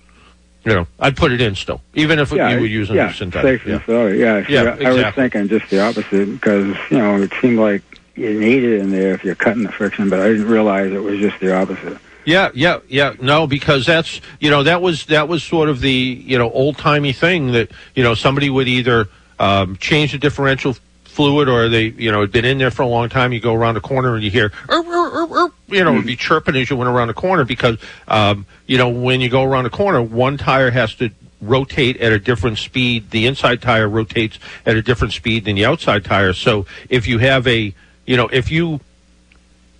you 0.66 0.74
know, 0.74 0.86
I'd 0.98 1.16
put 1.16 1.30
it 1.32 1.40
in 1.40 1.54
still, 1.54 1.80
even 1.94 2.18
if 2.18 2.32
yeah, 2.32 2.50
you 2.50 2.60
were 2.60 2.66
using 2.66 2.96
yeah, 2.96 3.12
synthetic. 3.12 3.62
safe 3.62 3.72
and 3.72 3.82
sorry. 3.86 4.20
Yeah, 4.20 4.44
Yeah, 4.48 4.76
I- 4.80 4.86
I 4.90 4.92
was 4.92 5.14
thinking 5.14 5.48
just 5.48 5.70
the 5.70 5.80
opposite 5.80 6.26
because 6.32 6.76
you 6.90 6.98
know 6.98 7.22
it 7.22 7.32
seemed 7.40 7.58
like 7.60 7.82
you 8.16 8.38
need 8.38 8.64
it 8.64 8.80
in 8.80 8.90
there 8.90 9.14
if 9.14 9.22
you're 9.24 9.36
cutting 9.36 9.62
the 9.62 9.70
friction, 9.70 10.10
but 10.10 10.18
I 10.20 10.28
didn't 10.28 10.48
realize 10.48 10.90
it 10.90 11.02
was 11.02 11.20
just 11.20 11.38
the 11.38 11.54
opposite. 11.56 11.98
Yeah, 12.24 12.48
yeah, 12.54 12.80
yeah. 12.88 13.12
No, 13.20 13.46
because 13.46 13.86
that's 13.86 14.20
you 14.40 14.50
know 14.50 14.64
that 14.64 14.82
was 14.82 15.06
that 15.06 15.28
was 15.28 15.44
sort 15.44 15.68
of 15.68 15.80
the 15.80 15.90
you 15.92 16.36
know 16.36 16.50
old 16.50 16.76
timey 16.78 17.12
thing 17.12 17.52
that 17.52 17.70
you 17.94 18.02
know 18.02 18.14
somebody 18.14 18.50
would 18.50 18.66
either 18.66 19.06
um, 19.38 19.76
change 19.76 20.10
the 20.12 20.18
differential 20.18 20.76
fluid 21.16 21.48
or 21.48 21.70
they 21.70 21.86
you 21.86 22.12
know 22.12 22.20
had 22.20 22.30
been 22.30 22.44
in 22.44 22.58
there 22.58 22.70
for 22.70 22.82
a 22.82 22.86
long 22.86 23.08
time. 23.08 23.32
You 23.32 23.40
go 23.40 23.54
around 23.54 23.78
a 23.78 23.80
corner 23.80 24.14
and 24.14 24.22
you 24.22 24.30
hear 24.30 24.52
"Er, 24.68 24.84
er, 24.84 25.22
er, 25.22 25.46
er," 25.46 25.52
you 25.68 25.82
know 25.82 25.94
it'd 25.94 26.06
be 26.06 26.14
chirping 26.14 26.54
as 26.56 26.68
you 26.68 26.76
went 26.76 26.90
around 26.90 27.08
the 27.08 27.14
corner 27.14 27.44
because 27.44 27.78
um, 28.06 28.44
you 28.66 28.76
know 28.76 28.90
when 28.90 29.22
you 29.22 29.30
go 29.30 29.42
around 29.42 29.64
a 29.64 29.70
corner, 29.70 30.02
one 30.02 30.36
tire 30.36 30.70
has 30.70 30.94
to 30.96 31.10
rotate 31.40 31.96
at 31.96 32.12
a 32.12 32.18
different 32.18 32.58
speed. 32.58 33.10
The 33.10 33.26
inside 33.26 33.62
tire 33.62 33.88
rotates 33.88 34.38
at 34.66 34.76
a 34.76 34.82
different 34.82 35.14
speed 35.14 35.46
than 35.46 35.56
the 35.56 35.64
outside 35.64 36.04
tire. 36.04 36.34
So 36.34 36.66
if 36.90 37.08
you 37.08 37.18
have 37.18 37.46
a 37.46 37.74
you 38.04 38.16
know 38.16 38.28
if 38.28 38.50
you 38.50 38.80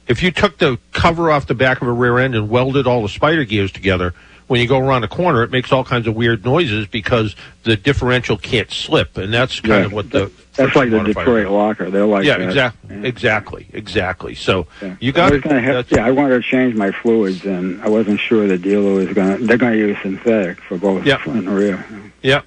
if 0.09 0.22
you 0.22 0.30
took 0.30 0.57
the 0.57 0.78
cover 0.93 1.30
off 1.30 1.47
the 1.47 1.55
back 1.55 1.82
of 1.82 1.89
a 1.89 1.93
rear 1.93 2.18
end 2.18 2.34
and 2.34 2.49
welded 2.49 2.87
all 2.87 3.03
the 3.03 3.11
spider 3.11 3.45
gears 3.45 3.72
together, 3.72 4.14
when 4.47 4.61
you 4.61 4.69
go 4.69 4.79
around 4.79 5.03
a 5.05 5.09
corner, 5.09 5.43
it 5.43 5.51
makes 5.51 5.73
all 5.73 5.83
kinds 5.85 6.07
of 6.07 6.15
weird 6.15 6.45
noises 6.45 6.87
because 6.87 7.35
the 7.65 7.77
differential 7.77 8.37
can't 8.37 8.71
slip, 8.71 9.17
and 9.17 9.33
that's 9.33 9.61
kind 9.61 9.75
Yeah, 9.81 9.85
of 9.87 9.93
what 9.93 10.11
the 10.11 10.31
That's 10.55 10.75
like 10.75 10.91
the 10.91 11.01
Detroit 11.03 11.49
locker. 11.49 11.91
They're 11.91 12.07
like 12.07 12.25
yeah, 12.25 12.37
exactly, 12.39 12.97
Yeah. 12.97 13.03
exactly, 13.07 13.67
exactly. 13.73 14.35
So 14.35 14.67
Yeah. 14.81 14.95
you 15.01 15.11
I 15.11 15.13
got 15.13 15.33
was 15.33 15.41
gonna 15.43 15.61
have, 15.61 15.91
yeah, 15.91 16.07
I 16.07 16.11
wanted 16.13 16.43
to 16.43 16.49
change 16.49 16.75
my 16.75 16.93
fluids, 16.93 17.45
and 17.45 17.83
I 17.83 17.89
wasn't 17.89 18.21
sure 18.21 18.47
the 18.47 18.57
dealer 18.57 18.95
was 18.95 19.13
going. 19.13 19.39
to 19.39 19.45
They're 19.47 19.59
going 19.59 19.73
to 19.73 19.79
use 19.79 19.99
synthetic 20.03 20.61
for 20.63 20.79
both 20.79 21.05
Yeah. 21.05 21.19
front 21.19 21.41
and 21.41 21.55
rear. 21.55 21.85
Yeah. 22.23 22.41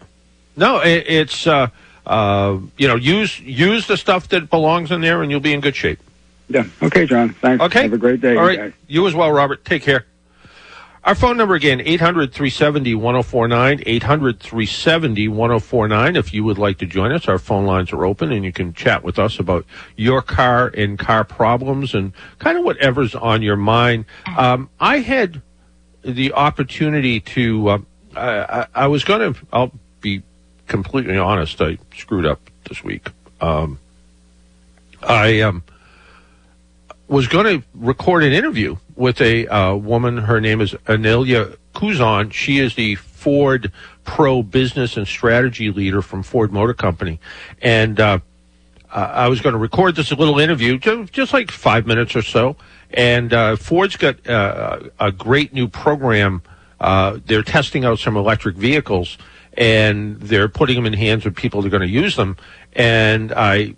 No, 0.57 0.79
it, 0.79 1.05
it's 1.07 1.45
uh, 1.45 1.67
uh, 2.07 2.57
you 2.77 2.87
know 2.87 2.95
use 2.95 3.39
use 3.41 3.85
the 3.87 3.97
stuff 3.97 4.27
that 4.29 4.49
belongs 4.49 4.89
in 4.91 5.01
there, 5.01 5.21
and 5.21 5.29
you'll 5.29 5.39
be 5.39 5.53
in 5.53 5.59
good 5.61 5.75
shape. 5.75 5.99
Yeah. 6.49 6.63
Okay, 6.81 7.05
John. 7.05 7.29
Thanks. 7.29 7.63
Okay. 7.65 7.83
Have 7.83 7.93
a 7.93 7.97
great 7.99 8.21
day. 8.21 8.35
All 8.35 8.43
right. 8.43 8.57
guys. 8.57 8.73
You 8.87 9.05
as 9.07 9.13
well, 9.13 9.31
Robert. 9.31 9.63
Take 9.65 9.83
care. 9.83 10.05
Our 11.05 11.15
phone 11.15 11.37
number 11.37 11.55
again, 11.55 11.81
800 11.81 12.33
370 12.33 12.93
1049, 12.95 13.83
800 13.85 14.39
370 14.39 15.27
1049. 15.29 16.15
If 16.15 16.33
you 16.33 16.43
would 16.43 16.57
like 16.57 16.77
to 16.79 16.85
join 16.85 17.11
us, 17.11 17.27
our 17.27 17.39
phone 17.39 17.65
lines 17.65 17.93
are 17.93 18.05
open 18.05 18.31
and 18.31 18.43
you 18.43 18.51
can 18.51 18.73
chat 18.73 19.03
with 19.03 19.17
us 19.17 19.39
about 19.39 19.65
your 19.95 20.21
car 20.21 20.67
and 20.67 20.99
car 20.99 21.23
problems 21.23 21.93
and 21.93 22.11
kind 22.39 22.57
of 22.57 22.65
whatever's 22.65 23.15
on 23.15 23.41
your 23.41 23.55
mind. 23.55 24.05
Um, 24.37 24.69
I 24.79 24.99
had 24.99 25.41
the 26.03 26.33
opportunity 26.33 27.21
to, 27.21 27.69
uh, 27.69 27.79
I, 28.15 28.67
I, 28.83 28.87
was 28.87 29.03
going 29.05 29.33
to, 29.33 29.39
I'll 29.53 29.71
be 30.01 30.21
completely 30.67 31.17
honest, 31.17 31.61
I 31.61 31.77
screwed 31.95 32.25
up 32.25 32.41
this 32.67 32.83
week. 32.83 33.09
Um, 33.39 33.79
I, 35.01 35.39
um, 35.41 35.63
was 37.09 37.27
going 37.27 37.61
to 37.61 37.67
record 37.73 38.23
an 38.23 38.31
interview 38.31 38.77
with 38.95 39.19
a 39.19 39.47
uh, 39.47 39.75
woman. 39.75 40.17
Her 40.17 40.39
name 40.39 40.61
is 40.61 40.75
Anelia 40.87 41.57
Kuzon. 41.73 42.31
She 42.31 42.59
is 42.59 42.75
the 42.75 42.95
Ford 42.95 43.71
Pro 44.03 44.43
Business 44.43 44.95
and 44.95 45.07
Strategy 45.07 45.71
Leader 45.71 46.01
from 46.01 46.23
Ford 46.23 46.53
Motor 46.53 46.75
Company, 46.75 47.19
and 47.61 47.99
uh, 47.99 48.19
I 48.91 49.27
was 49.27 49.41
going 49.41 49.53
to 49.53 49.59
record 49.59 49.95
this 49.95 50.11
little 50.11 50.39
interview, 50.39 50.77
just, 50.77 51.11
just 51.11 51.33
like 51.33 51.51
five 51.51 51.85
minutes 51.85 52.15
or 52.15 52.21
so. 52.21 52.55
And 52.91 53.33
uh, 53.33 53.55
Ford's 53.55 53.97
got 53.97 54.25
uh, 54.27 54.79
a 54.99 55.11
great 55.11 55.53
new 55.53 55.67
program. 55.67 56.41
Uh, 56.79 57.19
they're 57.25 57.43
testing 57.43 57.85
out 57.85 57.99
some 57.99 58.17
electric 58.17 58.55
vehicles, 58.55 59.17
and 59.53 60.19
they're 60.19 60.49
putting 60.49 60.75
them 60.75 60.87
in 60.87 60.93
hands 60.93 61.25
of 61.25 61.35
people 61.35 61.61
that 61.61 61.67
are 61.67 61.71
going 61.71 61.87
to 61.87 61.93
use 61.93 62.15
them. 62.15 62.37
And 62.73 63.31
I 63.31 63.75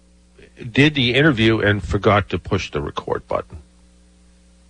did 0.70 0.96
the 0.96 1.14
interview 1.16 1.60
and 1.60 1.84
forgot 1.84 2.30
to 2.30 2.40
push 2.40 2.72
the 2.72 2.82
record 2.82 3.28
button. 3.28 3.60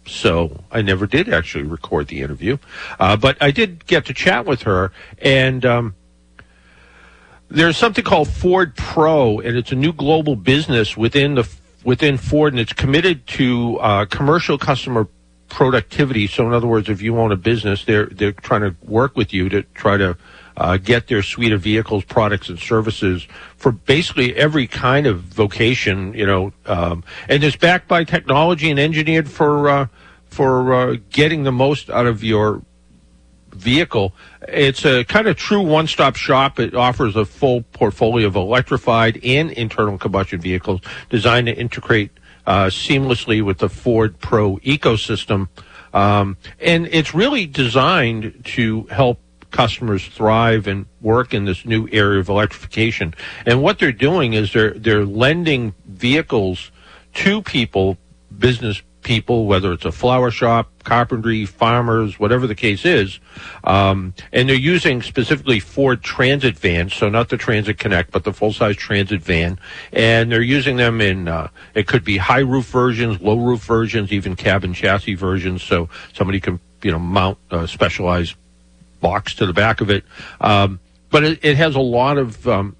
So 0.07 0.63
I 0.71 0.81
never 0.81 1.05
did 1.05 1.29
actually 1.29 1.63
record 1.63 2.07
the 2.07 2.21
interview, 2.21 2.57
uh, 2.99 3.17
but 3.17 3.37
I 3.39 3.51
did 3.51 3.85
get 3.85 4.05
to 4.05 4.13
chat 4.13 4.45
with 4.45 4.63
her, 4.63 4.91
and 5.19 5.63
um, 5.65 5.95
there's 7.49 7.77
something 7.77 8.03
called 8.03 8.29
Ford 8.29 8.75
Pro, 8.75 9.39
and 9.39 9.55
it's 9.55 9.71
a 9.71 9.75
new 9.75 9.93
global 9.93 10.35
business 10.35 10.97
within 10.97 11.35
the 11.35 11.47
within 11.83 12.17
Ford, 12.17 12.53
and 12.53 12.59
it's 12.59 12.73
committed 12.73 13.25
to 13.27 13.77
uh, 13.79 14.05
commercial 14.05 14.57
customer 14.57 15.07
productivity. 15.49 16.27
So, 16.27 16.47
in 16.47 16.53
other 16.53 16.67
words, 16.67 16.89
if 16.89 17.01
you 17.01 17.17
own 17.17 17.31
a 17.31 17.37
business, 17.37 17.85
they're 17.85 18.07
they're 18.07 18.31
trying 18.31 18.61
to 18.61 18.75
work 18.81 19.15
with 19.15 19.33
you 19.33 19.49
to 19.49 19.63
try 19.75 19.97
to 19.97 20.17
uh, 20.57 20.77
get 20.77 21.07
their 21.07 21.23
suite 21.23 21.51
of 21.51 21.61
vehicles, 21.61 22.03
products, 22.03 22.49
and 22.49 22.59
services 22.59 23.27
for 23.57 23.71
basically 23.71 24.35
every 24.35 24.67
kind 24.67 25.07
of 25.07 25.21
vocation. 25.21 26.13
You 26.13 26.25
know, 26.25 26.53
um, 26.65 27.03
and 27.29 27.43
it's 27.43 27.55
backed 27.55 27.87
by 27.87 28.03
technology 28.03 28.69
and 28.69 28.79
engineered 28.79 29.29
for 29.29 29.69
uh, 29.69 29.87
for 30.25 30.73
uh, 30.73 30.95
getting 31.09 31.43
the 31.43 31.51
most 31.51 31.89
out 31.89 32.05
of 32.05 32.23
your 32.23 32.63
vehicle. 33.53 34.13
It's 34.47 34.85
a 34.85 35.03
kind 35.03 35.27
of 35.27 35.37
true 35.37 35.61
one-stop 35.61 36.15
shop. 36.15 36.59
It 36.59 36.73
offers 36.73 37.15
a 37.15 37.25
full 37.25 37.61
portfolio 37.61 38.27
of 38.27 38.35
electrified 38.35 39.19
and 39.23 39.51
internal 39.51 39.97
combustion 39.97 40.41
vehicles 40.41 40.81
designed 41.09 41.47
to 41.47 41.53
integrate 41.55 42.11
uh, 42.47 42.65
seamlessly 42.65 43.43
with 43.43 43.59
the 43.59 43.69
Ford 43.69 44.19
Pro 44.19 44.57
ecosystem. 44.57 45.49
Um, 45.93 46.37
and 46.59 46.87
it's 46.87 47.13
really 47.13 47.45
designed 47.45 48.41
to 48.45 48.83
help 48.83 49.19
customers 49.51 50.07
thrive 50.07 50.67
and 50.67 50.85
work 51.01 51.33
in 51.33 51.45
this 51.45 51.65
new 51.65 51.87
area 51.91 52.19
of 52.19 52.29
electrification. 52.29 53.13
And 53.45 53.61
what 53.61 53.79
they're 53.79 53.91
doing 53.91 54.33
is 54.33 54.53
they're 54.53 54.73
they're 54.73 55.05
lending 55.05 55.75
vehicles 55.85 56.71
to 57.15 57.41
people, 57.41 57.97
business 58.37 58.81
people, 59.03 59.45
whether 59.45 59.73
it's 59.73 59.85
a 59.85 59.91
flower 59.91 60.31
shop, 60.31 60.71
carpentry, 60.83 61.45
farmers, 61.45 62.19
whatever 62.19 62.47
the 62.47 62.55
case 62.55 62.85
is, 62.85 63.19
um, 63.63 64.13
and 64.31 64.47
they're 64.47 64.55
using 64.55 65.01
specifically 65.01 65.59
Ford 65.59 66.03
Transit 66.03 66.57
vans, 66.57 66.93
so 66.93 67.09
not 67.09 67.29
the 67.29 67.37
Transit 67.37 67.77
Connect, 67.77 68.11
but 68.11 68.23
the 68.23 68.33
full-size 68.33 68.75
Transit 68.75 69.21
van, 69.21 69.59
and 69.91 70.31
they're 70.31 70.41
using 70.41 70.77
them 70.77 71.01
in 71.01 71.27
uh, 71.27 71.49
it 71.73 71.87
could 71.87 72.03
be 72.03 72.17
high 72.17 72.39
roof 72.39 72.65
versions, 72.65 73.21
low 73.21 73.37
roof 73.37 73.63
versions, 73.63 74.11
even 74.11 74.35
cabin 74.35 74.73
chassis 74.73 75.15
versions, 75.15 75.63
so 75.63 75.89
somebody 76.13 76.39
can 76.39 76.59
you 76.83 76.91
know 76.91 76.99
mount 76.99 77.37
a 77.49 77.67
specialized 77.67 78.35
box 79.01 79.35
to 79.35 79.45
the 79.45 79.53
back 79.53 79.81
of 79.81 79.89
it. 79.89 80.03
Um, 80.39 80.79
but 81.09 81.23
it, 81.23 81.43
it 81.43 81.57
has 81.57 81.75
a 81.75 81.81
lot 81.81 82.17
of 82.17 82.47
um, 82.47 82.75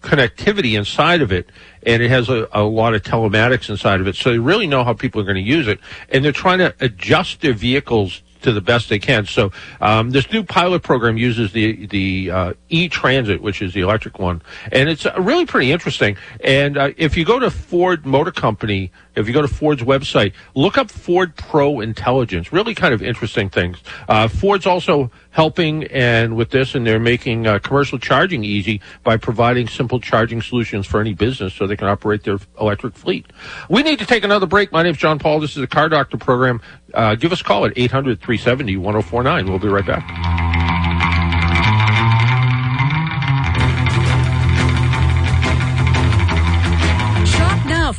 connectivity 0.00 0.78
inside 0.78 1.22
of 1.22 1.32
it, 1.32 1.50
and 1.84 2.02
it 2.02 2.10
has 2.10 2.28
a, 2.28 2.48
a 2.52 2.62
lot 2.62 2.94
of 2.94 3.02
telematics 3.02 3.68
inside 3.68 4.00
of 4.00 4.06
it. 4.06 4.16
So 4.16 4.30
they 4.30 4.38
really 4.38 4.66
know 4.66 4.84
how 4.84 4.94
people 4.94 5.20
are 5.20 5.24
going 5.24 5.42
to 5.44 5.50
use 5.50 5.68
it, 5.68 5.80
and 6.10 6.24
they're 6.24 6.32
trying 6.32 6.58
to 6.58 6.74
adjust 6.80 7.40
their 7.40 7.52
vehicles 7.52 8.22
to 8.42 8.52
the 8.52 8.60
best 8.60 8.88
they 8.88 8.98
can. 8.98 9.26
So 9.26 9.52
um, 9.80 10.10
this 10.10 10.30
new 10.32 10.42
pilot 10.42 10.82
program 10.82 11.16
uses 11.18 11.52
the 11.52 11.86
the 11.86 12.30
uh, 12.30 12.52
e 12.68 12.88
Transit, 12.88 13.42
which 13.42 13.60
is 13.62 13.74
the 13.74 13.80
electric 13.80 14.18
one, 14.18 14.42
and 14.72 14.88
it's 14.88 15.06
uh, 15.06 15.14
really 15.18 15.46
pretty 15.46 15.72
interesting. 15.72 16.16
And 16.42 16.78
uh, 16.78 16.90
if 16.96 17.16
you 17.16 17.24
go 17.24 17.38
to 17.38 17.50
Ford 17.50 18.06
Motor 18.06 18.32
Company, 18.32 18.92
if 19.14 19.26
you 19.26 19.34
go 19.34 19.42
to 19.42 19.48
Ford's 19.48 19.82
website, 19.82 20.32
look 20.54 20.78
up 20.78 20.90
Ford 20.90 21.36
Pro 21.36 21.80
Intelligence. 21.80 22.52
Really 22.52 22.74
kind 22.74 22.94
of 22.94 23.02
interesting 23.02 23.48
things. 23.48 23.78
Uh, 24.08 24.28
Ford's 24.28 24.66
also 24.66 25.10
helping 25.30 25.84
and 25.84 26.36
with 26.36 26.50
this, 26.50 26.74
and 26.74 26.86
they're 26.86 27.00
making 27.00 27.46
uh, 27.46 27.58
commercial 27.58 27.98
charging 27.98 28.44
easy 28.44 28.80
by 29.04 29.16
providing 29.16 29.68
simple 29.68 30.00
charging 30.00 30.42
solutions 30.42 30.86
for 30.86 31.00
any 31.00 31.14
business 31.14 31.54
so 31.54 31.66
they 31.66 31.76
can 31.76 31.88
operate 31.88 32.24
their 32.24 32.38
electric 32.60 32.94
fleet. 32.94 33.26
We 33.68 33.82
need 33.82 33.98
to 34.00 34.06
take 34.06 34.24
another 34.24 34.46
break. 34.46 34.72
My 34.72 34.82
name's 34.82 34.98
John 34.98 35.18
Paul. 35.18 35.40
This 35.40 35.50
is 35.50 35.60
the 35.60 35.66
Car 35.66 35.88
Doctor 35.88 36.16
program. 36.16 36.60
Uh, 36.92 37.14
give 37.14 37.32
us 37.32 37.40
a 37.40 37.44
call 37.44 37.64
at 37.66 37.72
800 37.76 38.20
370 38.20 38.76
1049. 38.76 39.48
We'll 39.48 39.58
be 39.58 39.68
right 39.68 39.86
back. 39.86 40.49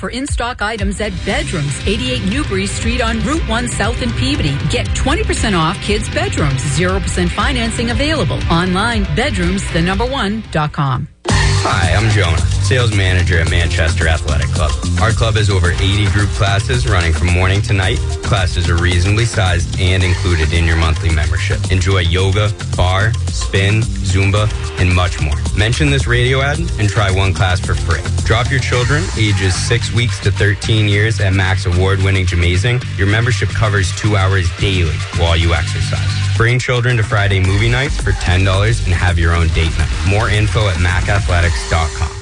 For 0.02 0.10
in-stock 0.10 0.64
items 0.64 0.99
at 0.99 1.14
Bedrooms, 1.28 1.86
88 1.86 2.26
Newbury 2.26 2.66
Street 2.66 3.02
on 3.02 3.20
Route 3.20 3.47
1 3.47 3.68
South 3.68 4.02
in 4.02 4.10
Peabody. 4.14 4.58
Get 4.72 4.88
20% 4.88 5.56
off 5.56 5.80
kids' 5.84 6.10
bedrooms, 6.10 6.60
0% 6.76 7.30
financing 7.30 7.91
available. 7.91 8.39
Online, 8.49 9.04
bedrooms, 9.16 9.62
the 9.74 9.82
number 9.84 10.08
one, 10.08 10.41
dot 10.49 10.74
com. 10.74 11.08
Hi, 11.28 11.93
I'm 11.93 12.10
Jonah, 12.10 12.36
sales 12.72 12.95
manager 12.95 13.38
at 13.38 13.49
Manchester 13.49 14.07
Athletic 14.07 14.47
Club. 14.51 14.72
Our 15.01 15.11
club 15.11 15.36
has 15.36 15.49
over 15.49 15.72
80 15.74 16.05
group 16.11 16.30
classes 16.30 16.88
running 16.88 17.11
from 17.11 17.28
morning 17.28 17.61
to 17.63 17.74
night. 17.74 17.97
Classes 18.24 18.69
are 18.69 18.78
reasonably 18.78 19.26
sized 19.26 19.78
and 19.78 20.01
included 20.01 20.53
in 20.53 20.63
your 20.63 20.78
monthly 20.78 21.13
membership. 21.13 21.59
Enjoy 21.69 21.99
yoga, 21.99 22.49
bar, 22.78 23.11
spin, 23.28 23.82
Zumba, 23.82 24.47
and 24.80 24.95
much 24.95 25.19
more. 25.19 25.36
Mention 25.57 25.89
this 25.89 26.07
radio 26.07 26.39
ad 26.39 26.59
and 26.80 26.88
try 26.88 27.11
one 27.11 27.34
class 27.34 27.59
for 27.59 27.76
free. 27.76 27.99
Drop 28.24 28.49
your 28.49 28.61
children 28.61 29.03
ages 29.17 29.53
6 29.67 29.91
weeks 29.91 30.17
to 30.22 30.32
13 30.32 30.88
years 30.88 31.19
at 31.19 31.34
Max 31.34 31.65
award-winning 31.65 32.26
Jamazing. 32.26 32.82
Your 32.97 33.07
membership 33.07 33.49
covers 33.49 33.93
2 33.97 34.15
hours 34.15 34.47
daily 34.59 34.95
while 35.17 35.36
you 35.36 35.53
exercise. 35.53 36.07
Bring 36.38 36.57
children 36.57 36.95
to 36.95 37.03
Friday 37.03 37.41
movie 37.41 37.69
nights 37.69 37.99
for 37.99 38.11
$10 38.11 38.86
and 38.86 38.93
have 38.93 39.19
your 39.19 39.36
own 39.36 39.49
date 39.49 39.78
night. 39.78 39.91
More 40.07 40.30
info 40.30 40.69
at 40.69 40.78
macathletics.com. 40.78 42.20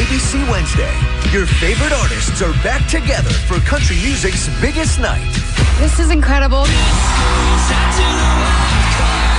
ABC 0.00 0.40
Wednesday. 0.48 0.88
Your 1.28 1.44
favorite 1.44 1.92
artists 1.92 2.40
are 2.40 2.56
back 2.64 2.80
together 2.88 3.28
for 3.44 3.60
country 3.68 3.96
music's 4.00 4.48
biggest 4.58 4.98
night. 4.98 5.28
This 5.76 6.00
is 6.00 6.08
incredible. 6.08 6.64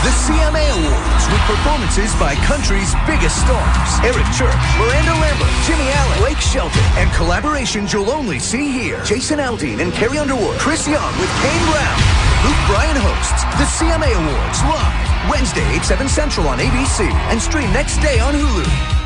The 0.06 0.14
CMA 0.22 0.62
Awards 0.70 1.26
with 1.34 1.42
performances 1.50 2.14
by 2.22 2.36
country's 2.46 2.94
biggest 3.10 3.42
stars. 3.42 3.90
Eric 4.06 4.30
Church, 4.38 4.62
Miranda 4.78 5.18
Lambert, 5.18 5.50
Jimmy 5.66 5.90
Allen, 5.90 6.20
Blake 6.20 6.38
Shelton, 6.38 6.86
and 6.94 7.10
collaborations 7.18 7.92
you'll 7.92 8.12
only 8.12 8.38
see 8.38 8.70
here. 8.72 9.02
Jason 9.04 9.40
Aldean 9.40 9.82
and 9.82 9.92
Carrie 9.94 10.20
Underwood, 10.20 10.60
Chris 10.60 10.88
Young 10.88 11.14
with 11.18 11.34
Kane 11.42 11.66
Brown. 11.74 12.00
Luke 12.46 12.62
Bryan 12.70 13.02
hosts 13.02 13.42
the 13.58 13.66
CMA 13.66 14.14
Awards 14.14 14.62
live 14.70 15.28
Wednesday, 15.28 15.66
8, 15.74 15.82
7 15.82 16.08
Central 16.08 16.48
on 16.48 16.60
ABC 16.60 17.10
and 17.34 17.42
stream 17.42 17.74
next 17.74 17.98
day 17.98 18.20
on 18.20 18.36
Hulu. 18.36 19.01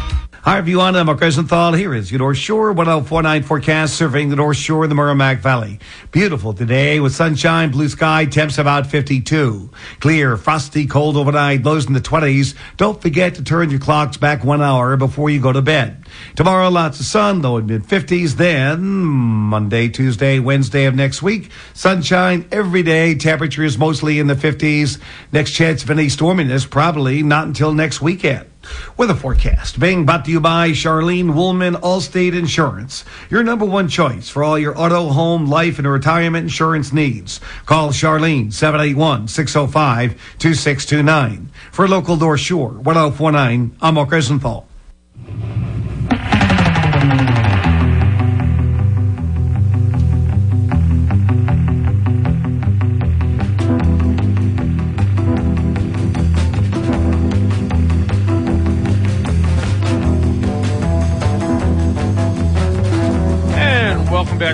Hi 0.45 0.59
everyone, 0.59 0.95
I'm 0.95 1.07
Mark 1.07 1.21
Rosenthal. 1.21 1.73
Here 1.73 1.91
is 1.95 2.11
your 2.11 2.19
North 2.19 2.37
Shore 2.37 2.71
1049 2.71 3.41
forecast 3.41 3.95
surveying 3.95 4.29
the 4.29 4.35
North 4.35 4.57
Shore 4.57 4.83
of 4.83 4.89
the 4.89 4.95
Merrimack 4.95 5.39
Valley. 5.39 5.79
Beautiful 6.11 6.53
today 6.53 6.99
with 6.99 7.15
sunshine, 7.15 7.71
blue 7.71 7.89
sky, 7.89 8.25
temps 8.25 8.59
about 8.59 8.85
52. 8.85 9.71
Clear, 10.01 10.37
frosty, 10.37 10.85
cold 10.85 11.17
overnight, 11.17 11.63
lows 11.63 11.87
in 11.87 11.93
the 11.93 11.99
20s. 11.99 12.53
Don't 12.77 13.01
forget 13.01 13.33
to 13.33 13.43
turn 13.43 13.71
your 13.71 13.79
clocks 13.79 14.17
back 14.17 14.43
one 14.43 14.61
hour 14.61 14.95
before 14.97 15.31
you 15.31 15.41
go 15.41 15.51
to 15.51 15.63
bed. 15.63 16.05
Tomorrow, 16.35 16.69
lots 16.69 16.99
of 16.99 17.07
sun, 17.07 17.41
low 17.41 17.57
in 17.57 17.65
mid 17.65 17.81
50s. 17.81 18.33
Then 18.33 18.83
Monday, 18.83 19.89
Tuesday, 19.89 20.37
Wednesday 20.37 20.85
of 20.85 20.93
next 20.93 21.23
week, 21.23 21.49
sunshine 21.73 22.47
every 22.51 22.83
day. 22.83 23.15
Temperatures 23.15 23.79
mostly 23.79 24.19
in 24.19 24.27
the 24.27 24.35
50s. 24.35 24.99
Next 25.31 25.53
chance 25.53 25.81
of 25.81 25.89
any 25.89 26.05
storminess 26.05 26.69
probably 26.69 27.23
not 27.23 27.47
until 27.47 27.73
next 27.73 27.99
weekend. 27.99 28.45
Weather 28.97 29.13
forecast 29.13 29.79
being 29.79 30.05
brought 30.05 30.25
to 30.25 30.31
you 30.31 30.39
by 30.39 30.71
Charlene 30.71 31.33
Woolman 31.33 31.75
Allstate 31.75 32.35
Insurance. 32.35 33.05
Your 33.29 33.43
number 33.43 33.65
one 33.65 33.87
choice 33.87 34.29
for 34.29 34.43
all 34.43 34.59
your 34.59 34.77
auto, 34.77 35.09
home, 35.09 35.47
life, 35.47 35.77
and 35.77 35.87
retirement 35.87 36.43
insurance 36.43 36.91
needs. 36.93 37.39
Call 37.65 37.89
Charlene 37.89 38.47
781-605-2629. 38.47 41.47
For 41.71 41.87
local 41.87 42.17
North 42.17 42.39
Shore 42.39 42.71
1049, 42.71 43.77
I'm 43.81 43.93
Mark 43.93 44.11
Rosenthal. 44.11 44.67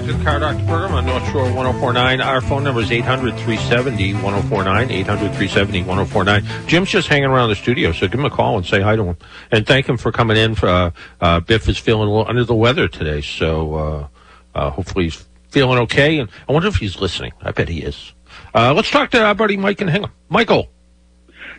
Back 0.02 0.10
to 0.10 0.18
the 0.18 0.24
Car 0.24 0.39
Doctor 0.39 0.66
program 0.66 0.93
on 0.93 1.06
North 1.06 1.24
Shore 1.32 1.43
1049. 1.43 2.22
Our 2.22 2.41
phone 2.41 2.64
number 2.64 2.82
is 2.82 2.91
800 2.91 3.36
370 3.36 4.14
1049. 4.16 4.89
800 4.89 5.20
370 5.20 5.80
1049. 5.84 6.68
Jim's 6.68 6.89
just 6.89 7.08
hanging 7.08 7.26
around 7.26 7.49
the 7.49 7.56
studio, 7.56 7.91
so 7.91 8.08
give 8.08 8.20
him 8.20 8.26
a 8.26 8.30
call 8.30 8.58
and 8.58 8.66
say 8.66 8.82
hi 8.82 8.95
to 8.95 9.04
him. 9.04 9.18
And 9.52 9.68
thank 9.68 9.88
him 9.88 9.97
for 9.97 10.12
coming 10.12 10.38
in. 10.38 10.56
For, 10.56 10.68
uh, 10.68 10.91
uh, 11.20 11.39
Biff 11.41 11.68
is 11.70 11.78
feeling 11.78 12.08
a 12.08 12.12
little 12.12 12.28
under 12.28 12.43
the 12.43 12.56
weather 12.56 12.88
today, 12.88 13.22
so 13.22 13.76
uh, 13.76 14.08
uh, 14.56 14.70
hopefully 14.72 15.06
he's 15.06 15.26
feeling 15.49 15.78
okay. 15.80 16.20
And 16.20 16.30
I 16.47 16.54
wonder 16.54 16.68
if 16.68 16.76
he's 16.78 16.99
listening. 16.99 17.34
I 17.41 17.52
bet 17.52 17.70
he 17.70 17.82
is. 17.82 18.14
Uh, 18.56 18.74
let's 18.74 18.89
talk 18.89 19.12
to 19.12 19.24
our 19.24 19.36
buddy 19.36 19.58
Mike 19.58 19.82
and 19.82 19.89
Hingham. 19.89 20.12
Michael. 20.30 20.70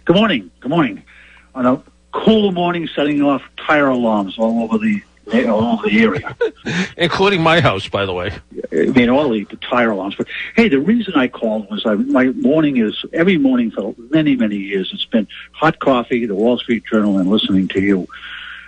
Good 0.04 0.16
morning. 0.16 0.50
Good 0.60 0.70
morning. 0.70 1.02
On 1.54 1.66
a 1.66 1.82
cool 2.12 2.50
morning, 2.50 2.88
setting 2.94 3.22
off 3.22 3.42
tire 3.56 3.88
alarms 3.88 4.36
all 4.38 4.64
over 4.64 4.78
the 4.78 5.00
all 5.48 5.78
over 5.78 5.88
the 5.88 6.02
area. 6.02 6.36
Including 6.96 7.42
my 7.42 7.60
house, 7.60 7.88
by 7.88 8.06
the 8.06 8.12
way. 8.12 8.32
I 8.72 8.86
mean, 8.86 9.08
all 9.08 9.28
the, 9.28 9.44
the 9.44 9.56
tire 9.56 9.90
alarms. 9.90 10.14
But 10.16 10.28
hey, 10.56 10.68
the 10.68 10.80
reason 10.80 11.14
I 11.14 11.28
called 11.28 11.70
was 11.70 11.84
I, 11.86 11.94
my 11.94 12.26
morning 12.26 12.76
is 12.78 13.04
every 13.12 13.38
morning 13.38 13.70
for 13.70 13.94
many, 14.10 14.36
many 14.36 14.56
years. 14.56 14.90
It's 14.92 15.04
been 15.04 15.26
hot 15.52 15.78
coffee, 15.78 16.26
the 16.26 16.34
Wall 16.34 16.58
Street 16.58 16.84
Journal, 16.90 17.18
and 17.18 17.28
listening 17.28 17.68
to 17.68 17.80
you. 17.80 18.06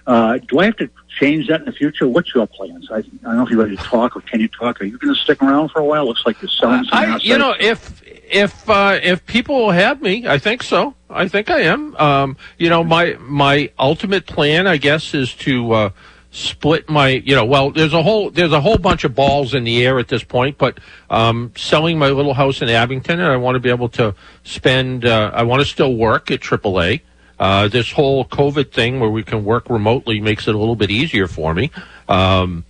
Uh, 0.07 0.39
do 0.49 0.59
I 0.59 0.67
have 0.67 0.77
to 0.77 0.91
change 1.19 1.49
that 1.49 1.61
in 1.61 1.67
the 1.67 1.73
future? 1.73 2.07
What's 2.07 2.35
your 2.35 2.47
plans? 2.47 2.91
I, 2.91 2.97
I 2.97 3.01
don't 3.01 3.37
know 3.37 3.43
if 3.45 3.51
you're 3.51 3.63
ready 3.63 3.77
to 3.77 3.83
talk 3.83 4.17
or 4.17 4.21
can 4.21 4.41
you 4.41 4.49
talk. 4.49 4.81
Are 4.81 4.85
you 4.85 4.99
going 4.99 5.15
to 5.15 5.21
stick 5.21 5.43
around 5.43 5.71
for 5.71 5.81
a 5.81 5.85
while? 5.85 6.05
Looks 6.07 6.27
like 6.27 6.41
you're 6.43 6.51
selling 6.51 6.85
some 6.85 6.99
I, 6.99 7.17
you 7.19 7.39
know, 7.39 7.55
if 7.59 8.03
if 8.31 8.69
uh, 8.69 8.99
if 9.03 9.25
people 9.27 9.57
will 9.57 9.71
have 9.71 10.03
me, 10.03 10.27
I 10.27 10.39
think 10.39 10.63
so. 10.63 10.95
I 11.09 11.29
think 11.29 11.51
I 11.51 11.61
am. 11.61 11.97
Um, 11.97 12.37
you 12.59 12.69
know, 12.69 12.85
my 12.85 13.17
my 13.21 13.71
ultimate 13.79 14.27
plan, 14.27 14.67
I 14.67 14.77
guess, 14.77 15.15
is 15.15 15.35
to 15.37 15.73
uh, 15.73 15.91
split 16.35 16.91
my. 16.91 17.09
You 17.09 17.37
know, 17.37 17.45
well, 17.45 17.71
there's 17.71 17.95
a 17.95 18.03
whole 18.03 18.31
there's 18.31 18.53
a 18.53 18.61
whole 18.61 18.77
bunch 18.77 19.05
of 19.05 19.15
balls 19.15 19.55
in 19.55 19.65
the 19.65 19.87
air 19.87 19.99
at 19.99 20.09
this 20.09 20.25
point, 20.25 20.59
but 20.59 20.79
um, 21.09 21.53
selling 21.57 21.99
my 21.99 22.11
little 22.11 22.35
house 22.35 22.61
in 22.61 22.69
Abington, 22.69 23.21
and 23.21 23.33
I 23.33 23.37
want 23.37 23.55
to 23.55 23.61
be 23.61 23.71
able 23.71 23.89
to 23.91 24.15
spend. 24.43 25.07
Uh, 25.07 25.31
I 25.33 25.45
want 25.45 25.63
to 25.63 25.67
still 25.67 25.95
work 25.95 26.31
at 26.31 26.41
AAA. 26.41 27.01
Uh, 27.39 27.69
this 27.69 27.91
whole 27.91 28.25
COVID 28.25 28.73
thing 28.73 29.01
where 29.01 29.11
we 29.11 29.23
can 29.23 29.45
work 29.45 29.71
remotely 29.71 30.21
makes 30.21 30.47
it 30.47 30.55
a 30.55 30.59
little 30.59 30.77
bit 30.77 30.91
easier 30.91 31.27
for 31.27 31.55
me. 31.55 31.71
Um, 32.09 32.65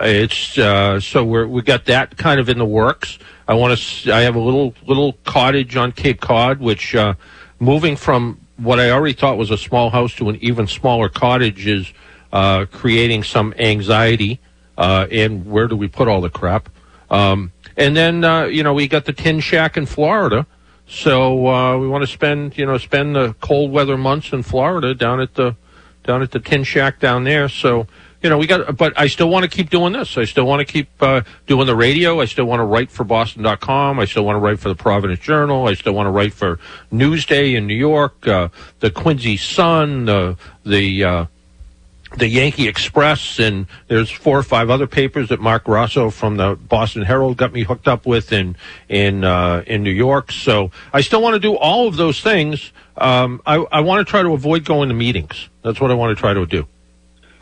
it's 0.00 0.58
uh, 0.58 1.00
so 1.00 1.24
we're 1.24 1.46
we 1.46 1.62
got 1.62 1.86
that 1.86 2.16
kind 2.16 2.40
of 2.40 2.48
in 2.48 2.58
the 2.58 2.66
works. 2.66 3.18
I 3.46 3.54
want 3.54 3.78
to. 3.78 4.12
I 4.12 4.22
have 4.22 4.34
a 4.34 4.40
little 4.40 4.74
little 4.86 5.14
cottage 5.24 5.76
on 5.76 5.92
Cape 5.92 6.20
Cod, 6.20 6.60
which 6.60 6.94
uh, 6.94 7.14
moving 7.60 7.96
from 7.96 8.40
what 8.56 8.78
I 8.78 8.90
already 8.90 9.14
thought 9.14 9.36
was 9.36 9.50
a 9.50 9.58
small 9.58 9.90
house 9.90 10.14
to 10.16 10.28
an 10.28 10.36
even 10.36 10.66
smaller 10.66 11.08
cottage 11.08 11.66
is 11.66 11.92
uh, 12.34 12.66
creating 12.66 13.22
some 13.22 13.54
anxiety. 13.58 14.40
Uh, 14.76 15.06
and 15.10 15.46
where 15.46 15.68
do 15.68 15.76
we 15.76 15.86
put 15.86 16.08
all 16.08 16.20
the 16.20 16.28
crap? 16.28 16.68
Um, 17.08 17.52
and 17.76 17.96
then 17.96 18.24
uh, 18.24 18.44
you 18.44 18.62
know 18.62 18.74
we 18.74 18.88
got 18.88 19.04
the 19.04 19.12
Tin 19.12 19.40
Shack 19.40 19.76
in 19.76 19.86
Florida, 19.86 20.46
so 20.86 21.46
uh, 21.46 21.78
we 21.78 21.86
want 21.86 22.02
to 22.02 22.08
spend 22.08 22.58
you 22.58 22.66
know 22.66 22.76
spend 22.78 23.14
the 23.14 23.34
cold 23.40 23.70
weather 23.70 23.96
months 23.96 24.32
in 24.32 24.42
Florida 24.42 24.94
down 24.94 25.20
at 25.20 25.34
the 25.34 25.54
down 26.02 26.22
at 26.22 26.32
the 26.32 26.40
Tin 26.40 26.64
Shack 26.64 26.98
down 26.98 27.22
there. 27.22 27.48
So 27.48 27.86
you 28.20 28.30
know 28.30 28.38
we 28.38 28.48
got, 28.48 28.76
but 28.76 28.98
I 28.98 29.06
still 29.06 29.28
want 29.28 29.44
to 29.44 29.50
keep 29.50 29.70
doing 29.70 29.92
this. 29.92 30.18
I 30.18 30.24
still 30.24 30.46
want 30.46 30.66
to 30.66 30.72
keep 30.72 30.88
uh, 31.00 31.22
doing 31.46 31.66
the 31.66 31.76
radio. 31.76 32.20
I 32.20 32.24
still 32.24 32.46
want 32.46 32.60
to 32.60 32.64
write 32.64 32.90
for 32.90 33.04
Boston.com. 33.04 34.00
I 34.00 34.06
still 34.06 34.24
want 34.24 34.36
to 34.36 34.40
write 34.40 34.58
for 34.58 34.68
the 34.68 34.76
Providence 34.76 35.20
Journal. 35.20 35.68
I 35.68 35.74
still 35.74 35.92
want 35.92 36.06
to 36.08 36.10
write 36.10 36.32
for 36.32 36.58
Newsday 36.92 37.54
in 37.54 37.68
New 37.68 37.74
York, 37.74 38.26
uh, 38.26 38.48
the 38.80 38.90
Quincy 38.90 39.36
Sun, 39.36 40.06
the 40.06 40.36
the 40.64 41.04
uh, 41.04 41.26
the 42.16 42.28
Yankee 42.28 42.68
Express, 42.68 43.38
and 43.38 43.66
there's 43.88 44.10
four 44.10 44.38
or 44.38 44.42
five 44.42 44.70
other 44.70 44.86
papers 44.86 45.28
that 45.28 45.40
Mark 45.40 45.66
Rosso 45.68 46.10
from 46.10 46.36
the 46.36 46.56
Boston 46.56 47.02
Herald 47.02 47.36
got 47.36 47.52
me 47.52 47.62
hooked 47.62 47.88
up 47.88 48.06
with 48.06 48.32
in 48.32 48.56
in 48.88 49.24
uh, 49.24 49.64
in 49.66 49.82
New 49.82 49.90
York. 49.90 50.32
So 50.32 50.70
I 50.92 51.00
still 51.00 51.22
want 51.22 51.34
to 51.34 51.40
do 51.40 51.56
all 51.56 51.88
of 51.88 51.96
those 51.96 52.20
things. 52.20 52.72
Um, 52.96 53.42
I, 53.46 53.56
I 53.56 53.80
want 53.80 54.06
to 54.06 54.10
try 54.10 54.22
to 54.22 54.32
avoid 54.32 54.64
going 54.64 54.88
to 54.88 54.94
meetings. 54.94 55.48
That's 55.62 55.80
what 55.80 55.90
I 55.90 55.94
want 55.94 56.16
to 56.16 56.20
try 56.20 56.34
to 56.34 56.46
do. 56.46 56.66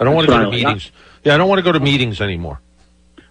I 0.01 0.05
don't 0.05 0.15
want 0.15 0.27
to 0.27 0.33
go 0.33 0.45
to 0.45 0.51
meetings. 0.51 0.91
Yeah, 1.25 1.35
I 1.35 1.37
don't 1.37 1.49
want 1.49 1.59
to 1.59 1.63
go 1.63 1.73
to 1.73 1.81
meetings 1.81 2.21
anymore. 2.21 2.61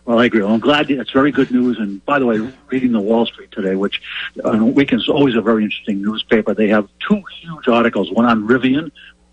Well, 0.05 0.17
I 0.17 0.25
agree. 0.25 0.41
Well, 0.41 0.53
I'm 0.53 0.59
glad 0.59 0.87
that's 0.87 1.11
very 1.11 1.31
good 1.31 1.51
news. 1.51 1.77
And 1.77 2.03
by 2.05 2.17
the 2.17 2.25
way, 2.25 2.39
reading 2.69 2.91
the 2.91 2.99
Wall 2.99 3.25
Street 3.25 3.51
today, 3.51 3.75
which 3.75 4.01
on 4.43 4.59
the 4.59 4.65
weekends 4.65 5.03
is 5.03 5.09
always 5.09 5.35
a 5.35 5.41
very 5.41 5.63
interesting 5.63 6.01
newspaper, 6.01 6.53
they 6.53 6.69
have 6.69 6.89
two 7.07 7.21
huge 7.41 7.67
articles. 7.67 8.11
One 8.11 8.25
on 8.25 8.47
Rivian, 8.47 8.91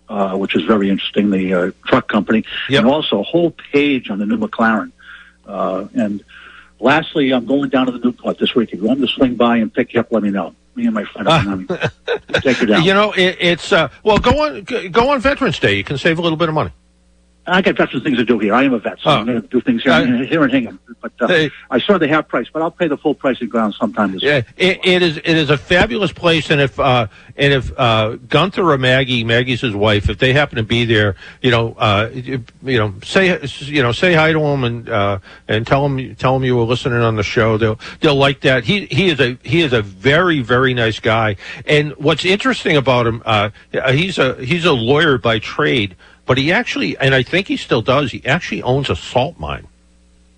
uh, 0.09 0.35
which 0.35 0.55
is 0.55 0.63
very 0.63 0.89
interesting, 0.89 1.29
the 1.29 1.53
uh, 1.53 1.71
truck 1.85 2.07
company, 2.07 2.43
and 2.79 2.87
also 2.87 3.19
a 3.19 3.23
whole 3.23 3.51
page 3.51 4.09
on 4.09 4.19
the 4.19 4.25
new 4.25 4.37
McLaren. 4.37 4.91
Uh, 5.45 5.87
and 5.93 6.23
lastly, 6.79 7.31
I'm 7.31 7.45
going 7.45 7.69
down 7.69 7.85
to 7.85 7.91
the 7.91 7.99
new 7.99 8.05
Newport 8.05 8.37
this 8.39 8.55
week. 8.55 8.73
If 8.73 8.81
you 8.81 8.87
want 8.87 8.99
me 8.99 9.07
to 9.07 9.13
swing 9.13 9.35
by 9.35 9.57
and 9.57 9.73
pick 9.73 9.93
you 9.93 9.99
up, 9.99 10.11
let 10.11 10.23
me 10.23 10.31
know. 10.31 10.55
Me 10.75 10.85
and 10.85 10.93
my 10.93 11.03
friend 11.03 11.67
to 11.67 11.91
take 12.41 12.61
you 12.61 12.67
down. 12.67 12.83
You 12.83 12.93
know, 12.93 13.11
it, 13.11 13.37
it's 13.39 13.71
uh, 13.71 13.89
well, 14.03 14.17
go 14.17 14.31
on 14.45 14.63
go 14.63 15.09
on 15.09 15.19
Veterans 15.19 15.59
Day. 15.59 15.75
You 15.75 15.83
can 15.83 15.97
save 15.97 16.19
a 16.19 16.21
little 16.21 16.37
bit 16.37 16.49
of 16.49 16.55
money. 16.55 16.71
I 17.47 17.61
got 17.61 17.77
veterans 17.77 18.03
things 18.03 18.17
to 18.17 18.25
do 18.25 18.37
here. 18.37 18.53
I 18.53 18.63
am 18.63 18.73
a 18.73 18.79
vet, 18.79 18.99
so 18.99 19.09
I'm 19.09 19.25
going 19.25 19.41
to 19.41 19.47
do 19.47 19.61
things 19.61 19.83
here, 19.83 20.23
here 20.25 20.43
in 20.43 20.49
Hingham. 20.49 20.79
But 21.01 21.13
uh, 21.19 21.49
I 21.71 21.79
saw 21.79 21.97
they 21.97 22.07
have 22.09 22.27
price, 22.27 22.47
but 22.51 22.61
I'll 22.61 22.71
pay 22.71 22.87
the 22.87 22.97
full 22.97 23.15
price 23.15 23.41
of 23.41 23.49
ground 23.49 23.73
sometime 23.73 24.11
this 24.11 24.21
Yeah, 24.21 24.41
it, 24.57 24.79
it 24.83 25.01
is. 25.01 25.17
It 25.17 25.37
is 25.37 25.49
a 25.49 25.57
fabulous 25.57 26.11
place, 26.11 26.49
and 26.49 26.59
if 26.59 26.79
uh, 26.79 27.07
and 27.37 27.53
if 27.53 27.71
uh, 27.79 28.17
Gunther 28.27 28.69
or 28.69 28.77
Maggie, 28.77 29.23
Maggie's 29.23 29.61
his 29.61 29.73
wife, 29.73 30.09
if 30.09 30.17
they 30.17 30.33
happen 30.33 30.57
to 30.57 30.63
be 30.63 30.85
there, 30.85 31.15
you 31.41 31.51
know, 31.51 31.73
uh, 31.77 32.09
you, 32.13 32.43
you 32.63 32.77
know, 32.77 32.93
say 33.03 33.41
you 33.61 33.81
know, 33.81 33.93
say 33.93 34.13
hi 34.13 34.33
to 34.33 34.39
them 34.39 34.63
and 34.63 34.89
uh, 34.89 35.19
and 35.47 35.65
tell 35.65 35.83
them 35.83 36.15
tell 36.15 36.33
them 36.33 36.43
you 36.43 36.55
were 36.55 36.63
listening 36.63 36.99
on 37.01 37.15
the 37.15 37.23
show. 37.23 37.57
They'll 37.57 37.79
they'll 38.01 38.15
like 38.15 38.41
that. 38.41 38.65
He 38.65 38.85
he 38.87 39.09
is 39.09 39.19
a 39.19 39.37
he 39.43 39.61
is 39.61 39.73
a 39.73 39.81
very 39.81 40.41
very 40.41 40.73
nice 40.73 40.99
guy, 40.99 41.37
and 41.65 41.93
what's 41.93 42.25
interesting 42.25 42.75
about 42.75 43.07
him, 43.07 43.23
uh, 43.25 43.49
he's 43.91 44.17
a 44.17 44.35
he's 44.43 44.65
a 44.65 44.73
lawyer 44.73 45.17
by 45.17 45.39
trade, 45.39 45.95
but 46.29 46.37
he 46.37 46.51
actually, 46.51 46.95
and 46.99 47.15
I 47.15 47.23
think 47.23 47.47
he 47.47 47.57
still 47.57 47.81
does. 47.81 48.11
He 48.11 48.23
actually 48.23 48.61
owns 48.61 48.91
a 48.91 48.95
salt 48.95 49.39
mine. 49.39 49.65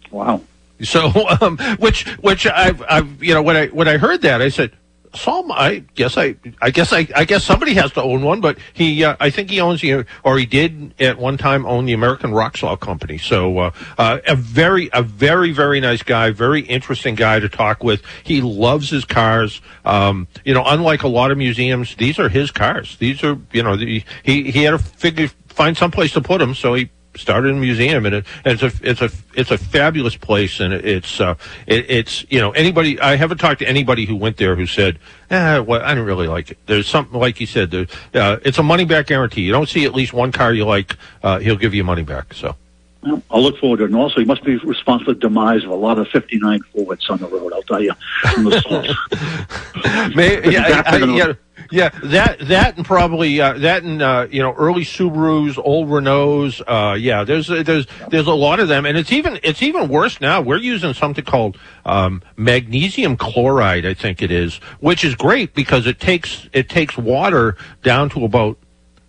Wow. 0.09 0.39
So, 0.81 1.11
um, 1.41 1.57
which, 1.79 2.07
which 2.21 2.47
I've, 2.47 2.81
I've, 2.89 3.21
you 3.21 3.33
know, 3.33 3.41
when 3.41 3.57
I, 3.57 3.67
when 3.67 3.89
I 3.89 3.97
heard 3.97 4.21
that, 4.21 4.41
I 4.41 4.47
said, 4.47 4.71
Psalm, 5.13 5.51
I 5.51 5.83
guess 5.95 6.17
I, 6.17 6.35
I 6.61 6.71
guess 6.71 6.93
I, 6.93 7.05
I 7.13 7.25
guess 7.25 7.43
somebody 7.43 7.73
has 7.73 7.91
to 7.91 8.01
own 8.01 8.21
one, 8.21 8.39
but 8.39 8.57
he, 8.71 9.03
uh, 9.03 9.17
I 9.19 9.29
think 9.29 9.49
he 9.49 9.59
owns 9.59 9.81
the, 9.81 10.05
or 10.23 10.37
he 10.37 10.45
did 10.45 10.93
at 11.01 11.17
one 11.17 11.37
time 11.37 11.65
own 11.65 11.85
the 11.85 11.91
American 11.91 12.31
Rock 12.31 12.55
Salt 12.55 12.79
Company. 12.79 13.17
So, 13.17 13.57
uh, 13.57 13.71
uh, 13.97 14.19
a 14.25 14.35
very, 14.35 14.89
a 14.93 15.03
very, 15.03 15.51
very 15.51 15.81
nice 15.81 16.03
guy, 16.03 16.31
very 16.31 16.61
interesting 16.61 17.15
guy 17.15 17.39
to 17.39 17.49
talk 17.49 17.83
with. 17.83 18.01
He 18.23 18.39
loves 18.39 18.89
his 18.89 19.03
cars. 19.03 19.61
Um, 19.83 20.29
you 20.45 20.53
know, 20.53 20.63
unlike 20.65 21.03
a 21.03 21.09
lot 21.09 21.31
of 21.31 21.37
museums, 21.37 21.95
these 21.95 22.17
are 22.17 22.29
his 22.29 22.49
cars. 22.49 22.95
These 22.97 23.21
are, 23.23 23.37
you 23.51 23.63
know, 23.63 23.75
the, 23.75 24.05
he, 24.23 24.51
he 24.51 24.63
had 24.63 24.75
a 24.75 24.79
figure, 24.79 25.29
find 25.51 25.77
some 25.77 25.91
place 25.91 26.13
to 26.13 26.21
put 26.21 26.39
them, 26.39 26.55
so 26.55 26.73
he 26.73 26.89
started 27.15 27.51
a 27.51 27.55
museum 27.55 28.05
and, 28.05 28.15
it, 28.15 28.25
and 28.45 28.61
it's 28.61 28.63
a 28.63 28.89
it's 28.89 29.01
a 29.01 29.09
it's 29.35 29.51
a 29.51 29.57
fabulous 29.57 30.15
place 30.15 30.59
and 30.59 30.73
it, 30.73 30.85
it's 30.85 31.19
uh 31.19 31.35
it, 31.67 31.89
it's 31.89 32.25
you 32.29 32.39
know 32.39 32.51
anybody 32.51 32.99
I 32.99 33.15
haven't 33.15 33.39
talked 33.39 33.59
to 33.59 33.67
anybody 33.67 34.05
who 34.05 34.15
went 34.15 34.37
there 34.37 34.55
who 34.55 34.65
said 34.65 34.97
eh, 35.29 35.59
well, 35.59 35.81
I 35.81 35.89
didn't 35.89 36.05
really 36.05 36.27
like 36.27 36.51
it. 36.51 36.59
There's 36.65 36.87
something 36.87 37.19
like 37.19 37.39
you 37.39 37.47
said 37.47 37.71
there 37.71 37.87
uh, 38.13 38.37
it's 38.43 38.57
a 38.57 38.63
money 38.63 38.85
back 38.85 39.07
guarantee. 39.07 39.41
You 39.41 39.51
don't 39.51 39.67
see 39.67 39.85
at 39.85 39.93
least 39.93 40.13
one 40.13 40.31
car 40.31 40.53
you 40.53 40.65
like, 40.65 40.95
uh, 41.23 41.39
he'll 41.39 41.57
give 41.57 41.73
you 41.73 41.83
money 41.83 42.03
back. 42.03 42.33
So 42.33 42.55
Well, 43.03 43.21
I'll 43.31 43.41
look 43.41 43.57
forward 43.57 43.77
to 43.77 43.83
it. 43.85 43.87
And 43.87 43.95
also, 43.95 44.19
he 44.19 44.25
must 44.25 44.43
be 44.43 44.57
responsible 44.57 45.13
for 45.13 45.15
the 45.15 45.19
demise 45.19 45.63
of 45.63 45.71
a 45.71 45.75
lot 45.75 45.97
of 45.97 46.07
59 46.09 46.59
Fords 46.73 47.09
on 47.09 47.17
the 47.17 47.27
road, 47.27 47.51
I'll 47.53 47.63
tell 47.63 47.81
you. 47.81 47.93
From 48.33 48.43
the 48.45 48.61
salt. 48.61 50.15
May, 50.15 50.51
yeah, 50.51 50.83
I- 50.85 50.97
yeah, 51.17 51.33
yeah, 51.71 51.89
that 52.03 52.39
that 52.47 52.75
and 52.77 52.85
probably 52.85 53.39
uh, 53.39 53.53
that 53.59 53.83
and 53.83 54.01
uh, 54.01 54.27
you 54.29 54.41
know 54.41 54.53
early 54.53 54.83
Subarus, 54.83 55.57
old 55.63 55.87
Renaults. 55.89 56.61
Uh, 56.67 56.95
yeah, 56.95 57.23
there's 57.23 57.47
there's 57.47 57.87
there's 58.09 58.27
a 58.27 58.33
lot 58.33 58.59
of 58.59 58.67
them, 58.67 58.85
and 58.85 58.97
it's 58.97 59.11
even 59.11 59.39
it's 59.41 59.63
even 59.63 59.87
worse 59.87 60.19
now. 60.19 60.41
We're 60.41 60.57
using 60.57 60.93
something 60.93 61.23
called 61.23 61.57
um, 61.85 62.21
magnesium 62.35 63.15
chloride, 63.15 63.85
I 63.85 63.93
think 63.93 64.21
it 64.21 64.31
is, 64.31 64.57
which 64.79 65.03
is 65.05 65.15
great 65.15 65.53
because 65.53 65.87
it 65.87 65.99
takes 65.99 66.49
it 66.51 66.67
takes 66.67 66.97
water 66.97 67.55
down 67.83 68.09
to 68.11 68.25
about 68.25 68.57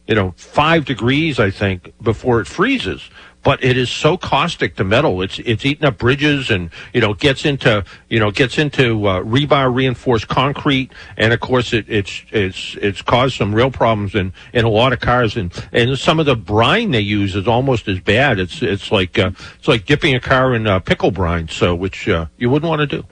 you 0.06 0.14
know 0.14 0.32
five 0.36 0.84
degrees, 0.84 1.40
I 1.40 1.50
think, 1.50 1.92
before 2.00 2.40
it 2.40 2.46
freezes. 2.46 3.10
But 3.42 3.64
it 3.64 3.76
is 3.76 3.90
so 3.90 4.16
caustic 4.16 4.76
to 4.76 4.84
metal. 4.84 5.20
It's 5.22 5.38
it's 5.40 5.64
eating 5.64 5.84
up 5.84 5.98
bridges 5.98 6.50
and 6.50 6.70
you 6.92 7.00
know 7.00 7.14
gets 7.14 7.44
into 7.44 7.84
you 8.08 8.20
know 8.20 8.30
gets 8.30 8.58
into 8.58 9.06
uh, 9.06 9.22
rebar 9.22 9.74
reinforced 9.74 10.28
concrete, 10.28 10.92
and 11.16 11.32
of 11.32 11.40
course 11.40 11.72
it, 11.72 11.86
it's 11.88 12.22
it's 12.30 12.76
it's 12.80 13.02
caused 13.02 13.36
some 13.36 13.54
real 13.54 13.70
problems 13.70 14.14
in, 14.14 14.32
in 14.52 14.64
a 14.64 14.68
lot 14.68 14.92
of 14.92 15.00
cars. 15.00 15.36
And 15.36 15.52
and 15.72 15.98
some 15.98 16.20
of 16.20 16.26
the 16.26 16.36
brine 16.36 16.92
they 16.92 17.00
use 17.00 17.34
is 17.34 17.48
almost 17.48 17.88
as 17.88 17.98
bad. 18.00 18.38
It's 18.38 18.62
it's 18.62 18.92
like 18.92 19.18
uh, 19.18 19.32
it's 19.58 19.68
like 19.68 19.86
dipping 19.86 20.14
a 20.14 20.20
car 20.20 20.54
in 20.54 20.66
uh, 20.66 20.78
pickle 20.78 21.10
brine, 21.10 21.48
so 21.48 21.74
which 21.74 22.08
uh, 22.08 22.26
you 22.36 22.48
wouldn't 22.48 22.68
want 22.68 22.80
to 22.80 22.86
do. 22.86 23.04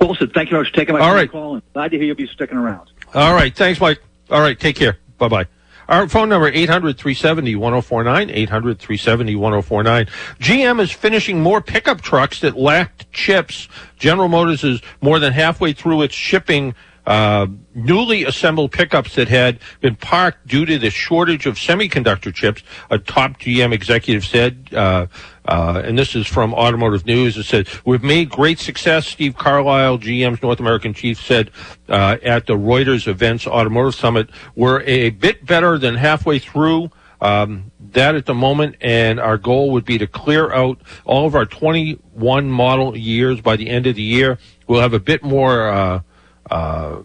Well, 0.00 0.10
listen, 0.10 0.30
thank 0.30 0.48
you 0.48 0.52
very 0.52 0.64
much 0.64 0.70
for 0.70 0.76
taking 0.76 0.94
my 0.94 1.00
All 1.00 1.14
right. 1.14 1.30
call, 1.30 1.54
and 1.54 1.62
glad 1.72 1.90
to 1.90 1.96
hear 1.96 2.06
you'll 2.06 2.16
be 2.16 2.26
sticking 2.26 2.56
around. 2.56 2.90
All 3.14 3.34
right, 3.34 3.54
thanks, 3.54 3.80
Mike. 3.80 4.02
All 4.30 4.40
right, 4.40 4.58
take 4.58 4.76
care. 4.76 4.98
Bye 5.18 5.28
bye. 5.28 5.46
Our 5.88 6.08
phone 6.08 6.28
number 6.28 6.50
800-370-1049, 6.50 8.48
800-370-1049. 8.48 10.08
GM 10.40 10.80
is 10.80 10.90
finishing 10.90 11.40
more 11.40 11.60
pickup 11.60 12.00
trucks 12.00 12.40
that 12.40 12.56
lacked 12.56 13.12
chips. 13.12 13.68
General 13.96 14.28
Motors 14.28 14.64
is 14.64 14.82
more 15.00 15.20
than 15.20 15.32
halfway 15.32 15.72
through 15.72 16.02
its 16.02 16.14
shipping 16.14 16.74
uh, 17.06 17.46
newly 17.74 18.24
assembled 18.24 18.72
pickups 18.72 19.14
that 19.14 19.28
had 19.28 19.60
been 19.80 19.94
parked 19.94 20.46
due 20.46 20.66
to 20.66 20.78
the 20.78 20.90
shortage 20.90 21.46
of 21.46 21.54
semiconductor 21.54 22.34
chips. 22.34 22.62
A 22.90 22.98
top 22.98 23.38
GM 23.38 23.72
executive 23.72 24.24
said, 24.24 24.68
uh, 24.72 25.06
uh, 25.44 25.82
and 25.84 25.96
this 25.96 26.16
is 26.16 26.26
from 26.26 26.52
Automotive 26.52 27.06
News. 27.06 27.36
It 27.36 27.44
said, 27.44 27.68
"We've 27.84 28.02
made 28.02 28.28
great 28.28 28.58
success." 28.58 29.06
Steve 29.06 29.36
Carlisle, 29.36 29.98
GM's 29.98 30.42
North 30.42 30.58
American 30.58 30.94
chief, 30.94 31.22
said 31.24 31.52
uh, 31.88 32.16
at 32.24 32.46
the 32.46 32.56
Reuters 32.56 33.06
Events 33.06 33.46
Automotive 33.46 33.94
Summit, 33.94 34.28
"We're 34.56 34.82
a 34.82 35.10
bit 35.10 35.46
better 35.46 35.78
than 35.78 35.94
halfway 35.94 36.40
through." 36.40 36.90
Um, 37.20 37.70
that 37.92 38.14
at 38.14 38.26
the 38.26 38.34
moment, 38.34 38.76
and 38.80 39.18
our 39.18 39.38
goal 39.38 39.70
would 39.70 39.84
be 39.84 39.96
to 39.98 40.06
clear 40.06 40.52
out 40.52 40.78
all 41.04 41.26
of 41.26 41.34
our 41.34 41.46
21 41.46 42.50
model 42.50 42.96
years 42.96 43.40
by 43.40 43.56
the 43.56 43.70
end 43.70 43.86
of 43.86 43.94
the 43.94 44.02
year. 44.02 44.38
We'll 44.66 44.82
have 44.82 44.92
a 44.92 45.00
bit 45.00 45.22
more 45.22 46.02
uh, 46.50 47.02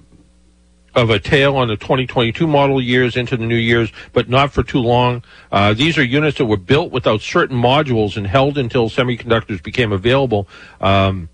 of 0.94 1.10
a 1.10 1.20
tail 1.20 1.56
on 1.56 1.68
the 1.68 1.78
2022 1.78 2.46
model 2.46 2.82
years 2.82 3.16
into 3.16 3.38
the 3.38 3.46
new 3.46 3.56
years, 3.56 3.92
but 4.14 4.30
not 4.30 4.52
for 4.52 4.64
too 4.64 4.80
long. 4.80 5.24
Uh, 5.52 5.74
these 5.74 5.98
are 5.98 6.04
units 6.04 6.38
that 6.38 6.46
were 6.46 6.58
built 6.58 6.92
without 6.92 7.22
certain 7.22 7.58
modules 7.58 8.18
and 8.18 8.28
held 8.28 8.58
until 8.58 8.90
semiconductors 8.90 9.64
became 9.64 9.92
available. 9.92 10.48
Um, 10.82 11.30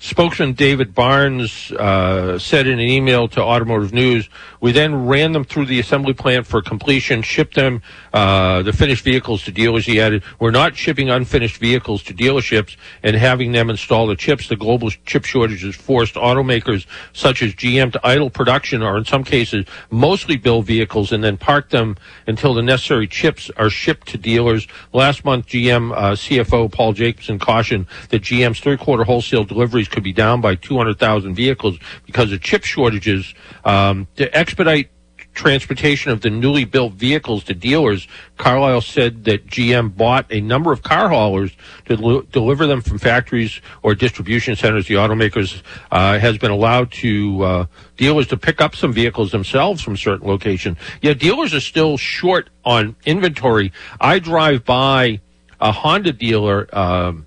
Spokesman 0.00 0.52
David 0.52 0.94
Barnes 0.94 1.72
uh, 1.72 2.38
said 2.38 2.68
in 2.68 2.74
an 2.74 2.86
email 2.86 3.26
to 3.28 3.42
Automotive 3.42 3.92
News, 3.92 4.28
we 4.60 4.70
then 4.70 5.06
ran 5.06 5.32
them 5.32 5.44
through 5.44 5.66
the 5.66 5.80
assembly 5.80 6.14
plant 6.14 6.46
for 6.46 6.62
completion, 6.62 7.20
shipped 7.20 7.56
them 7.56 7.82
uh, 8.12 8.62
the 8.62 8.72
finished 8.72 9.04
vehicles 9.04 9.42
to 9.44 9.52
dealers. 9.52 9.86
He 9.86 10.00
added, 10.00 10.22
we're 10.38 10.52
not 10.52 10.76
shipping 10.76 11.10
unfinished 11.10 11.56
vehicles 11.56 12.04
to 12.04 12.14
dealerships 12.14 12.76
and 13.02 13.16
having 13.16 13.50
them 13.50 13.70
install 13.70 14.06
the 14.06 14.14
chips. 14.14 14.48
The 14.48 14.56
global 14.56 14.90
chip 15.04 15.24
shortages 15.24 15.74
forced 15.74 16.14
automakers 16.14 16.86
such 17.12 17.42
as 17.42 17.54
GM 17.54 17.92
to 17.92 18.00
idle 18.06 18.30
production 18.30 18.82
or 18.82 18.98
in 18.98 19.04
some 19.04 19.24
cases 19.24 19.66
mostly 19.90 20.36
build 20.36 20.66
vehicles 20.66 21.10
and 21.10 21.24
then 21.24 21.36
park 21.36 21.70
them 21.70 21.96
until 22.28 22.54
the 22.54 22.62
necessary 22.62 23.08
chips 23.08 23.50
are 23.56 23.70
shipped 23.70 24.06
to 24.08 24.18
dealers. 24.18 24.68
Last 24.92 25.24
month, 25.24 25.46
GM 25.46 25.92
uh, 25.92 26.12
CFO 26.12 26.70
Paul 26.70 26.92
Jacobson 26.92 27.40
cautioned 27.40 27.86
that 28.10 28.22
GM's 28.22 28.60
third 28.60 28.78
quarter 28.78 29.02
wholesale 29.02 29.44
deliveries 29.44 29.87
could 29.88 30.02
be 30.02 30.12
down 30.12 30.40
by 30.40 30.54
200,000 30.54 31.34
vehicles 31.34 31.78
because 32.06 32.32
of 32.32 32.40
chip 32.40 32.64
shortages. 32.64 33.34
Um, 33.64 34.06
to 34.16 34.34
expedite 34.36 34.90
transportation 35.38 36.10
of 36.10 36.20
the 36.20 36.28
newly 36.28 36.64
built 36.64 36.94
vehicles 36.94 37.44
to 37.44 37.54
dealers, 37.54 38.08
Carlisle 38.36 38.80
said 38.80 39.24
that 39.24 39.46
GM 39.46 39.96
bought 39.96 40.26
a 40.30 40.40
number 40.40 40.72
of 40.72 40.82
car 40.82 41.08
haulers 41.08 41.52
to 41.86 41.96
del- 41.96 42.22
deliver 42.22 42.66
them 42.66 42.82
from 42.82 42.98
factories 42.98 43.60
or 43.82 43.94
distribution 43.94 44.56
centers. 44.56 44.88
The 44.88 44.94
automakers 44.94 45.62
uh, 45.92 46.18
has 46.18 46.38
been 46.38 46.50
allowed 46.50 46.90
to 46.92 47.42
uh, 47.42 47.66
dealers 47.96 48.26
to 48.28 48.36
pick 48.36 48.60
up 48.60 48.74
some 48.74 48.92
vehicles 48.92 49.30
themselves 49.30 49.80
from 49.80 49.96
certain 49.96 50.26
location. 50.26 50.76
Yet 51.00 51.20
dealers 51.20 51.54
are 51.54 51.60
still 51.60 51.96
short 51.96 52.50
on 52.64 52.96
inventory. 53.06 53.72
I 54.00 54.18
drive 54.18 54.64
by 54.64 55.20
a 55.60 55.70
Honda 55.70 56.12
dealer. 56.12 56.68
Um, 56.72 57.26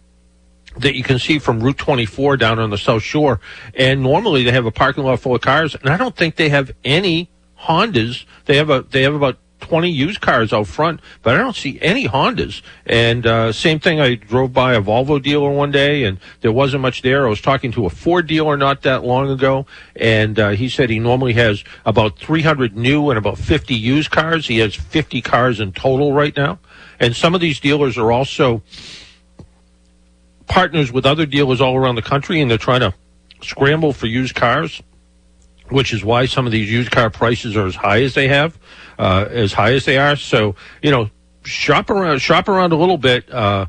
that 0.77 0.95
you 0.95 1.03
can 1.03 1.19
see 1.19 1.39
from 1.39 1.59
Route 1.59 1.77
24 1.77 2.37
down 2.37 2.59
on 2.59 2.69
the 2.69 2.77
South 2.77 3.03
Shore. 3.03 3.39
And 3.75 4.01
normally 4.01 4.43
they 4.43 4.51
have 4.51 4.65
a 4.65 4.71
parking 4.71 5.03
lot 5.03 5.19
full 5.19 5.35
of 5.35 5.41
cars, 5.41 5.75
and 5.75 5.89
I 5.89 5.97
don't 5.97 6.15
think 6.15 6.35
they 6.35 6.49
have 6.49 6.71
any 6.83 7.29
Hondas. 7.59 8.25
They 8.45 8.57
have 8.57 8.69
a 8.69 8.81
they 8.81 9.03
have 9.03 9.13
about 9.13 9.37
20 9.61 9.89
used 9.89 10.21
cars 10.21 10.51
out 10.51 10.67
front, 10.67 10.99
but 11.21 11.35
I 11.35 11.37
don't 11.37 11.55
see 11.55 11.79
any 11.81 12.07
Hondas. 12.07 12.61
And 12.85 13.25
uh, 13.25 13.53
same 13.53 13.79
thing, 13.79 14.01
I 14.01 14.15
drove 14.15 14.51
by 14.51 14.73
a 14.73 14.81
Volvo 14.81 15.21
dealer 15.21 15.51
one 15.51 15.71
day, 15.71 16.03
and 16.03 16.19
there 16.41 16.51
wasn't 16.51 16.81
much 16.81 17.03
there. 17.03 17.25
I 17.25 17.29
was 17.29 17.41
talking 17.41 17.71
to 17.73 17.85
a 17.85 17.89
Ford 17.89 18.27
dealer 18.27 18.57
not 18.57 18.81
that 18.81 19.03
long 19.03 19.29
ago, 19.29 19.65
and 19.95 20.39
uh, 20.39 20.49
he 20.49 20.67
said 20.67 20.89
he 20.89 20.99
normally 20.99 21.33
has 21.33 21.63
about 21.85 22.17
300 22.17 22.75
new 22.75 23.09
and 23.09 23.17
about 23.17 23.37
50 23.37 23.73
used 23.73 24.11
cars. 24.11 24.47
He 24.47 24.57
has 24.57 24.75
50 24.75 25.21
cars 25.21 25.59
in 25.59 25.71
total 25.71 26.11
right 26.11 26.35
now. 26.35 26.59
And 26.99 27.15
some 27.15 27.33
of 27.33 27.41
these 27.41 27.59
dealers 27.59 27.97
are 27.97 28.11
also 28.11 28.61
partners 30.47 30.91
with 30.91 31.05
other 31.05 31.25
dealers 31.25 31.61
all 31.61 31.75
around 31.75 31.95
the 31.95 32.01
country, 32.01 32.41
and 32.41 32.49
they're 32.49 32.57
trying 32.57 32.81
to 32.81 32.93
scramble 33.41 33.93
for 33.93 34.07
used 34.07 34.35
cars, 34.35 34.81
which 35.69 35.93
is 35.93 36.03
why 36.03 36.25
some 36.25 36.45
of 36.45 36.51
these 36.51 36.71
used 36.71 36.91
car 36.91 37.09
prices 37.09 37.55
are 37.57 37.65
as 37.65 37.75
high 37.75 38.01
as 38.01 38.13
they 38.13 38.27
have, 38.27 38.57
uh, 38.99 39.25
as 39.29 39.53
high 39.53 39.73
as 39.73 39.85
they 39.85 39.97
are. 39.97 40.15
So 40.15 40.55
you 40.81 40.91
know, 40.91 41.09
shop 41.43 41.89
around, 41.89 42.19
shop 42.19 42.47
around 42.47 42.71
a 42.71 42.77
little 42.77 42.97
bit. 42.97 43.31
Uh, 43.31 43.67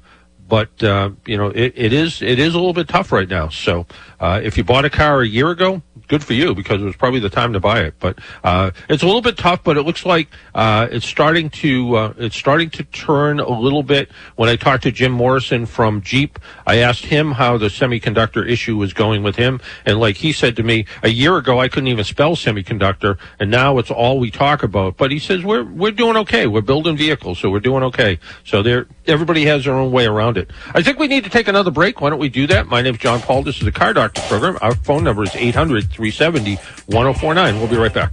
but 0.49 0.83
uh, 0.83 1.11
you 1.25 1.39
know, 1.39 1.49
it, 1.49 1.73
it 1.77 1.93
is 1.93 2.21
it 2.21 2.39
is 2.39 2.55
a 2.55 2.59
little 2.59 2.75
bit 2.75 2.89
tough 2.89 3.11
right 3.11 3.29
now. 3.29 3.49
So 3.49 3.87
uh, 4.21 4.41
if 4.43 4.59
you 4.59 4.65
bought 4.65 4.85
a 4.85 4.91
car 4.91 5.23
a 5.23 5.27
year 5.27 5.51
ago, 5.51 5.81
good 6.09 6.25
for 6.25 6.33
you 6.33 6.55
because 6.55 6.81
it 6.81 6.85
was 6.85 6.97
probably 6.97 7.21
the 7.21 7.31
time 7.31 7.53
to 7.53 7.61
buy 7.61 7.81
it. 7.81 7.95
But 7.99 8.19
uh, 8.45 8.71
it's 8.89 9.03
a 9.03 9.07
little 9.07 9.23
bit 9.23 9.37
tough. 9.37 9.65
But 9.65 9.77
it 9.77 9.83
looks 9.83 10.05
like 10.05 10.29
uh, 10.55 10.89
it's 10.91 11.07
starting 11.07 11.51
to 11.51 11.97
uh, 11.97 12.15
it's 12.19 12.37
starting 12.37 12.71
to 12.71 12.85
turn 12.85 13.41
a 13.41 13.49
little 13.49 13.83
bit. 13.83 14.11
When 14.37 14.49
I 14.49 14.57
talked 14.57 14.83
to 14.85 14.93
Jim 14.93 15.13
Morrison 15.13 15.67
from 15.67 16.03
Jeep, 16.03 16.39
I 16.67 16.77
asked 16.79 17.07
him 17.07 17.33
how 17.33 17.59
the 17.59 17.69
semiconductor 17.69 18.49
issue 18.49 18.77
was 18.77 18.93
going 18.93 19.23
with 19.23 19.37
him, 19.37 19.61
and 19.87 19.99
like 19.99 20.17
he 20.17 20.33
said 20.33 20.57
to 20.57 20.63
me, 20.63 20.87
a 21.03 21.09
year 21.09 21.37
ago 21.37 21.61
I 21.61 21.69
couldn't 21.69 21.89
even 21.89 22.05
spell 22.05 22.37
semiconductor, 22.37 23.19
and 23.39 23.51
now 23.51 23.79
it's 23.79 23.91
all 23.91 24.19
we 24.19 24.31
talk 24.31 24.63
about. 24.63 24.97
But 24.97 25.11
he 25.11 25.19
says 25.19 25.45
we're 25.45 25.65
we're 25.65 25.93
doing 25.93 26.17
okay. 26.19 26.47
We're 26.47 26.61
building 26.61 26.97
vehicles, 26.97 27.39
so 27.39 27.51
we're 27.51 27.61
doing 27.61 27.83
okay. 27.85 28.19
So 28.45 28.63
there, 28.63 28.87
everybody 29.07 29.45
has 29.47 29.65
their 29.65 29.75
own 29.75 29.93
way 29.93 30.07
around 30.07 30.37
it. 30.37 30.51
I 30.75 30.83
think 30.83 30.99
we 30.99 31.07
need 31.07 31.25
to 31.25 31.31
take 31.31 31.49
another 31.49 31.71
break. 31.71 32.01
Why 32.01 32.11
don't 32.11 32.19
we 32.19 32.29
do 32.29 32.47
that? 32.49 32.67
My 32.67 32.83
name 32.83 32.95
is 32.95 33.01
John 33.01 33.21
Paul. 33.21 33.43
This 33.43 33.59
is 33.59 33.65
the 33.65 33.73
Car 33.73 33.93
Doctor 33.93 34.21
program. 34.23 34.59
Our 34.61 34.75
phone 34.75 35.05
number 35.05 35.23
is 35.23 35.35
800 35.35 35.91
370 35.93 36.57
1049. 36.87 37.59
We'll 37.59 37.69
be 37.69 37.77
right 37.77 37.93
back. 37.93 38.11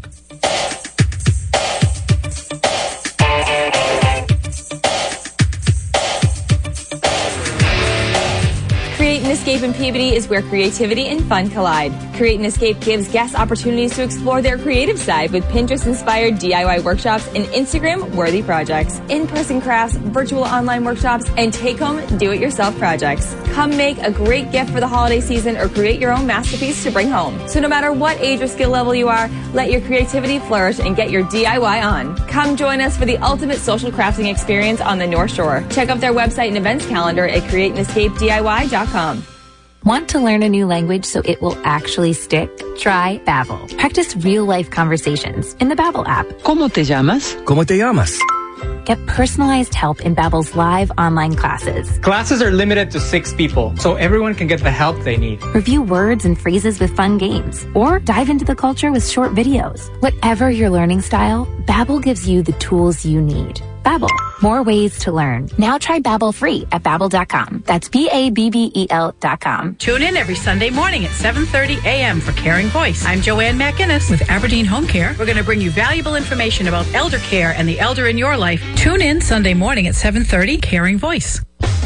Escape 9.49 9.67
in 9.67 9.73
Peabody 9.73 10.15
is 10.15 10.29
where 10.29 10.43
creativity 10.43 11.07
and 11.07 11.25
fun 11.25 11.49
collide. 11.49 11.91
Create 12.13 12.35
and 12.35 12.45
Escape 12.45 12.79
gives 12.81 13.11
guests 13.11 13.35
opportunities 13.35 13.95
to 13.95 14.03
explore 14.03 14.43
their 14.43 14.59
creative 14.59 14.99
side 14.99 15.31
with 15.31 15.43
Pinterest 15.45 15.87
inspired 15.87 16.35
DIY 16.35 16.83
workshops 16.83 17.25
and 17.29 17.45
Instagram 17.45 18.13
worthy 18.13 18.43
projects, 18.43 18.99
in 19.09 19.25
person 19.25 19.59
crafts, 19.59 19.95
virtual 19.95 20.43
online 20.43 20.85
workshops, 20.85 21.27
and 21.35 21.51
take 21.51 21.79
home 21.79 21.99
do 22.19 22.31
it 22.31 22.39
yourself 22.39 22.77
projects. 22.77 23.33
Come 23.53 23.75
make 23.75 23.97
a 23.97 24.11
great 24.11 24.51
gift 24.51 24.69
for 24.69 24.79
the 24.79 24.87
holiday 24.87 25.19
season 25.19 25.57
or 25.57 25.67
create 25.67 25.99
your 25.99 26.11
own 26.11 26.27
masterpiece 26.27 26.83
to 26.83 26.91
bring 26.91 27.09
home. 27.09 27.35
So, 27.47 27.59
no 27.59 27.67
matter 27.67 27.91
what 27.91 28.19
age 28.19 28.41
or 28.41 28.47
skill 28.47 28.69
level 28.69 28.93
you 28.93 29.09
are, 29.09 29.31
let 29.53 29.71
your 29.71 29.81
creativity 29.81 30.37
flourish 30.37 30.77
and 30.77 30.95
get 30.95 31.09
your 31.09 31.23
DIY 31.23 31.83
on. 31.83 32.15
Come 32.27 32.55
join 32.55 32.81
us 32.81 32.95
for 32.95 33.05
the 33.05 33.17
ultimate 33.17 33.57
social 33.57 33.89
crafting 33.89 34.29
experience 34.31 34.79
on 34.79 34.99
the 34.99 35.07
North 35.07 35.33
Shore. 35.33 35.65
Check 35.71 35.89
out 35.89 35.99
their 35.99 36.13
website 36.13 36.49
and 36.49 36.57
events 36.57 36.85
calendar 36.85 37.27
at 37.27 37.41
createandescapediy.com. 37.49 39.23
Want 39.89 40.09
to 40.09 40.19
learn 40.19 40.43
a 40.43 40.49
new 40.49 40.67
language 40.67 41.03
so 41.03 41.23
it 41.25 41.41
will 41.41 41.57
actually 41.65 42.13
stick? 42.13 42.47
Try 42.77 43.19
Babbel. 43.25 43.75
Practice 43.79 44.15
real-life 44.17 44.69
conversations 44.69 45.55
in 45.55 45.67
the 45.67 45.75
Babbel 45.75 46.07
app. 46.07 46.27
¿Cómo 46.43 46.71
te 46.71 46.83
llamas? 46.83 47.33
¿Cómo 47.45 47.65
te 47.65 47.75
llamas? 47.75 48.19
Get 48.85 49.03
personalized 49.07 49.73
help 49.73 50.01
in 50.01 50.15
Babbel's 50.15 50.53
live 50.53 50.91
online 50.99 51.35
classes. 51.35 51.97
Classes 52.03 52.39
are 52.39 52.51
limited 52.51 52.91
to 52.91 52.99
six 52.99 53.33
people, 53.33 53.75
so 53.77 53.95
everyone 53.95 54.35
can 54.35 54.45
get 54.45 54.61
the 54.61 54.69
help 54.69 54.95
they 55.03 55.17
need. 55.17 55.41
Review 55.55 55.81
words 55.81 56.23
and 56.23 56.39
phrases 56.39 56.79
with 56.79 56.95
fun 56.95 57.17
games, 57.17 57.65
or 57.73 57.97
dive 57.97 58.29
into 58.29 58.45
the 58.45 58.55
culture 58.55 58.91
with 58.91 59.09
short 59.09 59.33
videos. 59.33 59.89
Whatever 60.03 60.51
your 60.51 60.69
learning 60.69 61.01
style, 61.01 61.47
Babbel 61.65 61.99
gives 61.99 62.29
you 62.29 62.43
the 62.43 62.53
tools 62.59 63.03
you 63.03 63.21
need. 63.21 63.59
Babbel, 63.89 64.11
more 64.43 64.61
ways 64.61 64.99
to 64.99 65.11
learn. 65.11 65.49
Now 65.57 65.79
try 65.79 65.99
Babbel 65.99 66.31
free 66.31 66.67
at 66.71 66.83
babbel.com. 66.83 67.63
That's 67.65 67.89
B-A-B-B-E-L 67.89 69.15
dot 69.19 69.39
com. 69.39 69.75
Tune 69.77 70.03
in 70.03 70.15
every 70.15 70.35
Sunday 70.35 70.69
morning 70.69 71.05
at 71.05 71.11
7:30 71.11 71.83
a.m. 71.85 72.21
for 72.21 72.31
Caring 72.33 72.67
Voice. 72.67 73.03
I'm 73.03 73.19
Joanne 73.19 73.57
McInnes 73.57 74.11
with 74.11 74.21
Aberdeen 74.29 74.65
Home 74.65 74.85
Care. 74.85 75.15
We're 75.17 75.25
going 75.25 75.39
to 75.39 75.43
bring 75.43 75.59
you 75.59 75.71
valuable 75.71 76.13
information 76.15 76.67
about 76.67 76.85
elder 76.93 77.17
care 77.17 77.55
and 77.57 77.67
the 77.67 77.79
elder 77.79 78.05
in 78.05 78.15
your 78.19 78.37
life. 78.37 78.61
Tune 78.75 79.01
in 79.01 79.21
Sunday 79.21 79.55
morning 79.55 79.87
at 79.87 79.95
7:30 79.95 80.61
Caring 80.61 80.99
Voice. 80.99 81.41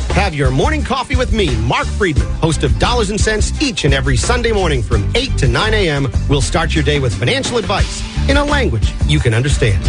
Have 0.10 0.36
your 0.36 0.51
morning 0.51 0.84
coffee 0.84 1.16
with 1.16 1.32
me, 1.32 1.56
Mark 1.62 1.88
Friedman, 1.88 2.28
host 2.41 2.64
of 2.64 2.78
Dollars 2.80 3.12
and 3.12 3.20
Cents, 3.20 3.54
each 3.62 3.86
and 3.86 3.93
every 3.93 4.18
Sunday 4.18 4.51
morning 4.51 4.84
from 4.84 5.10
8 5.16 5.38
to 5.38 5.47
9 5.47 5.74
a.m. 5.74 6.12
We'll 6.30 6.41
start 6.41 6.76
your 6.76 6.84
day 6.84 6.99
with 6.99 7.16
financial 7.16 7.58
advice 7.58 8.04
in 8.30 8.36
a 8.36 8.43
language 8.43 8.91
you 9.08 9.20
can 9.20 9.34
understand. 9.34 9.82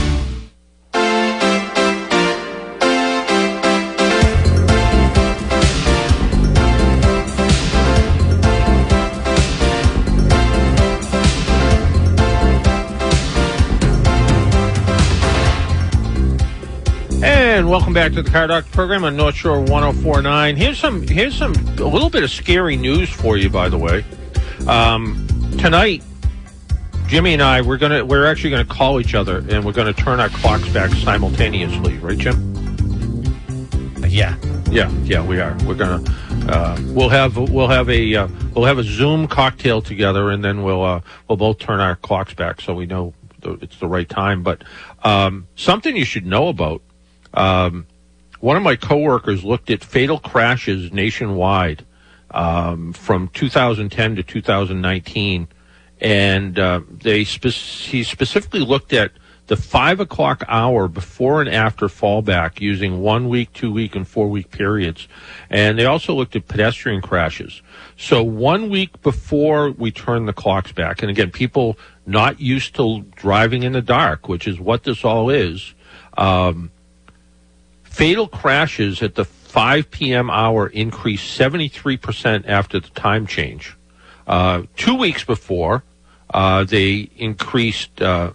Welcome 17.75 17.93
back 17.93 18.13
to 18.13 18.23
the 18.23 18.31
Car 18.31 18.47
Doctor 18.47 18.71
program 18.71 19.03
on 19.03 19.17
North 19.17 19.35
Shore 19.35 19.59
1049. 19.59 20.55
Here's 20.55 20.79
some 20.79 21.03
here's 21.09 21.35
some 21.35 21.53
a 21.55 21.83
little 21.83 22.09
bit 22.09 22.23
of 22.23 22.31
scary 22.31 22.77
news 22.77 23.11
for 23.11 23.37
you 23.37 23.51
by 23.51 23.69
the 23.69 23.77
way. 23.77 24.05
Um, 24.69 25.27
tonight 25.59 26.05
Jimmy 27.09 27.33
and 27.33 27.43
I 27.43 27.63
we're 27.63 27.79
going 27.79 27.91
to 27.91 28.05
we're 28.05 28.27
actually 28.27 28.51
going 28.51 28.65
to 28.65 28.73
call 28.73 29.01
each 29.01 29.17
other 29.17 29.39
and 29.49 29.65
we're 29.65 29.73
going 29.73 29.93
to 29.93 30.05
turn 30.05 30.21
our 30.21 30.29
clocks 30.29 30.69
back 30.69 30.91
simultaneously, 30.91 31.99
right 31.99 32.17
Jim? 32.17 32.55
Yeah. 34.07 34.37
Yeah, 34.71 34.89
yeah, 35.03 35.27
we 35.27 35.41
are. 35.41 35.57
We're 35.67 35.75
going 35.75 36.05
to 36.05 36.13
uh, 36.55 36.79
we'll 36.91 37.09
have 37.09 37.37
we'll 37.37 37.67
have 37.67 37.91
a 37.91 38.15
uh, 38.15 38.29
we'll 38.55 38.67
have 38.67 38.79
a 38.79 38.85
Zoom 38.85 39.27
cocktail 39.27 39.83
together 39.83 40.31
and 40.31 40.45
then 40.45 40.63
we'll 40.63 40.85
uh, 40.85 41.01
we'll 41.29 41.39
both 41.39 41.59
turn 41.59 41.81
our 41.81 41.97
clocks 41.97 42.35
back 42.35 42.61
so 42.61 42.73
we 42.73 42.87
know 42.87 43.15
it's 43.43 43.81
the 43.81 43.89
right 43.89 44.09
time, 44.09 44.45
but 44.45 44.63
um, 45.03 45.49
something 45.57 45.97
you 45.97 46.05
should 46.05 46.25
know 46.25 46.47
about 46.47 46.81
um, 47.35 47.87
one 48.41 48.57
of 48.57 48.63
my 48.63 48.77
coworkers 48.77 49.45
looked 49.45 49.71
at 49.71 49.85
fatal 49.85 50.19
crashes 50.19 50.93
nationwide 50.93 51.85
um, 52.31 52.93
from 52.93 53.29
2010 53.29 54.17
to 54.17 54.23
2019, 54.23 55.49
and 56.01 56.59
uh, 56.59 56.81
they 56.91 57.25
spe- 57.25 57.47
he 57.47 58.03
specifically 58.03 58.61
looked 58.61 58.93
at 58.93 59.13
the 59.47 59.57
five 59.57 60.01
o'clock 60.01 60.43
hour 60.49 60.89
before 60.89 61.41
and 61.41 61.51
after 61.51 61.87
fallback 61.87 62.61
using 62.61 63.01
one 63.01 63.29
week, 63.29 63.53
two 63.53 63.71
week, 63.71 63.95
and 63.95 64.09
four 64.09 64.29
week 64.29 64.51
periods, 64.51 65.07
and 65.51 65.79
they 65.79 65.85
also 65.85 66.15
looked 66.15 66.35
at 66.35 66.49
pedestrian 66.49 67.03
crashes. 67.03 67.63
So 67.97 68.23
one 68.23 68.71
week 68.71 69.01
before 69.03 69.71
we 69.71 69.91
turn 69.91 70.27
the 70.27 70.33
clocks 70.33 70.73
back, 70.73 71.03
and 71.03 71.11
again, 71.11 71.31
people 71.31 71.79
not 72.07 72.41
used 72.41 72.75
to 72.77 73.03
driving 73.17 73.63
in 73.63 73.73
the 73.73 73.83
dark, 73.83 74.29
which 74.29 74.47
is 74.47 74.59
what 74.59 74.85
this 74.85 75.05
all 75.05 75.31
is. 75.31 75.75
Um, 76.17 76.71
Fatal 77.95 78.27
crashes 78.27 79.05
at 79.05 79.15
the 79.15 79.25
5 79.25 79.89
p.m. 79.89 80.29
hour 80.29 80.67
increased 80.67 81.39
73% 81.39 82.45
after 82.49 82.81
the 82.81 82.89
time 82.89 83.25
change. 83.25 83.77
Uh, 84.27 84.63
two 84.77 84.97
weeks 84.97 85.23
before, 85.23 85.85
uh, 86.31 86.65
they 86.65 87.09
increased 87.17 88.03
uh, 88.03 88.33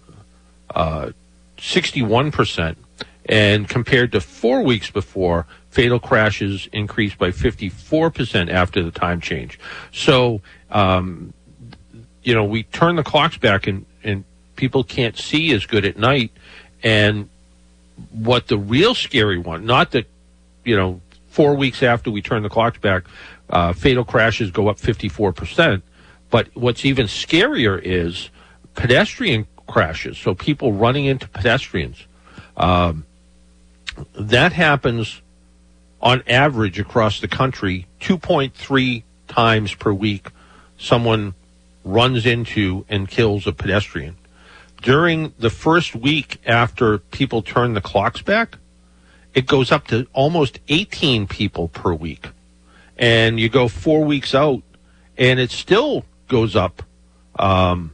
uh, 0.74 1.10
61%. 1.58 2.78
And 3.26 3.68
compared 3.68 4.14
to 4.14 4.22
four 4.22 4.62
weeks 4.62 4.90
before, 4.92 5.46
fatal 5.72 6.00
crashes 6.00 6.70
increased 6.72 7.18
by 7.18 7.32
54% 7.32 8.50
after 8.50 8.82
the 8.82 8.92
time 8.92 9.20
change. 9.20 9.60
So, 9.92 10.42
um, 10.72 11.34
you 12.24 12.34
know, 12.34 12.46
we 12.46 12.64
turn 12.64 12.96
the 12.96 13.04
clocks 13.04 13.36
back 13.38 13.68
and, 13.68 13.86
and 14.06 14.24
people 14.56 14.86
can't 14.86 15.18
see 15.18 15.52
as 15.52 15.66
good 15.66 15.84
at 15.84 15.98
night. 15.98 16.32
And 16.82 17.28
what 18.12 18.48
the 18.48 18.58
real 18.58 18.96
scary 18.96 19.38
one, 19.38 19.66
not 19.66 19.92
that, 19.92 20.08
you 20.64 20.76
know, 20.76 21.02
four 21.30 21.56
weeks 21.56 21.84
after 21.84 22.12
we 22.12 22.22
turn 22.22 22.44
the 22.44 22.50
clocks 22.50 22.78
back, 22.80 23.06
uh, 23.50 23.74
fatal 23.74 24.04
crashes 24.04 24.52
go 24.52 24.68
up 24.68 24.78
54%. 24.78 25.82
But 26.30 26.50
what's 26.54 26.86
even 26.86 27.08
scarier 27.08 27.80
is 27.82 28.30
pedestrian 28.76 29.48
crashes. 29.68 30.18
So 30.18 30.36
people 30.36 30.74
running 30.74 31.06
into 31.06 31.28
pedestrians. 31.28 32.06
Um, 32.58 33.06
that 34.16 34.54
happens 34.54 35.22
on 36.02 36.24
average 36.28 36.80
across 36.80 37.20
the 37.20 37.28
country 37.28 37.88
2.3 38.02 39.04
times 39.28 39.74
per 39.74 39.92
week. 39.92 40.30
Someone 40.78 41.34
runs 41.84 42.26
into 42.26 42.86
and 42.90 43.08
kills 43.08 43.48
a 43.48 43.52
pedestrian 43.52 44.16
during 44.82 45.34
the 45.40 45.50
first 45.50 45.96
week 45.96 46.38
after 46.46 46.98
people 47.00 47.42
turn 47.42 47.74
the 47.74 47.82
clocks 47.82 48.22
back, 48.22 48.58
it 49.34 49.46
goes 49.46 49.72
up 49.72 49.88
to 49.88 50.08
almost 50.14 50.60
18 50.68 51.28
people 51.28 51.68
per 51.68 51.94
week. 51.94 52.30
And 52.98 53.40
you 53.40 53.50
go 53.50 53.68
four 53.68 54.04
weeks 54.04 54.36
out, 54.36 54.64
and 55.18 55.40
it 55.40 55.52
still 55.52 56.06
goes 56.28 56.56
up. 56.56 56.84
Um, 57.38 57.94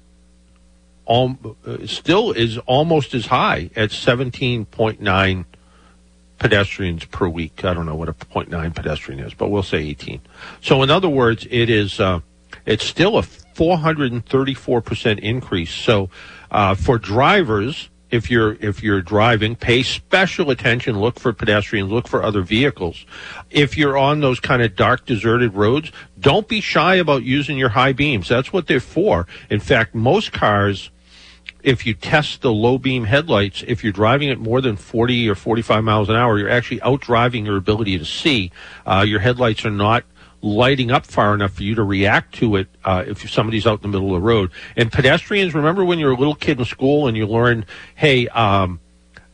still 1.85 2.31
is 2.31 2.57
almost 2.59 3.13
as 3.13 3.27
high 3.27 3.69
at 3.75 3.91
17.9 3.91 5.45
pedestrians 6.39 7.05
per 7.05 7.27
week. 7.27 7.63
I 7.63 7.73
don't 7.73 7.85
know 7.85 7.95
what 7.95 8.09
a 8.09 8.13
0.9 8.13 8.75
pedestrian 8.75 9.19
is, 9.19 9.33
but 9.33 9.49
we'll 9.49 9.63
say 9.63 9.77
18. 9.77 10.21
So 10.61 10.81
in 10.81 10.89
other 10.89 11.09
words, 11.09 11.47
it 11.49 11.69
is 11.69 11.99
uh, 11.99 12.21
it's 12.65 12.85
still 12.85 13.17
a 13.17 13.21
434% 13.21 15.19
increase. 15.19 15.71
So 15.71 16.09
uh, 16.55 16.73
for 16.73 16.97
drivers, 16.97 17.89
if 18.11 18.31
you're 18.31 18.53
if 18.61 18.81
you're 18.81 19.01
driving, 19.01 19.57
pay 19.57 19.83
special 19.83 20.49
attention. 20.51 20.97
Look 20.97 21.19
for 21.19 21.33
pedestrians. 21.33 21.91
Look 21.91 22.07
for 22.07 22.23
other 22.23 22.43
vehicles. 22.43 23.05
If 23.49 23.77
you're 23.77 23.97
on 23.97 24.21
those 24.21 24.39
kind 24.39 24.61
of 24.61 24.73
dark, 24.73 25.05
deserted 25.05 25.53
roads, 25.53 25.91
don't 26.17 26.47
be 26.47 26.61
shy 26.61 26.95
about 26.95 27.23
using 27.23 27.57
your 27.57 27.67
high 27.67 27.91
beams. 27.91 28.29
That's 28.29 28.53
what 28.53 28.67
they're 28.67 28.79
for. 28.79 29.27
In 29.49 29.59
fact, 29.59 29.93
most 29.93 30.31
cars, 30.31 30.91
if 31.61 31.85
you 31.85 31.93
test 31.93 32.41
the 32.41 32.53
low 32.53 32.77
beam 32.77 33.03
headlights, 33.03 33.61
if 33.67 33.83
you're 33.83 33.91
driving 33.91 34.29
at 34.29 34.39
more 34.39 34.61
than 34.61 34.77
40 34.77 35.29
or 35.29 35.35
45 35.35 35.83
miles 35.83 36.07
an 36.07 36.15
hour, 36.15 36.39
you're 36.39 36.49
actually 36.49 36.81
out 36.83 37.01
driving 37.01 37.45
your 37.45 37.57
ability 37.57 37.99
to 37.99 38.05
see. 38.05 38.49
Uh, 38.85 39.03
your 39.05 39.19
headlights 39.19 39.65
are 39.65 39.71
not 39.71 40.05
lighting 40.45 40.91
up 40.91 41.07
far 41.07 41.33
enough 41.33 41.53
for 41.53 41.63
you 41.63 41.73
to 41.73 41.83
react 41.83 42.35
to 42.35 42.55
it 42.55 42.67
uh, 42.85 43.03
if 43.07 43.27
somebody's 43.29 43.65
out 43.65 43.79
in 43.79 43.81
the 43.81 43.87
middle 43.87 44.15
of 44.15 44.21
the 44.21 44.25
road. 44.25 44.51
And 44.77 44.91
pedestrians, 44.91 45.55
remember 45.55 45.83
when 45.83 45.97
you 45.97 46.05
were 46.05 46.11
a 46.11 46.17
little 46.17 46.35
kid 46.35 46.59
in 46.59 46.65
school 46.65 47.07
and 47.07 47.17
you 47.17 47.25
learned, 47.25 47.65
hey, 47.95 48.27
um, 48.27 48.79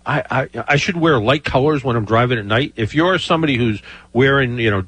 I, 0.05 0.24
I, 0.32 0.64
I 0.70 0.76
should 0.78 0.95
wear 0.95 1.20
light 1.20 1.43
colors 1.43 1.84
when 1.84 1.97
I'm 1.97 2.05
driving 2.05 2.39
at 2.39 2.45
night. 2.45 2.74
If 2.78 2.95
you're 2.95 3.20
somebody 3.20 3.57
who's 3.57 3.82
wearing, 4.14 4.57
you 4.57 4.72
know, 4.72 4.86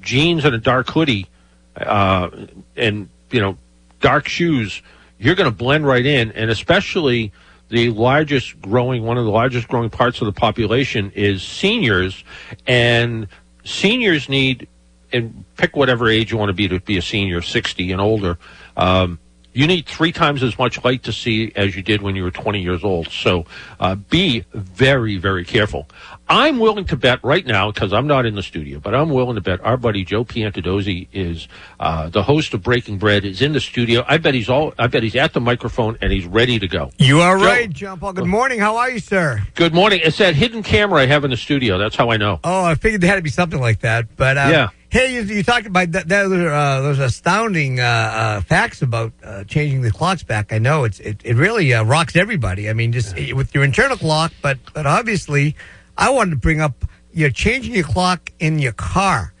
jeans 0.00 0.46
and 0.46 0.54
a 0.54 0.58
dark 0.58 0.88
hoodie, 0.88 1.28
uh, 1.76 2.30
and, 2.74 3.10
you 3.30 3.40
know, 3.40 3.58
dark 4.00 4.28
shoes, 4.28 4.80
you're 5.18 5.34
going 5.34 5.50
to 5.50 5.56
blend 5.56 5.86
right 5.86 6.04
in. 6.04 6.32
And 6.32 6.50
especially 6.50 7.30
the 7.68 7.90
largest 7.90 8.60
growing, 8.62 9.04
one 9.04 9.18
of 9.18 9.26
the 9.26 9.30
largest 9.30 9.68
growing 9.68 9.90
parts 9.90 10.22
of 10.22 10.24
the 10.24 10.32
population 10.32 11.12
is 11.14 11.42
seniors. 11.42 12.24
And 12.66 13.28
seniors 13.64 14.30
need 14.30 14.66
and 15.12 15.44
pick 15.56 15.76
whatever 15.76 16.08
age 16.08 16.32
you 16.32 16.38
want 16.38 16.48
to 16.48 16.54
be 16.54 16.68
to 16.68 16.80
be 16.80 16.96
a 16.96 17.02
senior, 17.02 17.42
60 17.42 17.92
and 17.92 18.00
older. 18.00 18.38
Um, 18.76 19.18
you 19.52 19.66
need 19.66 19.86
three 19.86 20.12
times 20.12 20.42
as 20.42 20.58
much 20.58 20.82
light 20.82 21.02
to 21.04 21.12
see 21.12 21.52
as 21.54 21.76
you 21.76 21.82
did 21.82 22.00
when 22.00 22.16
you 22.16 22.22
were 22.22 22.30
20 22.30 22.60
years 22.60 22.82
old. 22.82 23.08
So 23.08 23.44
uh, 23.78 23.96
be 23.96 24.44
very, 24.54 25.18
very 25.18 25.44
careful. 25.44 25.88
I'm 26.28 26.58
willing 26.60 26.86
to 26.86 26.96
bet 26.96 27.22
right 27.22 27.44
now, 27.44 27.70
because 27.70 27.92
I'm 27.92 28.06
not 28.06 28.24
in 28.24 28.34
the 28.34 28.42
studio, 28.42 28.78
but 28.80 28.94
I'm 28.94 29.10
willing 29.10 29.34
to 29.34 29.40
bet 29.40 29.60
our 29.60 29.76
buddy 29.76 30.04
Joe 30.04 30.24
Piantedosi 30.24 31.08
is 31.12 31.46
uh, 31.78 32.08
the 32.08 32.22
host 32.22 32.54
of 32.54 32.62
Breaking 32.62 32.96
Bread, 32.96 33.24
is 33.24 33.42
in 33.42 33.52
the 33.52 33.60
studio. 33.60 34.04
I 34.08 34.18
bet 34.18 34.32
he's 34.34 34.48
all. 34.48 34.72
I 34.78 34.86
bet 34.86 35.02
he's 35.02 35.16
at 35.16 35.34
the 35.34 35.40
microphone 35.40 35.98
and 36.00 36.10
he's 36.12 36.24
ready 36.24 36.58
to 36.58 36.68
go. 36.68 36.90
You 36.98 37.20
are 37.20 37.36
Joe, 37.36 37.44
right, 37.44 37.70
John 37.70 37.98
Paul. 37.98 38.14
Good 38.14 38.26
morning. 38.26 38.60
How 38.60 38.76
are 38.76 38.90
you, 38.90 38.98
sir? 38.98 39.42
Good 39.54 39.74
morning. 39.74 40.00
It's 40.02 40.18
that 40.18 40.34
hidden 40.34 40.62
camera 40.62 41.02
I 41.02 41.06
have 41.06 41.24
in 41.24 41.30
the 41.30 41.36
studio. 41.36 41.76
That's 41.76 41.96
how 41.96 42.10
I 42.10 42.16
know. 42.16 42.40
Oh, 42.44 42.64
I 42.64 42.76
figured 42.76 43.00
there 43.02 43.10
had 43.10 43.16
to 43.16 43.22
be 43.22 43.30
something 43.30 43.60
like 43.60 43.80
that. 43.80 44.16
But 44.16 44.38
uh, 44.38 44.48
Yeah. 44.50 44.68
Hey, 44.88 45.14
you, 45.14 45.22
you 45.22 45.42
talked 45.42 45.66
about 45.66 45.92
that. 45.92 46.08
that 46.08 46.26
uh, 46.26 46.80
those 46.82 46.98
astounding 46.98 47.80
uh, 47.80 47.82
uh, 47.84 48.40
facts 48.42 48.82
about 48.82 49.12
uh, 49.24 49.42
changing 49.44 49.80
the 49.80 49.90
clocks 49.90 50.22
back. 50.22 50.52
I 50.52 50.58
know 50.58 50.84
it's 50.84 51.00
it, 51.00 51.20
it 51.24 51.36
really 51.36 51.72
uh, 51.72 51.82
rocks 51.82 52.14
everybody. 52.14 52.68
I 52.68 52.74
mean, 52.74 52.92
just 52.92 53.16
with 53.34 53.54
your 53.54 53.64
internal 53.64 53.96
clock, 53.96 54.32
but 54.42 54.58
but 54.74 54.86
obviously, 54.86 55.56
I 55.96 56.10
wanted 56.10 56.30
to 56.30 56.36
bring 56.36 56.60
up 56.60 56.84
you're 57.12 57.30
changing 57.30 57.74
your 57.74 57.84
clock 57.84 58.30
in 58.38 58.58
your 58.58 58.72
car, 58.72 59.34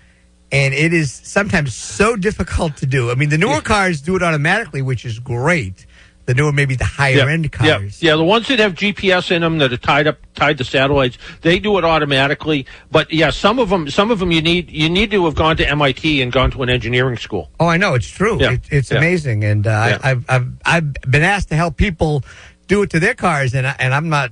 and 0.50 0.74
it 0.74 0.92
is 0.92 1.10
sometimes 1.12 1.74
so 1.74 2.16
difficult 2.16 2.76
to 2.78 2.86
do. 2.86 3.10
I 3.10 3.14
mean, 3.14 3.30
the 3.30 3.38
newer 3.38 3.60
cars 3.62 4.00
do 4.02 4.14
it 4.16 4.22
automatically, 4.22 4.82
which 4.82 5.04
is 5.04 5.18
great. 5.18 5.86
The 6.24 6.34
newer, 6.34 6.52
maybe 6.52 6.76
the 6.76 6.84
higher 6.84 7.28
end 7.28 7.50
cars. 7.50 8.00
Yeah, 8.00 8.10
yeah, 8.12 8.16
the 8.16 8.22
ones 8.22 8.46
that 8.46 8.60
have 8.60 8.74
GPS 8.74 9.32
in 9.32 9.42
them 9.42 9.58
that 9.58 9.72
are 9.72 9.76
tied 9.76 10.06
up, 10.06 10.18
tied 10.36 10.56
to 10.58 10.64
satellites, 10.64 11.18
they 11.40 11.58
do 11.58 11.76
it 11.78 11.84
automatically. 11.84 12.64
But 12.92 13.12
yeah, 13.12 13.30
some 13.30 13.58
of 13.58 13.70
them, 13.70 13.90
some 13.90 14.12
of 14.12 14.20
them, 14.20 14.30
you 14.30 14.40
need 14.40 14.70
you 14.70 14.88
need 14.88 15.10
to 15.10 15.24
have 15.24 15.34
gone 15.34 15.56
to 15.56 15.68
MIT 15.68 16.22
and 16.22 16.30
gone 16.30 16.52
to 16.52 16.62
an 16.62 16.68
engineering 16.70 17.16
school. 17.16 17.50
Oh, 17.58 17.66
I 17.66 17.76
know 17.76 17.94
it's 17.94 18.06
true. 18.08 18.38
Yeah. 18.40 18.52
It, 18.52 18.60
it's 18.70 18.90
Yeah. 18.92 18.98
amazing, 18.98 19.42
and 19.42 19.66
uh, 19.66 19.70
Yeah. 19.70 19.98
I, 20.04 20.10
I've 20.12 20.24
I've 20.28 20.48
I've 20.64 20.92
been 21.10 21.22
asked 21.24 21.48
to 21.48 21.56
help 21.56 21.76
people 21.76 22.22
do 22.68 22.82
it 22.82 22.90
to 22.90 23.00
their 23.00 23.14
cars, 23.14 23.52
and 23.54 23.66
I, 23.66 23.74
and 23.80 23.92
I'm 23.92 24.08
not 24.08 24.30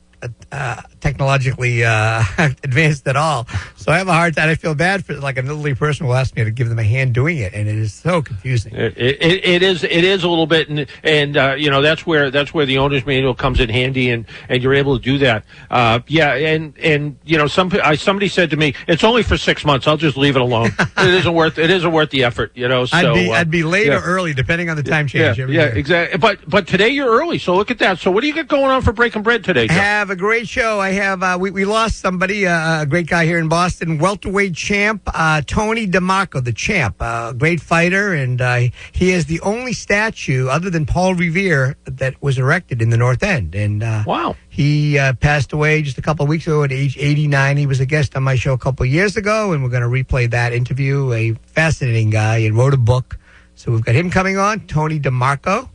uh, 0.53 0.83
technologically 1.01 1.85
uh, 1.85 2.23
advanced 2.39 3.07
at 3.09 3.17
all, 3.17 3.47
so 3.77 3.93
I 3.93 3.99
have 3.99 4.09
a 4.09 4.13
hard 4.13 4.37
time. 4.37 4.49
I 4.49 4.55
feel 4.55 4.75
bad 4.75 5.05
for 5.05 5.15
like 5.15 5.39
an 5.39 5.49
elderly 5.49 5.75
person 5.75 6.07
will 6.07 6.15
ask 6.15 6.37
me 6.37 6.45
to 6.45 6.51
give 6.51 6.69
them 6.69 6.79
a 6.79 6.85
hand 6.85 7.15
doing 7.15 7.39
it, 7.39 7.55
and 7.55 7.69
it 7.69 7.77
is 7.77 7.95
so 7.95 8.23
confusing. 8.23 8.75
It, 8.75 8.97
it, 8.97 9.45
it 9.45 9.63
is 9.63 9.85
it 9.85 10.05
is 10.05 10.25
a 10.25 10.29
little 10.29 10.47
bit, 10.47 10.69
and, 10.69 10.87
and 11.03 11.37
uh, 11.37 11.55
you 11.57 11.71
know 11.71 11.83
that's 11.83 12.07
where 12.07 12.31
that's 12.31 12.53
where 12.53 12.67
the 12.67 12.79
owner's 12.79 13.07
manual 13.07 13.35
comes 13.35 13.61
in 13.61 13.69
handy, 13.69 14.11
and, 14.11 14.27
and 14.49 14.63
you're 14.63 14.75
able 14.75 14.99
to 14.99 15.03
do 15.03 15.19
that. 15.19 15.45
Uh, 15.71 16.01
yeah, 16.07 16.35
and 16.35 16.77
and 16.79 17.17
you 17.25 17.39
know 17.39 17.47
some 17.47 17.71
I, 17.83 17.95
somebody 17.97 18.29
said 18.29 18.51
to 18.51 18.57
me, 18.57 18.75
it's 18.87 19.05
only 19.05 19.23
for 19.23 19.39
six 19.39 19.65
months. 19.65 19.87
I'll 19.87 19.97
just 19.97 20.17
leave 20.17 20.37
it 20.37 20.43
alone. 20.43 20.71
it 20.99 21.15
isn't 21.15 21.35
worth 21.35 21.59
it 21.59 21.71
isn't 21.71 21.93
worth 21.93 22.11
the 22.11 22.25
effort. 22.25 22.53
You 22.55 22.69
know, 22.69 22.85
so 22.85 22.97
I'd 22.97 23.15
be 23.15 23.31
uh, 23.31 23.35
I'd 23.35 23.51
be 23.51 23.63
late 23.63 23.87
yeah. 23.87 23.99
or 23.99 24.03
early 24.03 24.35
depending 24.35 24.69
on 24.69 24.77
the 24.77 24.83
time 24.83 25.07
change. 25.07 25.39
Yeah, 25.39 25.47
yeah, 25.47 25.67
exactly. 25.67 26.19
But 26.19 26.49
but 26.49 26.67
today 26.67 26.89
you're 26.89 27.11
early, 27.11 27.39
so 27.39 27.55
look 27.55 27.71
at 27.71 27.79
that. 27.79 27.99
So 27.99 28.11
what 28.11 28.21
do 28.21 28.27
you 28.27 28.35
got 28.35 28.49
going 28.49 28.71
on 28.71 28.83
for 28.83 28.93
breaking 28.93 29.23
bread 29.23 29.45
today? 29.45 29.67
Joe? 29.67 29.75
have 29.75 30.10
have 30.11 30.19
a 30.19 30.21
great 30.21 30.49
show. 30.49 30.81
I 30.81 30.91
have 30.91 31.23
uh, 31.23 31.39
we 31.41 31.53
we 31.53 31.65
lost 31.65 32.01
somebody, 32.01 32.45
uh, 32.45 32.83
a 32.83 32.87
great 32.87 33.07
guy 33.07 33.27
here 33.27 33.39
in 33.39 33.49
Boston, 33.49 33.97
welterweight 33.99 34.55
champ 34.55 35.03
uh, 35.07 35.41
Tony 35.47 35.87
DeMarco, 35.87 36.43
the 36.43 36.53
champ, 36.53 36.97
uh, 36.99 37.33
great 37.33 37.61
fighter, 37.61 38.13
and 38.13 38.41
uh, 38.41 38.61
he 38.91 39.13
is 39.13 39.27
the 39.27 39.41
only 39.43 39.73
statue 39.73 40.49
other 40.49 40.69
than 40.69 40.85
Paul 40.85 41.15
Revere 41.15 41.77
that 41.85 42.21
was 42.21 42.39
erected 42.39 42.83
in 42.83 42.91
the 42.91 42.97
North 42.97 43.23
End. 43.23 43.55
And 43.55 43.85
uh, 43.85 44.03
wow, 44.05 44.35
he 44.49 44.99
uh, 44.99 45.13
passed 45.13 45.53
away 45.53 45.81
just 45.83 45.97
a 45.97 46.03
couple 46.03 46.25
of 46.25 46.29
weeks 46.29 46.45
ago 46.45 46.65
at 46.65 46.73
age 46.73 46.97
89. 46.99 47.57
He 47.57 47.67
was 47.67 47.79
a 47.79 47.87
guest 47.87 48.17
on 48.17 48.25
my 48.25 48.35
show 48.35 48.53
a 48.53 48.59
couple 48.59 48.85
of 48.85 48.91
years 48.91 49.17
ago, 49.17 49.53
and 49.53 49.63
we're 49.63 49.71
going 49.71 49.83
to 49.83 49.89
replay 49.89 50.29
that 50.31 50.53
interview. 50.53 51.13
A 51.13 51.35
fascinating 51.47 52.11
guy 52.11 52.39
and 52.39 52.57
wrote 52.57 52.75
a 52.75 52.79
book. 52.79 53.17
So 53.55 53.71
we've 53.71 53.85
got 53.85 53.95
him 53.95 54.11
coming 54.11 54.39
on, 54.39 54.67
Tony 54.67 54.99
DeMarco. 54.99 55.69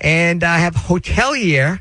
And 0.00 0.44
I 0.44 0.58
have 0.58 0.74
hotelier 0.74 1.80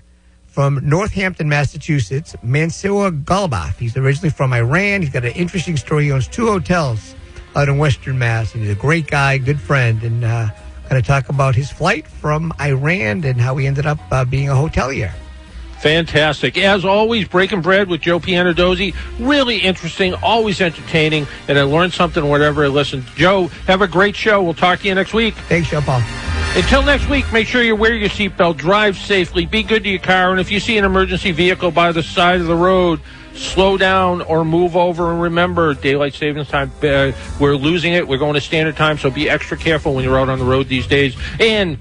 from 0.51 0.79
Northampton, 0.83 1.49
Massachusetts, 1.49 2.35
Mansour 2.43 3.09
Ghalibaf. 3.09 3.77
He's 3.77 3.95
originally 3.97 4.29
from 4.29 4.53
Iran. 4.53 5.01
He's 5.01 5.09
got 5.09 5.25
an 5.25 5.31
interesting 5.31 5.77
story. 5.77 6.05
He 6.05 6.11
owns 6.11 6.27
two 6.27 6.45
hotels 6.45 7.15
out 7.55 7.69
in 7.69 7.77
Western 7.77 8.19
Mass. 8.19 8.53
And 8.53 8.63
he's 8.63 8.71
a 8.71 8.79
great 8.79 9.07
guy, 9.07 9.37
good 9.37 9.59
friend. 9.59 10.03
And 10.03 10.23
uh, 10.25 10.49
going 10.89 11.01
to 11.01 11.07
talk 11.07 11.29
about 11.29 11.55
his 11.55 11.71
flight 11.71 12.05
from 12.05 12.53
Iran 12.59 13.23
and 13.23 13.39
how 13.39 13.55
he 13.55 13.65
ended 13.65 13.85
up 13.85 13.99
uh, 14.11 14.25
being 14.25 14.49
a 14.49 14.53
hotelier. 14.53 15.13
Fantastic. 15.81 16.59
As 16.59 16.85
always, 16.85 17.27
Breaking 17.27 17.61
Bread 17.61 17.87
with 17.87 18.01
Joe 18.01 18.19
Piantedosi. 18.19 18.95
Really 19.19 19.57
interesting, 19.57 20.13
always 20.15 20.61
entertaining, 20.61 21.25
and 21.47 21.57
I 21.57 21.63
learned 21.63 21.93
something 21.93 22.29
whenever 22.29 22.63
I 22.63 22.67
listen. 22.67 23.03
Joe, 23.15 23.47
have 23.65 23.81
a 23.81 23.87
great 23.87 24.15
show. 24.15 24.43
We'll 24.43 24.53
talk 24.53 24.79
to 24.81 24.87
you 24.87 24.93
next 24.93 25.13
week. 25.13 25.33
Thanks, 25.49 25.71
Joe 25.71 25.81
Paul. 25.81 26.03
Until 26.53 26.83
next 26.83 27.09
week, 27.09 27.31
make 27.33 27.47
sure 27.47 27.63
you 27.63 27.75
wear 27.75 27.95
your 27.95 28.09
seatbelt, 28.09 28.57
drive 28.57 28.95
safely, 28.95 29.47
be 29.47 29.63
good 29.63 29.83
to 29.83 29.89
your 29.89 29.99
car, 29.99 30.31
and 30.31 30.39
if 30.39 30.51
you 30.51 30.59
see 30.59 30.77
an 30.77 30.85
emergency 30.85 31.31
vehicle 31.31 31.71
by 31.71 31.91
the 31.91 32.03
side 32.03 32.41
of 32.41 32.45
the 32.45 32.55
road, 32.55 32.99
slow 33.33 33.75
down 33.77 34.21
or 34.21 34.45
move 34.45 34.75
over. 34.75 35.11
And 35.11 35.21
remember, 35.21 35.73
daylight 35.73 36.13
savings 36.13 36.49
time, 36.49 36.71
uh, 36.83 37.11
we're 37.39 37.55
losing 37.55 37.93
it. 37.93 38.07
We're 38.07 38.17
going 38.17 38.35
to 38.35 38.41
standard 38.41 38.75
time, 38.75 38.97
so 38.97 39.09
be 39.09 39.29
extra 39.29 39.57
careful 39.57 39.95
when 39.95 40.03
you're 40.03 40.19
out 40.19 40.29
on 40.29 40.37
the 40.37 40.45
road 40.45 40.67
these 40.67 40.85
days. 40.85 41.15
And 41.39 41.77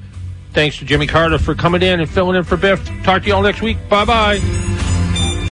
thanks 0.53 0.79
to 0.79 0.85
Jimmy 0.85 1.07
Carter 1.07 1.39
for 1.39 1.55
coming 1.55 1.83
in 1.83 2.01
and 2.01 2.09
filling 2.09 2.37
in 2.37 2.45
for 2.45 2.57
Biff. 2.57 2.85
Talk 3.03 3.23
to 3.23 3.29
you 3.29 3.35
all 3.35 3.43
next 3.43 3.63
week. 3.63 3.77
Bye 3.89 4.05
bye. 4.05 4.80